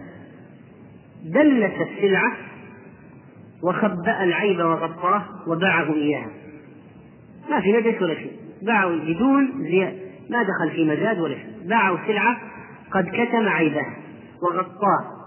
[1.26, 2.34] دلس السلعة
[3.64, 6.30] وخبأ العيب وغطاه وباعه إياها.
[7.50, 8.32] ما في نجس ولا شيء.
[8.62, 9.98] باعه بدون زيادة.
[10.30, 11.70] ما دخل في مزاد ولا شيء.
[11.70, 12.38] باعوا سلعة
[12.92, 13.96] قد كتم عيبها
[14.42, 15.24] وغطاه.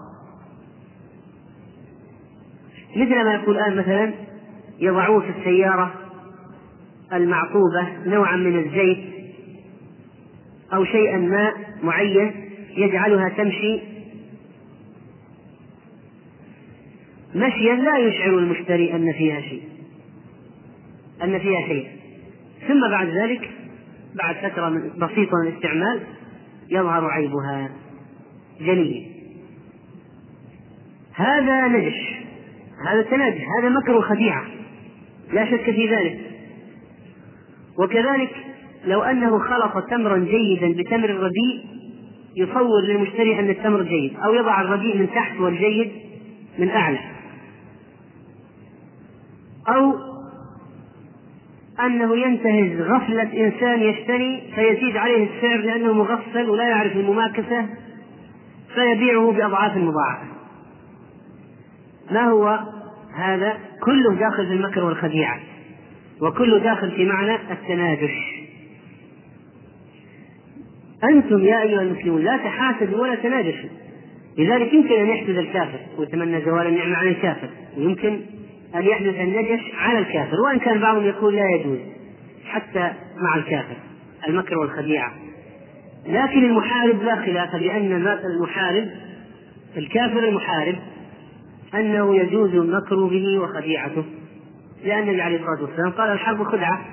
[2.95, 4.13] مثل ما يقول الآن مثلا
[4.79, 5.93] يضعوه في السيارة
[7.13, 8.97] المعطوبة نوعا من الزيت
[10.73, 11.53] أو شيئا ما
[11.83, 12.31] معين
[12.77, 13.79] يجعلها تمشي.
[17.35, 19.63] مشيا لا يشعر المشتري أن فيها شيء
[21.23, 21.87] أن فيها شيء.
[22.67, 23.49] ثم بعد ذلك
[24.15, 25.99] بعد فترة بسيطة من الاستعمال
[26.69, 27.69] يظهر عيبها
[28.61, 29.07] جليا
[31.13, 32.13] هذا نجش
[32.87, 34.45] هذا تناجش هذا مكر وخديعة
[35.33, 36.26] لا شك في ذلك.
[37.79, 38.35] وكذلك
[38.85, 41.65] لو أنه خلط تمرا جيدا بتمر رديء
[42.35, 45.91] يصور للمشتري أن التمر جيد أو يضع الرديء من تحت والجيد
[46.59, 46.99] من أعلى.
[49.67, 49.93] أو
[51.79, 57.65] أنه ينتهز غفلة إنسان يشتري فيزيد عليه السعر لأنه مغفل ولا يعرف المماكسة
[58.75, 60.27] فيبيعه بأضعاف مضاعفة
[62.11, 62.59] ما هو
[63.15, 65.39] هذا؟ كله داخل في المكر والخديعة.
[66.21, 68.37] وكله داخل في معنى التناجش.
[71.03, 73.69] أنتم يا أيها المسلمون لا تحاسدوا ولا تناجشوا.
[74.37, 77.49] لذلك يمكن أن يحدث الكافر ويتمنى زوال النعمة عن الكافر.
[77.77, 78.19] ويمكن
[78.75, 80.35] أن يحدث النجش على الكافر.
[80.41, 81.79] وإن كان بعضهم يقول لا يجوز
[82.45, 83.75] حتى مع الكافر
[84.27, 85.13] المكر والخديعة.
[86.07, 87.91] لكن المحارب لا خلاف لأن
[88.35, 88.87] المحارب
[89.77, 90.75] الكافر المحارب
[91.75, 94.03] أنه يجوز المكر به وخديعته.
[94.83, 96.85] لأن النبي عليه الصلاة والسلام قال الحرب خدعة.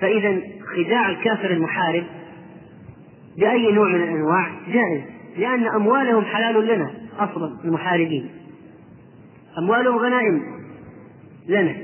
[0.00, 0.40] فإذا
[0.76, 2.04] خداع الكافر المحارب
[3.38, 5.02] بأي نوع من الأنواع جائز
[5.38, 8.30] لأن أموالهم حلال لنا أصلا المحاربين.
[9.58, 10.42] أموالهم غنائم
[11.48, 11.76] لنا.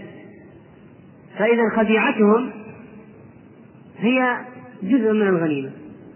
[1.38, 2.50] فإذا خديعتهم
[3.98, 4.36] هي
[4.82, 5.70] جزء من الغنيمة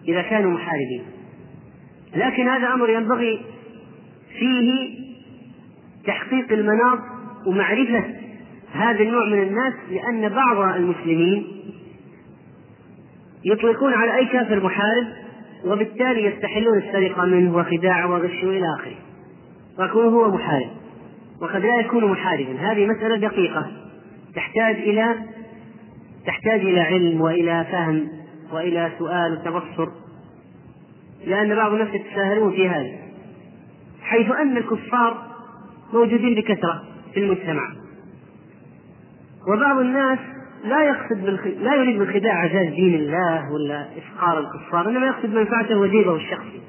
[0.09, 1.03] إذا كانوا محاربين.
[2.15, 3.40] لكن هذا أمر ينبغي
[4.39, 4.99] فيه
[6.07, 6.99] تحقيق المناط
[7.47, 8.05] ومعرفة
[8.73, 11.47] هذا النوع من الناس لأن بعض المسلمين
[13.44, 15.07] يطلقون على أي كافر محارب
[15.65, 18.97] وبالتالي يستحلون السرقة منه وخداعه وغشه إلى آخره.
[19.78, 20.70] ويكون هو محارب.
[21.40, 22.53] وقد لا يكون محاربا.
[22.59, 23.66] هذه مسألة دقيقة.
[24.35, 25.15] تحتاج إلى
[26.27, 28.09] تحتاج إلى علم وإلى فهم
[28.53, 29.89] وإلى سؤال وتبصر.
[31.27, 32.93] لأن بعض الناس يتساهلون في هذا.
[34.03, 35.23] حيث أن الكفار
[35.93, 36.82] موجودين بكثرة
[37.15, 37.82] في المجتمع.
[39.48, 40.19] وبعض الناس
[40.64, 41.39] لا يقصد.
[41.60, 46.60] لا يريد بالخداع عزاز دين الله ولا إفقار الكفار إنما يقصد منفعته وجيبه الشخصي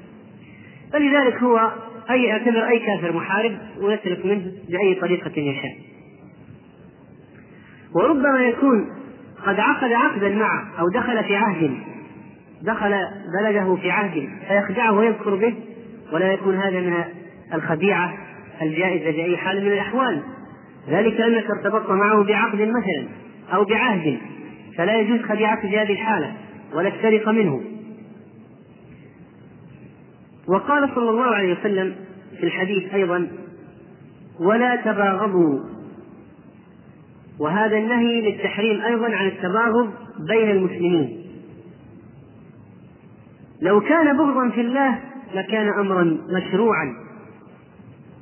[0.92, 1.70] فلذلك هو
[2.10, 5.76] أي يعتبر أي كافر محارب ويسلك منه بأي طريقة يشاء
[7.94, 8.90] وربما يكون
[9.46, 11.70] قد عقد عقدا معه أو دخل في عهد
[12.62, 12.94] دخل
[13.40, 15.54] بلده في عهد فيخدعه ويذكر به
[16.12, 17.04] ولا يكون هذا من
[17.54, 18.14] الخديعة
[18.62, 20.22] الجائزة بأي حال من الأحوال
[20.88, 23.08] ذلك أنك ارتبطت معه بعقد مثلا
[23.54, 24.18] أو بعهد
[24.76, 26.32] فلا يجوز خديعته في هذه الحالة
[26.74, 27.60] ولا السرقة منه.
[30.48, 31.94] وقال صلى الله عليه وسلم
[32.40, 33.28] في الحديث أيضا
[34.40, 35.60] ولا تباغضوا.
[37.40, 39.90] وهذا النهي للتحريم أيضا عن التباغض
[40.28, 41.24] بين المسلمين.
[43.62, 44.98] لو كان بغضا في الله
[45.34, 46.94] لكان أمرا مشروعا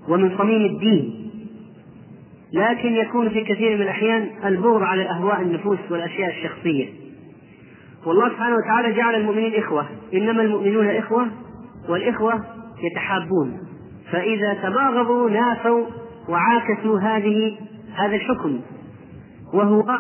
[0.09, 1.22] ومن صميم الدين.
[2.53, 6.87] لكن يكون في كثير من الأحيان البغض على أهواء النفوس والأشياء الشخصية.
[8.07, 9.87] والله سبحانه وتعالى جعل المؤمنين إخوة.
[10.15, 11.29] إنما المؤمنون إخوة
[11.89, 12.45] والإخوة
[12.83, 13.59] يتحابون.
[14.13, 15.87] فإذا تباغضوا نافوا
[16.29, 17.57] وعاكسوا هذه
[17.95, 18.61] هذا الحكم.
[19.55, 19.99] وهو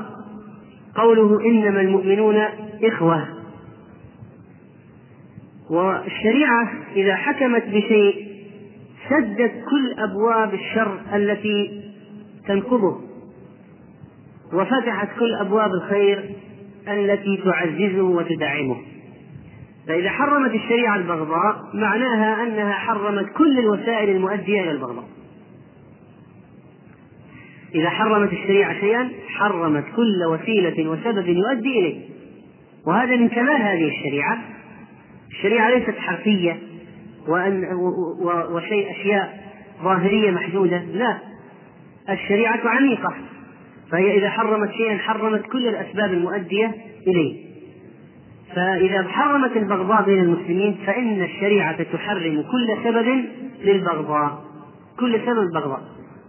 [0.94, 2.42] قوله إنما المؤمنون
[2.84, 3.28] إخوة.
[5.70, 8.32] والشريعة إذا حكمت بشيء
[9.10, 11.82] سدت كل أبواب الشر التي
[12.48, 13.00] تنقضه
[14.52, 16.30] وفتحت كل أبواب الخير
[16.88, 18.76] التي تعززه وتدعمه.
[19.88, 25.04] فإذا حرمت الشريعة البغضاء معناها أنها حرمت كل الوسائل المؤدية إلى البغضاء.
[27.74, 32.00] إذا حرمت الشريعة شيئا حرمت كل وسيلة وسبب يؤدي إليه.
[32.86, 34.38] وهذا من كمال هذه الشريعة.
[35.30, 36.58] الشريعة ليست حرفية
[37.28, 37.64] وأن
[38.50, 39.40] وشيء أشياء
[39.82, 40.78] ظاهرية محدودة.
[40.78, 41.31] لا.
[42.10, 43.14] الشريعة عميقة
[43.90, 46.74] فهي إذا حرمت شيئا حرمت كل الأسباب المؤدية
[47.06, 47.52] إليه.
[48.54, 53.24] فإذا حرمت البغضاء بين المسلمين فإن الشريعة تحرم كل سبب
[53.64, 54.44] للبغضاء
[55.00, 55.82] كل سبب البغضاء.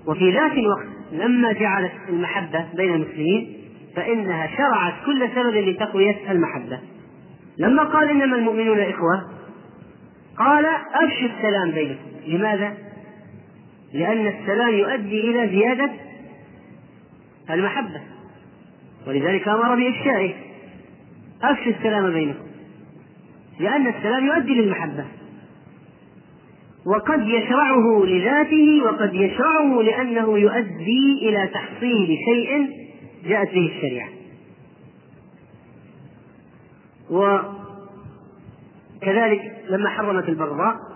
[0.07, 3.53] وفي ذات الوقت لما جعلت المحبة بين المسلمين
[3.95, 6.79] فإنها شرعت كل سبب لتقوية المحبة.
[7.57, 9.23] لما قال إنما المؤمنون إخوة
[10.37, 12.13] قال أفشوا السلام بينكم.
[12.27, 12.73] لماذا؟
[13.93, 15.91] لأن السلام يؤدي إلى زيادة
[17.49, 18.01] المحبة.
[19.07, 20.33] ولذلك أمر بإفشائه.
[21.43, 22.45] أفشوا السلام بينكم.
[23.59, 25.05] لأن السلام يؤدي للمحبة.
[26.85, 32.69] وقد يشرعه لذاته وقد يشرعه لأنه يؤدي إلى تحصيل شيء
[33.25, 34.09] جاءت به الشريعة.
[39.01, 40.92] وكذلك لما حرمت البغضاء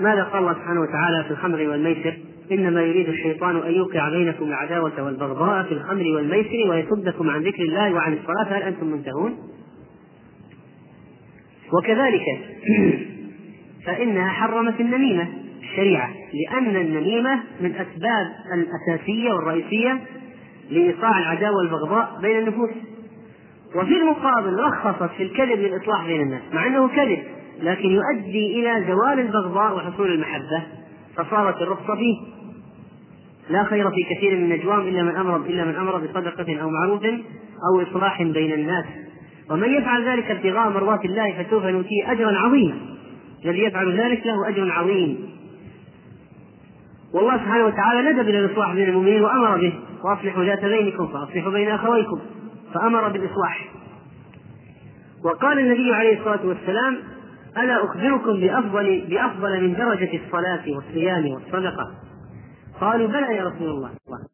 [0.00, 2.16] ماذا قال الله سبحانه وتعالى في الخمر والميسر؟
[2.52, 7.94] إنما يريد الشيطان أن يوقع بينكم العداوة والبغضاء في الخمر والميسر ويصدكم عن ذكر الله
[7.94, 9.36] وعن الصلاة هل أنتم منتهون؟
[11.72, 12.24] وكذلك
[13.86, 15.28] فإنها حرمت النميمة
[15.62, 20.00] الشريعة لأن النميمة من أسباب الأساسية والرئيسية
[20.70, 22.70] لإيقاع العداوة والبغضاء بين النفوس.
[23.74, 27.22] وفي المقابل رخصت في الكذب للإصلاح بين الناس مع أنه كذب.
[27.62, 30.62] لكن يؤدي إلى زوال البغضاء وحصول المحبة
[31.16, 32.16] فصارت الرخصة فيه.
[33.50, 37.04] لا خير في كثير من نجواهم إلا من أمر إلا من أمر بصدقة أو معروف
[37.04, 38.84] أو إصلاح بين الناس.
[39.50, 42.74] ومن يفعل ذلك ابتغاء مرضات الله فسوف نؤتيه أجرا عظيما.
[43.44, 45.18] الذي يفعل ذلك له أجر عظيم.
[47.14, 49.72] والله سبحانه وتعالى ندب إلى الإصلاح بين المؤمنين وأمر به.
[50.04, 52.20] وأصلحوا ذات بينكم فأصلحوا بين أخويكم.
[52.74, 53.68] فأمر بالإصلاح.
[55.24, 56.96] وقال النبي عليه الصلاة والسلام
[57.58, 61.94] ألا أخبركم بأفضل بأفضل من درجة الصلاة والصيام والصدقة؟
[62.80, 63.90] قالوا بلى يا رسول الله.